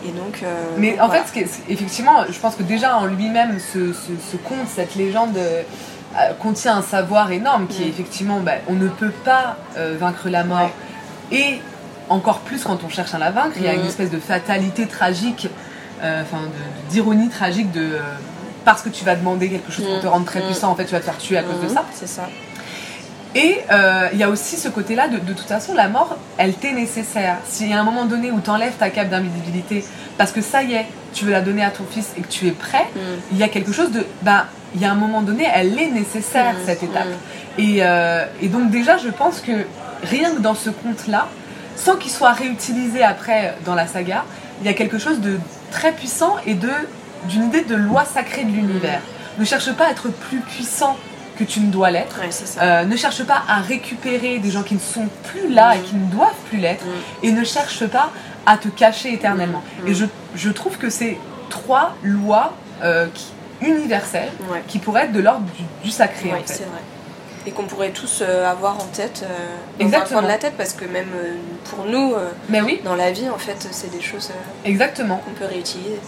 [0.06, 0.40] Et donc.
[0.42, 1.24] euh, Mais donc, en voilà.
[1.24, 5.60] fait, effectivement, je pense que déjà en lui-même, ce, ce, ce conte, cette légende euh,
[5.60, 5.62] euh,
[6.40, 7.90] contient un savoir énorme qui est Mm.
[7.90, 10.70] effectivement, bah, on ne peut pas euh, vaincre la mort.
[11.32, 11.60] Et
[12.08, 13.86] encore plus quand on cherche à la vaincre, il y a une Mm.
[13.88, 15.48] espèce de fatalité tragique,
[16.02, 16.42] euh, enfin
[16.90, 17.80] d'ironie tragique de...
[17.94, 18.00] euh,
[18.64, 20.02] parce que tu vas demander quelque chose pour Mm.
[20.02, 20.46] te rendre très Mm.
[20.46, 21.84] puissant, en fait tu vas te faire tuer à cause de Mhm, ça.
[21.94, 22.28] C'est ça.
[23.36, 26.54] Et euh, il y a aussi ce côté-là, de, de toute façon, la mort, elle
[26.54, 27.36] t'est nécessaire.
[27.48, 29.84] S'il y a un moment donné où tu enlèves ta cape d'invisibilité,
[30.18, 32.48] parce que ça y est, tu veux la donner à ton fils et que tu
[32.48, 32.98] es prêt, Mm.
[33.32, 34.04] il y a quelque chose de...
[34.22, 37.06] Bah, il y a un moment donné, elle est nécessaire, Mm, cette étape.
[37.06, 37.60] mm.
[37.60, 39.52] Et, euh, et donc déjà, je pense que
[40.02, 41.26] rien que dans ce conte-là,
[41.76, 44.24] sans qu'il soit réutilisé après dans la saga,
[44.60, 45.38] il y a quelque chose de
[45.70, 46.70] très puissant et de
[47.24, 49.00] d'une idée de loi sacrée de l'univers.
[49.38, 50.96] Ne cherche pas à être plus puissant
[51.38, 52.18] que tu ne dois l'être.
[52.20, 52.30] Ouais.
[52.62, 55.82] Euh, ne cherche pas à récupérer des gens qui ne sont plus là et Mm.
[55.82, 56.84] qui ne doivent plus l'être.
[56.84, 57.24] Mm.
[57.26, 58.10] Et ne cherche pas
[58.46, 59.62] à te cacher éternellement.
[59.84, 59.88] Mm.
[59.88, 60.04] Et je,
[60.34, 61.18] je trouve que c'est
[61.50, 63.32] trois lois euh, qui-
[63.62, 64.62] universelles Ouais.
[64.66, 66.48] qui pourraient être de l'ordre du, du sacré Ouais, en fait.
[66.54, 66.80] c'est vrai.
[67.46, 70.20] Et qu'on pourrait tous euh, avoir en tête, euh, Exactement.
[70.22, 71.34] de la tête, parce que même euh,
[71.70, 74.30] pour nous, euh, Mais oui, dans la vie, en fait, c'est des choses
[74.64, 75.22] exactement.
[75.24, 75.98] qu'on peut réutiliser.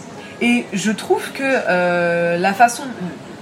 [0.41, 2.83] Et je trouve que la façon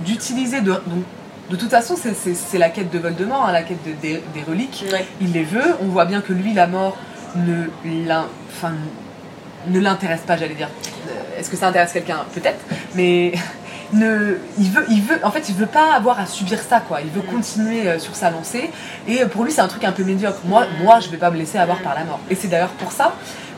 [0.02, 1.04] d'utiliser, de, donc,
[1.50, 4.86] De toute façon, c'est- la quête de Voldemort, hein, la quête de- des, des reliques.
[4.90, 5.06] Ouais.
[5.20, 5.76] Il les veut.
[5.82, 6.96] On voit bien que lui, la mort,
[7.36, 7.66] ne
[9.80, 10.70] l'intéresse pas, j'allais dire.
[11.38, 12.20] Est-ce que ça intéresse quelqu'un?
[12.34, 12.60] Peut-être.
[12.96, 13.34] Mais
[13.94, 17.02] ne, il veut, il veut, en fait, il veut pas avoir à subir ça, quoi.
[17.02, 18.70] Il veut continuer euh, sur sa lancée.
[19.08, 20.40] Et euh, pour lui, c'est un truc un peu médiocre.
[20.46, 22.20] Moi, moi, je vais pas me laisser avoir par la mort.
[22.30, 23.14] Et c'est d'ailleurs pour ça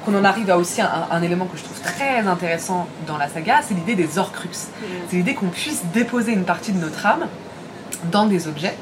[0.06, 3.30] qu'on en arrive à aussi un, un élément que je trouve très intéressant dans la
[3.30, 4.68] saga, c'est l'idée des Horcruxes.
[5.10, 7.28] C'est l'idée qu'on puisse déposer une partie de notre âme
[8.12, 8.76] dans des objets.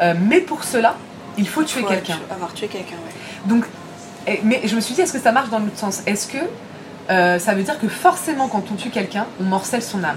[0.00, 0.96] Euh, mais pour cela,
[1.36, 2.18] il faut tuer quelqu'un.
[2.30, 3.12] Avoir tué quelqu'un, ouais.
[3.50, 3.64] Donc,
[4.26, 6.00] et- mais je me suis dit, est-ce que ça marche dans l'autre sens?
[6.06, 6.38] Est-ce que
[7.10, 10.16] euh, ça veut dire que forcément, quand on tue quelqu'un, on morcelle son âme?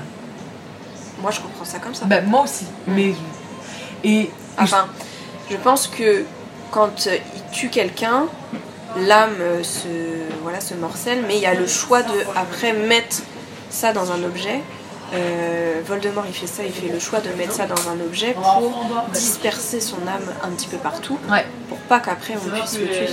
[1.22, 2.06] Moi, je comprends ça comme ça.
[2.06, 2.66] ben, Moi aussi.
[2.88, 3.14] Mais
[4.04, 4.88] et, Enfin,
[5.50, 6.24] je pense que
[6.72, 8.28] quand euh, il tue quelqu'un,
[8.98, 9.88] l'âme euh, se,
[10.44, 13.18] voilà, se morcelle, mais il y a le choix de après mettre
[13.70, 14.62] ça dans un objet.
[15.14, 18.34] Euh, Voldemort il fait ça, il fait le choix de mettre ça dans un objet
[18.34, 18.74] pour
[19.14, 21.46] disperser son âme un petit peu partout, ouais.
[21.70, 23.08] pour pas qu'après on puisse le tuer.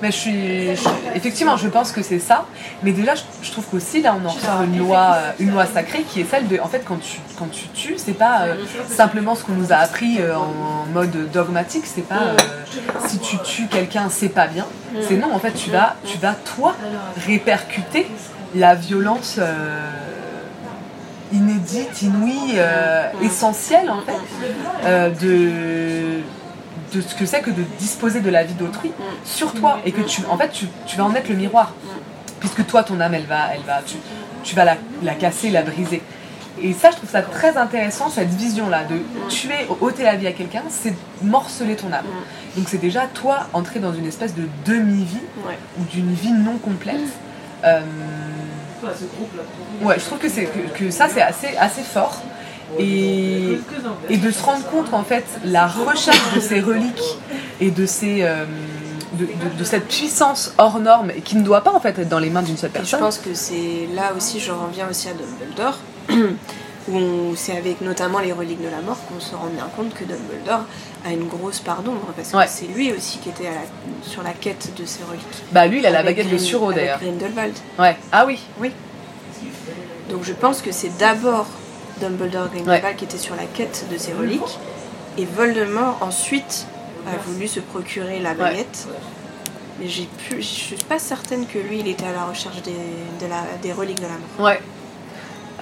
[0.00, 2.44] Mais je suis, je- effectivement, je pense que c'est ça.
[2.84, 5.66] Mais déjà, je, je trouve qu'aussi là, on en ressort une loi, euh, une loi
[5.66, 8.54] sacrée qui est celle de, en fait, quand tu, quand tu tues, c'est pas euh,
[8.88, 11.82] simplement ce qu'on nous a appris euh, en mode dogmatique.
[11.86, 12.36] C'est pas euh,
[13.08, 14.66] si tu tues quelqu'un, c'est pas bien.
[15.08, 16.76] C'est non, en fait, tu vas, tu vas toi
[17.26, 18.06] répercuter
[18.54, 19.38] la violence.
[21.32, 26.20] inédite, inouïe, euh, essentielle en fait, de,
[26.94, 28.92] de ce que c'est que de disposer de la vie d'autrui
[29.24, 31.74] sur toi et que tu, en fait, tu, tu vas en être le miroir,
[32.40, 33.96] puisque toi, ton âme, elle va, elle va, tu,
[34.42, 36.02] tu vas la, la casser, la briser.
[36.60, 40.32] Et ça, je trouve ça très intéressant, cette vision-là, de tuer, ôter la vie à
[40.32, 42.04] quelqu'un, c'est morceler ton âme.
[42.56, 45.56] Donc c'est déjà toi entrer dans une espèce de demi-vie Ouais.
[45.78, 46.96] ou d'une vie non complète.
[47.64, 47.80] Euh,
[49.82, 52.22] ouais, je trouve que, c'est, que, que ça c'est assez, assez fort.
[52.78, 53.58] Et,
[54.10, 57.16] et de se rendre compte qu'en fait la recherche de ces reliques
[57.60, 58.44] et de, ces, euh,
[59.14, 62.08] de, de- de cette puissance hors norme et qui ne doit pas en fait être
[62.08, 63.00] dans les mains d'une seule Et je personne.
[63.00, 65.78] pense que c'est là aussi, je reviens aussi à Dumbledore,
[66.90, 70.04] où c'est avec notamment les reliques de la mort qu'on se rend bien compte que
[70.04, 70.64] Dumbledore
[71.06, 72.46] a une grosse part d'ombre, parce que Ouais.
[72.48, 75.22] c'est lui aussi qui était à la- sur la quête de ces reliques.
[75.52, 76.98] Bah lui il a la Avec baguette de avec d'ailleurs.
[77.00, 77.54] Grindelwald.
[77.78, 77.96] Ouais.
[78.12, 78.38] Ah oui.
[78.60, 78.70] Oui.
[80.10, 81.46] Donc je pense que c'est d'abord
[82.00, 84.58] Dumbledore Grindelwald qui était sur la quête de ces reliques,
[85.16, 86.66] et Voldemort ensuite
[87.06, 88.86] a voulu se procurer la baguette.
[89.80, 92.72] Mais j'ai pu, je suis pas certaine que lui, il était à la recherche des,
[92.72, 94.46] de la- des reliques de la mort.
[94.48, 94.60] Ouais.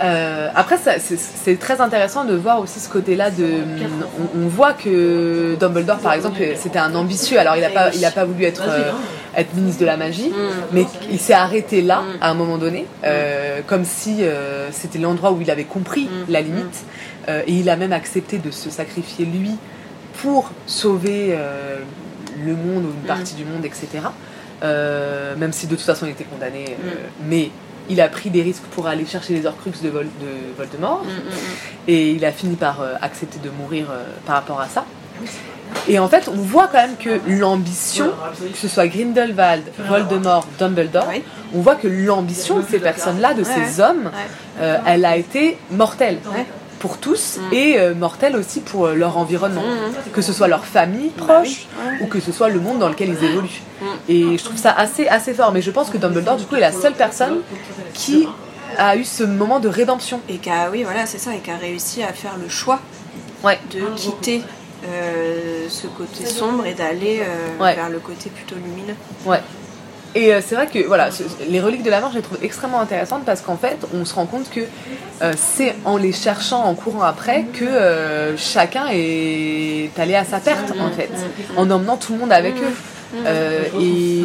[0.02, 3.30] Euh, après, ça- c'est- c'est très intéressant de voir aussi ce côté-là.
[3.30, 7.38] De, on, on voit que Dumbledore, par exemple, c'était un ambitieux.
[7.38, 8.90] Alors, il n'a pas, il a pas voulu être, euh,
[9.36, 10.32] être ministre de la magie,
[10.72, 15.32] mais il s'est arrêté là à un moment donné, euh, comme si euh, c'était l'endroit
[15.32, 16.84] où il avait compris la limite.
[17.28, 19.52] Euh, et il a même accepté de se sacrifier lui
[20.22, 21.36] pour sauver
[22.44, 23.86] le monde ou une partie du monde, etc.
[24.62, 26.76] Même si de toute façon il était condamné,
[27.28, 27.50] mais
[27.90, 31.04] il a pris des risques pour aller chercher les Horcruxes de, Vol- de Voldemort
[31.86, 33.86] et il a fini par accepter de mourir
[34.24, 34.84] par rapport à ça.
[35.88, 38.06] Et en fait, on voit quand même que l'ambition,
[38.52, 41.22] que ce soit Grindelwald, Voldemort, Dumbledore, Oui.
[41.54, 44.62] on voit que l'ambition de ces personnes-là, de ces hommes, Ouais.
[44.62, 46.44] euh, elle a été mortelle Ouais.
[46.80, 49.62] pour tous et euh, mortelle aussi pour euh, leur environnement,
[50.12, 51.96] que ce soit leur famille proche oui.
[52.00, 53.62] ou que ce soit le monde dans lequel ils évoluent.
[54.08, 56.60] Et je trouve ça assez, assez fort, mais je pense que Dumbledore, du coup, est
[56.60, 57.38] la seule personne
[57.94, 58.26] qui
[58.78, 60.20] a eu ce moment de rédemption.
[60.28, 62.80] Et qui a, oui, voilà, c'est ça, et qui a réussi à faire le choix
[63.44, 63.58] Ouais.
[63.72, 64.42] de quitter
[64.84, 67.74] euh, ce côté sombre et d'aller euh, Ouais.
[67.74, 68.94] vers le côté plutôt lumineux.
[69.24, 69.40] Ouais.
[70.14, 72.38] Et euh, c'est vrai que voilà, ce- les reliques de la mort, je les trouve
[72.42, 74.60] extrêmement intéressantes parce qu'en fait, on se rend compte que
[75.36, 80.90] c'est en les cherchant, en courant après, que chacun est allé à sa perte, en
[80.90, 81.10] fait,
[81.56, 83.20] en emmenant tout le monde avec eux.
[83.80, 84.24] Et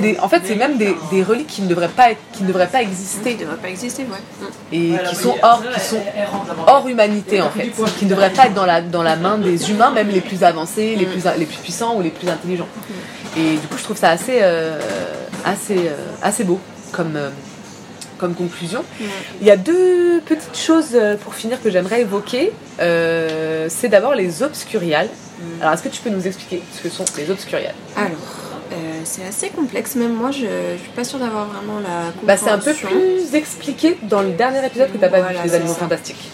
[0.00, 2.48] des, en fait, c'est même des, des reliques qui ne devraient pas, être- qui ne
[2.48, 4.48] devraient pas Qui exister ne devrait pas exister, ouais.
[4.72, 6.00] et qui sont hors, qui sont
[6.66, 9.70] hors humanité en fait, qui ne devraient pas être dans la, dans la main des
[9.70, 12.68] humains, même les plus avancés, les plus, les plus puissants ou les plus intelligents.
[13.36, 14.78] Et du coup, je trouve ça assez, euh,
[15.44, 16.60] assez, euh, assez beau
[16.92, 17.30] comme, euh,
[18.18, 18.84] comme conclusion.
[19.40, 22.52] Il y a deux petites choses pour finir que j'aimerais évoquer.
[22.80, 25.08] Euh, c'est d'abord les obscuriales.
[25.60, 27.74] Alors, est-ce que tu peux nous expliquer ce que sont les obscuriales?
[27.96, 28.10] Alors,
[28.72, 30.40] euh, c'est assez complexe, même moi, je,
[30.76, 32.88] je suis pas sûre d'avoir vraiment la bah, C'est un peu compréhension.
[33.00, 35.78] plus expliqué dans le dernier épisode que tu n'as pas Voilà, vu, les animaux ça.
[35.80, 36.30] fantastiques.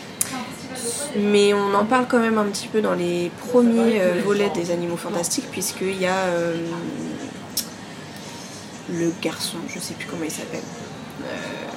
[1.17, 4.71] Mais on en parle quand même un petit peu dans les premiers euh, volets des
[4.71, 6.55] Animaux Fantastiques, puisqu'il y a euh,
[8.93, 10.61] le garçon, je sais plus comment il s'appelle,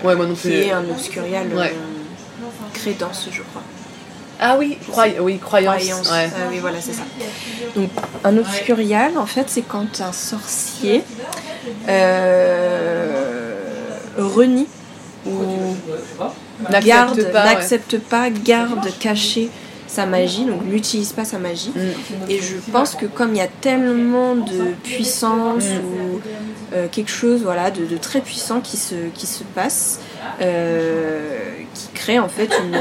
[0.03, 0.51] Ouais, moi non qui plus.
[0.53, 1.73] est un obscurial, Ouais.
[2.73, 3.61] Crédence, je crois.
[4.43, 5.75] Ah oui, croy- oui croyance.
[5.77, 6.11] croyance.
[6.11, 6.25] ouais.
[6.25, 7.03] Euh, oui, voilà, c'est ça.
[7.75, 7.89] Donc,
[8.23, 11.03] un obscurial, en fait, c'est quand un sorcier
[11.87, 13.53] euh,
[14.17, 14.67] renie
[15.27, 15.75] ou
[16.69, 17.53] N'accepte garde, pas, ouais.
[17.53, 19.49] n'accepte pas, garde caché
[19.91, 21.73] sa magie, donc n'utilise pas sa magie.
[21.75, 22.29] Mm.
[22.29, 26.21] Et je pense que comme il y a tellement de puissance ou
[26.73, 29.99] euh, quelque chose voilà, de, de très puissant qui se, qui se passe,
[30.41, 31.37] euh,
[31.73, 32.79] qui crée en fait une,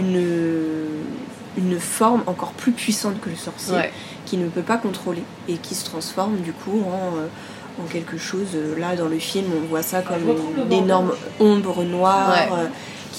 [0.00, 0.24] une,
[1.56, 3.90] une forme encore plus puissante que le sorcier, Ouais.
[4.24, 7.26] qui ne peut pas contrôler et qui se transforme du coup en, euh,
[7.82, 8.48] en quelque chose.
[8.78, 10.22] Là dans le film, on voit ça comme
[10.66, 12.30] une énorme ombre noire.
[12.52, 12.68] Ouais.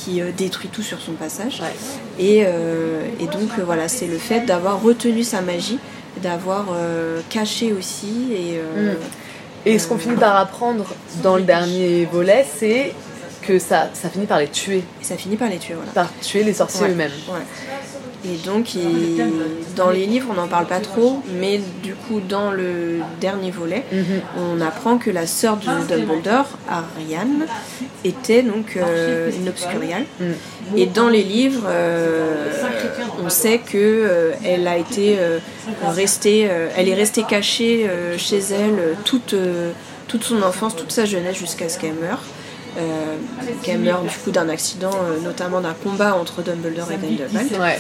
[0.04, 1.62] Qui euh, détruit tout sur son passage.
[1.62, 2.24] Ouais.
[2.26, 5.80] Et, euh, et donc euh, voilà, c'est le fait d'avoir retenu sa magie,
[6.22, 6.66] d'avoir
[7.30, 8.34] caché aussi.
[8.34, 8.96] Et, Mm.
[9.66, 10.86] Et ce qu'on finit par apprendre
[11.22, 12.94] dans le dernier volet, c'est
[13.42, 15.74] que ça, ça finit par les tuer, et ça finit par les tuer.
[15.74, 15.92] Voilà.
[15.92, 16.92] par tuer les sorciers Ouais.
[16.92, 17.12] eux-mêmes.
[17.28, 17.40] Ouais.
[18.26, 19.18] Et donc, il-
[19.78, 23.86] dans les livres, on n'en parle pas trop, mais du coup, dans le dernier volet,
[23.92, 24.04] Mhm.
[24.38, 27.46] on apprend que la sœur de Dumbledore, Ariane,
[28.04, 30.04] était donc euh, une obscuriale.
[30.20, 30.26] Mm.
[30.78, 32.46] Et dans les livres, euh,
[33.26, 35.40] on sait que euh, elle a été euh,
[35.88, 39.72] restée, euh, elle est restée cachée euh, chez elle toute, euh,
[40.10, 42.22] toute son enfance, toute sa jeunesse jusqu'à ce qu'elle meure.
[42.78, 42.82] Euh,
[43.64, 47.60] qu'elle meure du coup d'un accident, euh, notamment d'un combat entre Dumbledore et Grindelwald.
[47.60, 47.80] Ouais.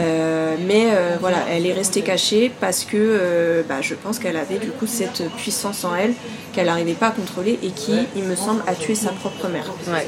[0.00, 4.36] Euh, mais euh, voilà, elle est restée cachée parce que euh, bah, je pense qu'elle
[4.36, 6.14] avait du coup cette puissance en elle
[6.52, 9.66] qu'elle n'arrivait pas à contrôler et qui, il me semble, a tué sa propre mère.
[9.88, 10.06] Ouais.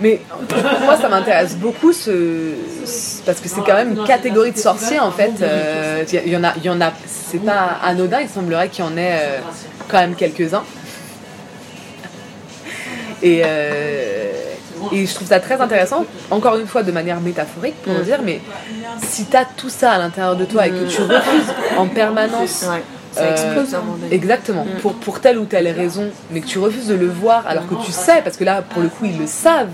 [0.00, 2.52] Mais pour moi, ça m'intéresse beaucoup ce...
[2.84, 5.32] ce- parce que c'est quand même une catégorie de sorciers en fait.
[6.12, 6.92] Il y, y en a, il y en a.
[7.06, 8.20] C'est pas anodin.
[8.20, 9.40] Il semblerait qu'il y en ait
[9.88, 10.64] quand même quelques-uns.
[13.22, 14.29] Et, euh,
[14.92, 18.02] et je trouve ça très intéressant, encore une fois de manière métaphorique, pour Mm.
[18.02, 18.40] dire, mais
[19.06, 22.66] si tu as tout ça à l'intérieur de toi et que tu refuses en permanence
[22.70, 22.82] Ouais,
[23.12, 23.76] ça Euh, explose.
[24.10, 27.66] Exactement, pour, pour telle ou telle raison, mais que tu refuses de le voir alors
[27.68, 29.68] que tu sais, parce que là, pour le coup, ils le savent.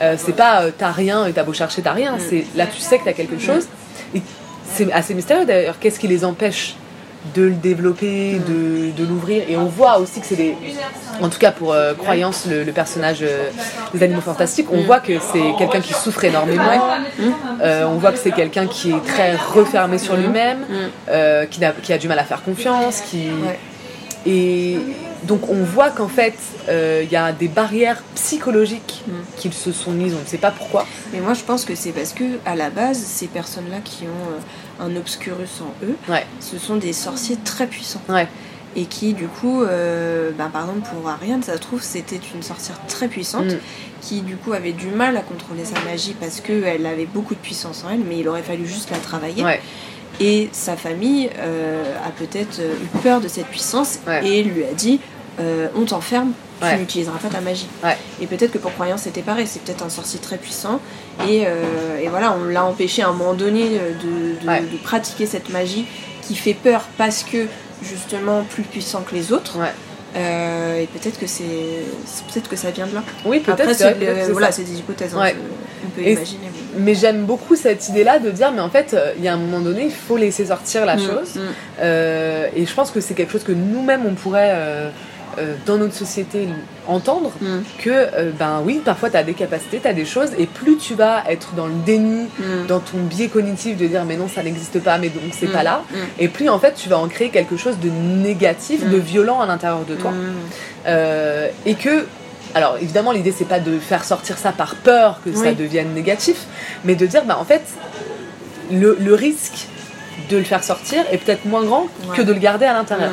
[0.00, 2.16] Euh, c'est pas euh, t'as rien et t'as beau chercher, t'as rien.
[2.18, 3.66] C'est là, tu sais que t'as quelque chose.
[4.14, 4.22] Et
[4.72, 5.76] c'est assez mystérieux d'ailleurs.
[5.78, 6.76] Qu'est-ce qui les empêche
[7.34, 10.56] de le développer, de, de l'ouvrir Et on voit aussi que c'est des.
[11.20, 13.48] En tout cas, pour euh, Croyance, le, le personnage euh,
[13.94, 16.62] des animaux fantastiques, on voit que c'est quelqu'un qui souffre énormément.
[17.62, 20.64] Euh, on voit que c'est quelqu'un qui est très refermé sur lui-même,
[21.08, 23.28] euh, qui, a du mal à faire confiance, qui.
[23.28, 23.58] Ouais.
[24.24, 24.78] Et
[25.24, 26.34] donc on voit qu'en fait,
[26.68, 29.12] il y a des barrières psychologiques Mm.
[29.36, 30.86] qu'ils se sont mises, on ne sait pas pourquoi.
[31.12, 34.71] Mais moi, je pense que c'est parce que, à la base, ces personnes-là qui ont
[34.82, 38.02] un obscurus en eux, Ouais, ce sont des sorciers très puissants.
[38.08, 38.28] ouais,
[38.76, 42.42] Et qui, du coup, euh, ben, par exemple, pour Ariane, ça se trouve, c'était une
[42.42, 43.46] sorcière très puissante.
[43.46, 43.58] Mm.
[44.00, 47.38] qui du coup avait du mal à contrôler sa magie parce qu'elle avait beaucoup de
[47.38, 49.44] puissance en elle, mais il aurait fallu juste la travailler.
[49.44, 49.60] ouais,
[50.18, 54.98] Et sa famille euh, a peut-être eu peur de cette puissance et lui a dit
[55.38, 56.78] euh, on t'enferme, tu Ouais.
[56.78, 57.68] n'utiliseras pas ta magie.
[57.84, 57.96] Ouais.
[58.20, 60.80] Et peut-être que pour Croyance c'était pareil, c'est peut-être un sorcier très puissant
[61.28, 64.60] et, euh, et voilà, on l'a empêché à un moment donné euh, de, de- Ouais.
[64.60, 65.86] de pratiquer cette magie
[66.22, 67.46] qui fait peur parce que
[67.82, 69.58] justement plus puissant que les autres.
[69.58, 69.72] ouais.
[70.14, 71.44] Euh, et peut-être que c'est
[72.32, 73.02] peut-être que ça vient de là.
[73.24, 73.74] Oui, peut-être.
[73.74, 75.34] C'est c'est voilà, c'est des hypothèses, hein, Ouais.
[75.86, 76.38] on peut Et- imaginer.
[76.74, 79.38] mais- Mais j'aime beaucoup cette idée-là de dire, mais en fait, il y a un
[79.38, 81.36] moment donné, il faut laisser sortir la Mm, chose.
[81.36, 81.40] mm.
[81.80, 84.50] Euh, et je pense que c'est quelque chose que nous-mêmes, on pourrait,
[85.38, 86.48] euh, dans notre société,
[86.86, 87.32] entendre.
[87.40, 87.58] Mm.
[87.78, 90.76] Que, euh, ben oui, parfois, tu as des capacités, tu as des choses, et plus
[90.76, 92.66] tu vas être dans le déni, Mm.
[92.68, 95.52] dans ton biais cognitif de dire, mais non, ça n'existe pas, mais donc c'est Mm.
[95.52, 95.82] pas là.
[96.18, 99.46] Et plus, en fait, tu vas en créer quelque chose de négatif, de violent à
[99.46, 100.12] l'intérieur de toi.
[100.86, 102.06] Euh, et que,
[102.54, 106.44] alors évidemment, l'idée c'est pas de faire sortir ça par peur que ça devienne négatif,
[106.84, 107.62] mais de dire, bah en fait,
[108.70, 109.68] le, le risque
[110.30, 112.16] de le faire sortir est peut-être moins grand Ouais.
[112.16, 113.10] que de le garder à l'intérieur.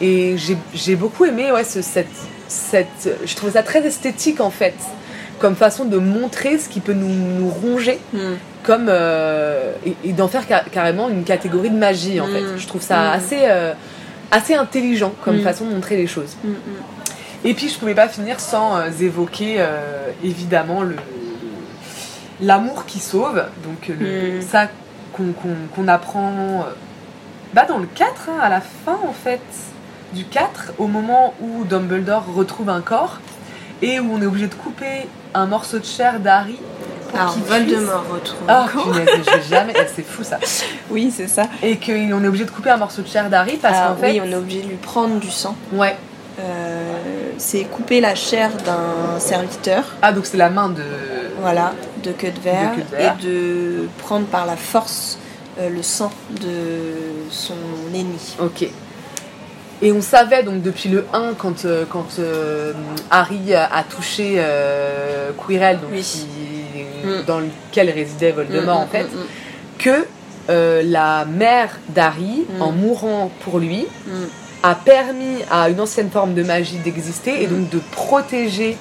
[0.00, 2.06] Et j'ai- j'ai beaucoup aimé ouais, ce, cette,
[2.48, 3.08] cette.
[3.24, 4.74] Je trouvais ça très esthétique en fait,
[5.38, 8.18] comme façon de montrer ce qui peut nous, nous ronger, Mm.
[8.62, 8.86] comme.
[8.88, 12.32] euh, et et d'en faire ca- carrément une catégorie de magie en Mm.
[12.32, 12.58] fait.
[12.58, 13.12] Je trouve ça Mm.
[13.16, 13.38] assez.
[13.42, 13.72] euh,
[14.32, 15.42] assez intelligent comme Mm.
[15.44, 16.36] façon de montrer les choses.
[17.44, 19.64] Et puis je pouvais pas finir sans euh, évoquer
[20.24, 20.96] évidemment le
[22.42, 24.68] l'amour qui sauve, donc le- ça
[25.12, 26.66] qu'on qu'on- qu'on apprend
[27.54, 29.40] bah, dans le 4, hein, à la fin en fait
[30.12, 33.18] du 4, au moment où Dumbledore retrouve un corps
[33.82, 36.56] et où on est obligé de couper un morceau de chair d'Harry.
[37.14, 38.42] Alors, qu'il Voldemort retrouve.
[38.48, 38.66] Ah
[39.48, 40.38] jamais, eh, c'est fou ça.
[40.90, 41.44] Oui, c'est ça.
[41.62, 44.12] Et qu'on est obligé de couper un morceau de chair d'Harry parce Ah, qu'en fait,
[44.12, 45.56] oui, on est obligé de lui prendre du sang.
[45.72, 45.96] ouais.
[46.38, 46.92] Euh,
[47.38, 50.82] c'est couper la chair d'un serviteur, Ah donc c'est la main de.
[51.40, 51.72] voilà,
[52.02, 53.16] de queue de verre, De queue de verre.
[53.18, 55.16] et de prendre par la force
[55.58, 57.54] euh, le sang de son
[57.94, 58.36] ennemi.
[58.38, 58.68] Ok.
[59.82, 62.72] Et on savait donc depuis le 1, quand, euh, quand euh,
[63.10, 66.00] Harry a, touché euh, Quirrell, donc Oui.
[66.02, 66.26] qui-
[67.04, 67.24] Mm.
[67.26, 69.26] dans lequel résidait Voldemort Mm, en fait, mm, mm,
[69.78, 70.06] que
[70.48, 73.86] euh, la mère d'Harry, en mourant pour lui,
[74.62, 78.76] a permis à une ancienne forme de magie d'exister et donc de protéger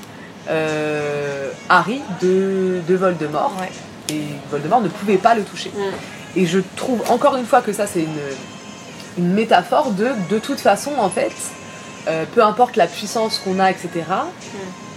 [1.69, 3.53] Harry de, de Voldemort.
[3.59, 4.15] Ouais.
[4.15, 5.72] Et Voldemort ne pouvait pas le toucher.
[6.35, 8.07] Et je trouve encore une fois que ça c'est une,
[9.17, 11.31] une métaphore de de toute façon en fait,
[12.07, 13.89] euh, peu importe la puissance qu'on a, etc.,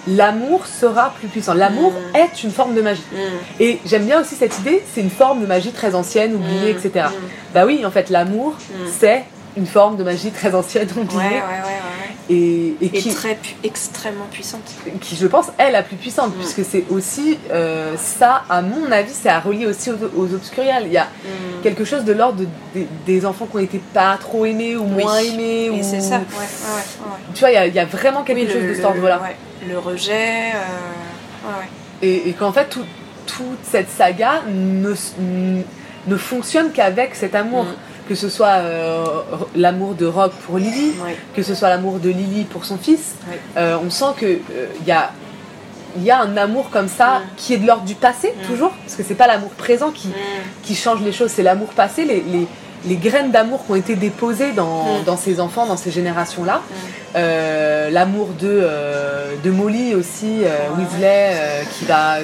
[0.07, 1.55] l'amour sera plus puissant.
[1.55, 2.17] L'amour Mm.
[2.17, 3.03] est une forme de magie.
[3.13, 3.17] Mm.
[3.61, 6.77] Et j'aime bien aussi cette idée, c'est une forme de magie très ancienne, oubliée, Mm.
[6.77, 7.07] etc.
[7.09, 7.13] Mm.
[7.55, 8.75] Bah oui, en fait, l'amour, Mm.
[8.99, 9.25] c'est
[9.59, 12.15] une forme de magie très ancienne, Ouais, oubliée, ouais, ouais, ouais.
[12.31, 14.63] et, et Et qui, très pu- extrêmement puissante.
[15.01, 16.39] qui, je pense, est la plus puissante, Mm.
[16.39, 20.85] puisque c'est aussi euh, ça, à mon avis, c'est à relier aussi aux, aux obscuriales.
[20.87, 21.63] Il y a Mm.
[21.63, 24.85] quelque chose de l'ordre de- des, des enfants qui ont été pas trop aimés ou
[24.85, 25.03] Oui.
[25.03, 25.65] moins aimés.
[25.67, 25.79] Et ou...
[25.83, 26.21] c'est ça.
[27.35, 28.85] Tu vois, il y a- il y, a vraiment quelque Oui, chose le- de cet
[28.85, 29.21] ordre-là.
[29.69, 31.49] le rejet, euh.
[32.03, 32.85] Et, et qu'en fait, tout-
[33.27, 34.95] toute cette saga ne,
[36.07, 37.65] ne fonctionne qu'avec cet amour.
[37.65, 37.75] Mm.
[38.09, 39.05] Que ce soit euh,
[39.55, 40.95] l'amour de Rogue pour Lily,
[41.37, 43.17] que ce soit l'amour de Lily pour son fils.
[43.57, 44.41] Euh, on sent qu'il
[44.87, 45.11] y, a,
[46.01, 48.73] y a un amour comme ça qui est de l'ordre du passé, toujours.
[48.85, 50.09] Parce que c'est pas l'amour présent qui,
[50.63, 52.47] qui change les choses, c'est l'amour passé, les, les,
[52.87, 56.63] les graines d'amour qui ont été déposées dans, dans ces enfants, dans ces générations-là.
[57.17, 60.71] Euh, l'amour de, euh, de Molly aussi, euh.
[60.79, 62.19] Weasley, euh, qui va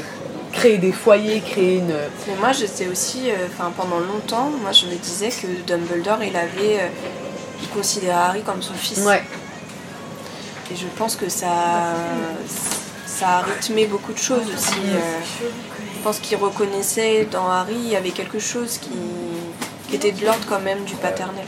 [0.55, 1.95] créer des foyers, créer une...
[2.29, 6.23] Mais moi, je sais aussi, euh, enfin pendant longtemps, moi je me disais que Dumbledore,
[6.23, 6.89] il avait, euh,
[7.63, 9.01] il considérait Harry comme son fils.
[9.01, 9.23] Ouais,
[10.73, 11.49] Et je pense que ça,
[13.07, 14.79] ça a rythmé beaucoup de choses aussi.
[14.95, 15.47] euh.
[15.97, 18.91] je pense qu'il reconnaissait dans Harry, il y avait quelque chose qui,
[19.89, 21.45] qui était de l'ordre quand même du paternel.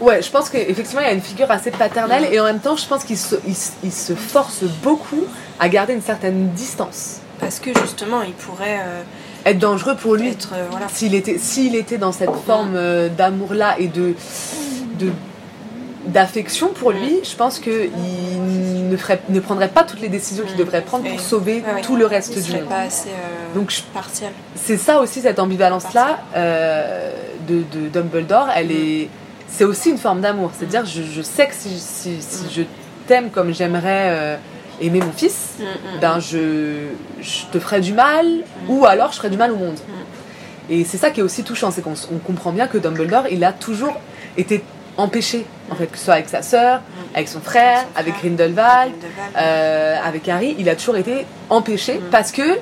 [0.00, 2.76] ouais je pense qu'effectivement il y a une figure assez paternelle et en même temps
[2.76, 5.24] je pense qu'il se, il, se- il se force beaucoup
[5.60, 7.18] à garder une certaine distance.
[7.40, 9.02] Parce que justement, il pourrait euh,
[9.46, 10.30] Être dangereux pour lui.
[10.52, 10.86] euh, voilà.
[10.88, 14.14] S'il était, s'il était dans cette forme euh, d'amour-là et de,
[14.98, 15.12] de,
[16.06, 17.90] d'affection pour lui, je pense qu'il
[18.90, 20.58] ne, ferait, ne prendrait pas toutes les décisions qu'il Mm.
[20.58, 21.80] devrait prendre pour sauver Ouais, ouais.
[21.82, 22.64] tout le reste Il du monde.
[22.64, 24.32] pas assez euh, Donc je- partial.
[24.54, 27.12] c'est ça aussi cette ambivalence-là euh,
[27.48, 29.08] de, de Dumbledore, elle est,
[29.48, 30.50] c'est aussi une forme d'amour.
[30.58, 32.62] C'est-à-dire je, je sais que si, si, si je
[33.06, 34.36] t'aime comme j'aimerais euh,
[34.80, 36.00] aimer mon fils, Mm, mm.
[36.00, 36.86] ben je,
[37.20, 38.26] je te ferai du mal
[38.68, 39.78] ou alors je ferai du mal au monde.
[40.70, 41.94] Et c'est ça qui est aussi touchant, c'est qu'on
[42.24, 43.94] comprend bien que Dumbledore, il a toujours
[44.36, 44.62] été
[44.98, 46.82] empêché, en fait, que ce soit avec sa sœur,
[47.14, 49.34] avec son frère, Son avec frère, Grindelwald, Grindelwald.
[49.38, 52.10] euh, avec Harry, il a toujours été empêché Mm.
[52.10, 52.58] parce que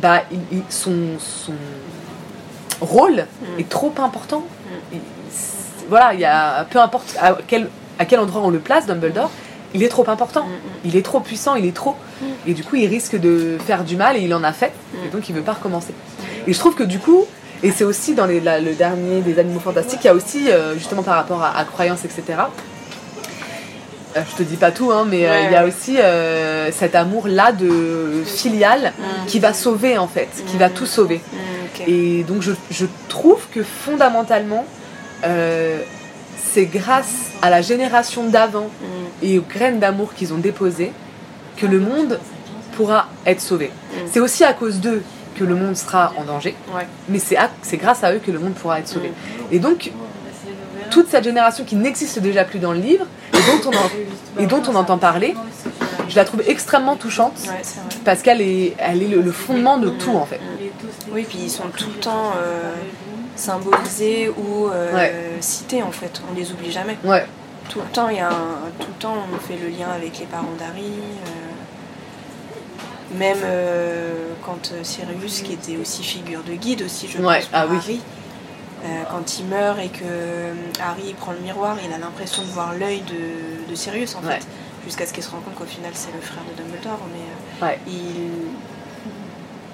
[0.00, 1.52] bah, il- il- son, son
[2.80, 3.60] rôle Mm.
[3.60, 4.44] est trop important.
[4.92, 5.00] Il-
[5.88, 9.30] voilà, il y a, peu importe à quel, à quel endroit on le place, Dumbledore,
[9.74, 10.44] il est trop important.
[10.44, 10.80] Mm, mm.
[10.86, 11.94] Il est trop puissant, il est trop.
[12.46, 14.72] Et du coup, il risque de faire du mal et il en a fait.
[15.04, 15.10] Et Mm.
[15.10, 15.92] donc, il veut pas recommencer.
[16.46, 17.24] Et je trouve que du coup,
[17.62, 20.50] et c'est aussi dans les- la- le dernier des Animaux Fantastiques, il y a aussi,
[20.50, 22.22] euh, justement par rapport à, à croyances, etc.
[24.16, 26.94] Euh, je te dis pas tout, hein, mais euh, il y a aussi euh, cet
[26.94, 29.26] amour-là de filial Mm.
[29.26, 30.72] qui va sauver en fait, qui va Mm.
[30.72, 31.20] tout sauver.
[31.32, 31.90] Mm.
[31.90, 34.64] Et donc je, je trouve que fondamentalement,
[36.52, 37.12] c'est grâce
[37.42, 40.92] à la génération d'avant Mm, et aux graines d'amour qu'ils ont déposées
[41.56, 42.18] que le monde
[42.76, 43.66] pourra être sauvé.
[43.68, 43.96] Mm.
[44.12, 45.02] C'est aussi à cause d'eux
[45.36, 46.86] que le monde sera en danger, ouais.
[47.08, 49.08] mais c'est grâce à eux que le monde pourra être sauvé.
[49.08, 49.54] Mm.
[49.54, 49.90] Et donc,
[50.90, 54.46] toute cette génération qui n'existe déjà plus dans le livre et dont on, en- et
[54.46, 55.34] dont on entend parler,
[56.08, 57.60] je la trouve extrêmement touchante Ouais,
[58.04, 60.40] parce qu'elle est, elle est le, le fondement de tout en fait.
[61.12, 62.72] Oui, puis ils sont tout le temps euh,
[63.38, 65.14] symbolisés ou euh, Ouais.
[65.40, 66.20] cités en fait.
[66.30, 66.96] On les oublie jamais.
[67.04, 67.24] Ouais,
[67.70, 70.18] Tout le temps, il y a un- tout le temps, on fait le lien avec
[70.18, 70.82] les parents d'Harry.
[70.86, 71.28] euh,
[73.18, 77.46] même euh, quand euh, Sirius, qui était aussi figure de guide aussi, je Ouais, pense,
[77.46, 77.62] pour ah.
[77.74, 78.00] Harry,
[79.10, 80.04] quand il meurt et que
[80.80, 84.46] Harry prend le miroir, il a l'impression de voir l'œil de, de Sirius en fait,
[84.84, 88.47] jusqu'à ce qu'il se rende compte qu'au final c'est le frère de Dumbledore, mais il,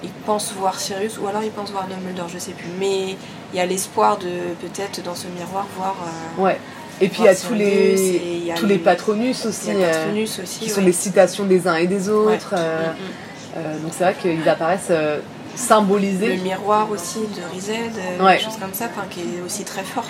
[0.05, 2.67] il pense voir Sirius ou alors il pense voir Dumbledore, je sais plus.
[2.79, 3.15] Mais
[3.53, 4.29] il y a l'espoir de
[4.61, 5.95] peut-être dans ce miroir voir.
[6.39, 6.59] euh, ouais.
[7.01, 9.91] Et puis il y a tous les, il y a tous les patronus aussi, euh,
[9.91, 10.59] Patronus aussi.
[10.59, 10.71] qui ouais.
[10.71, 12.53] sont les citations des uns et des autres.
[12.57, 12.87] euh,
[13.55, 13.81] Mm, mm.
[13.83, 16.37] donc c'est vrai qu'ils apparaissent euh, Le symbolisés.
[16.37, 18.37] miroir aussi de Rized, Ouais.
[18.37, 20.05] des choses comme ça, qui est aussi très fort.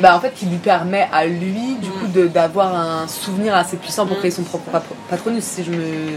[0.00, 1.92] Bah, en fait, qui lui permet à lui, du Mm.
[1.92, 6.16] coup, d'avoir un souvenir assez puissant pour créer son propre pa- patronus, si je me...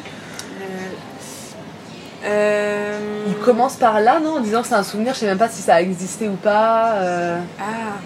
[2.28, 5.38] Euh, Il commence par là, non En disant que c'est un souvenir, je sais même
[5.38, 6.94] pas si ça a existé ou pas.
[6.96, 7.40] euh.
[7.60, 7.98] Ah,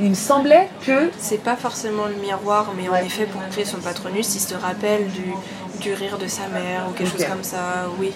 [0.00, 1.10] Il me semblait que.
[1.18, 5.06] c'est pas forcément le miroir, mais en effet, pour créer son patronus, il se rappelle
[5.08, 5.32] du,
[5.80, 8.12] du rire de sa mère ou quelque chose comme ça, oui.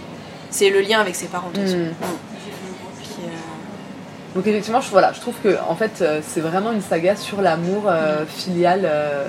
[0.51, 1.77] C'est le lien avec ses parents, de toute façon.
[1.79, 1.81] Hmm.
[1.81, 3.23] Mm.
[3.25, 7.41] Euh, Donc effectivement, je, voilà, je trouve que en fait, c'est vraiment une saga sur
[7.43, 9.27] l'amour euh, filial euh,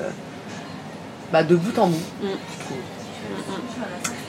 [1.31, 1.95] bah, de bout en bout.
[2.21, 2.27] Mm.
[2.27, 2.77] je trouve.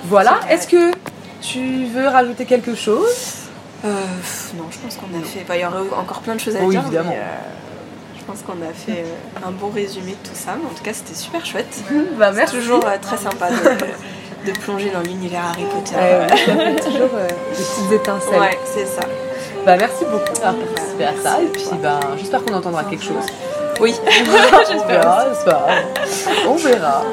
[0.04, 0.40] Voilà.
[0.50, 0.92] Est-ce que
[1.40, 3.06] tu veux rajouter quelque chose?
[3.84, 3.88] Euh,
[4.56, 5.44] non, je pense qu'on a fait.
[5.46, 6.82] bah, Il y aurait encore plein de choses à Oui, dire.
[6.82, 7.10] évidemment.
[7.10, 10.52] mais, euh, je pense qu'on a fait euh, un bon résumé de tout ça.
[10.60, 11.78] Mais en tout cas, c'était super chouette.
[12.18, 15.94] Bah C'est toujours très sympa de, de plonger dans l'univers Harry Potter.
[15.96, 18.40] Ouais, ouais, toujours des petites étincelles.
[18.40, 19.00] Ouais, c'est ça.
[19.64, 23.26] Bah merci beaucoup d'avoir participé à ça et puis bah, j'espère qu'on entendra quelque chose.
[23.80, 23.94] Oui.
[24.08, 25.66] On verra, j'espère.
[26.48, 27.04] On verra.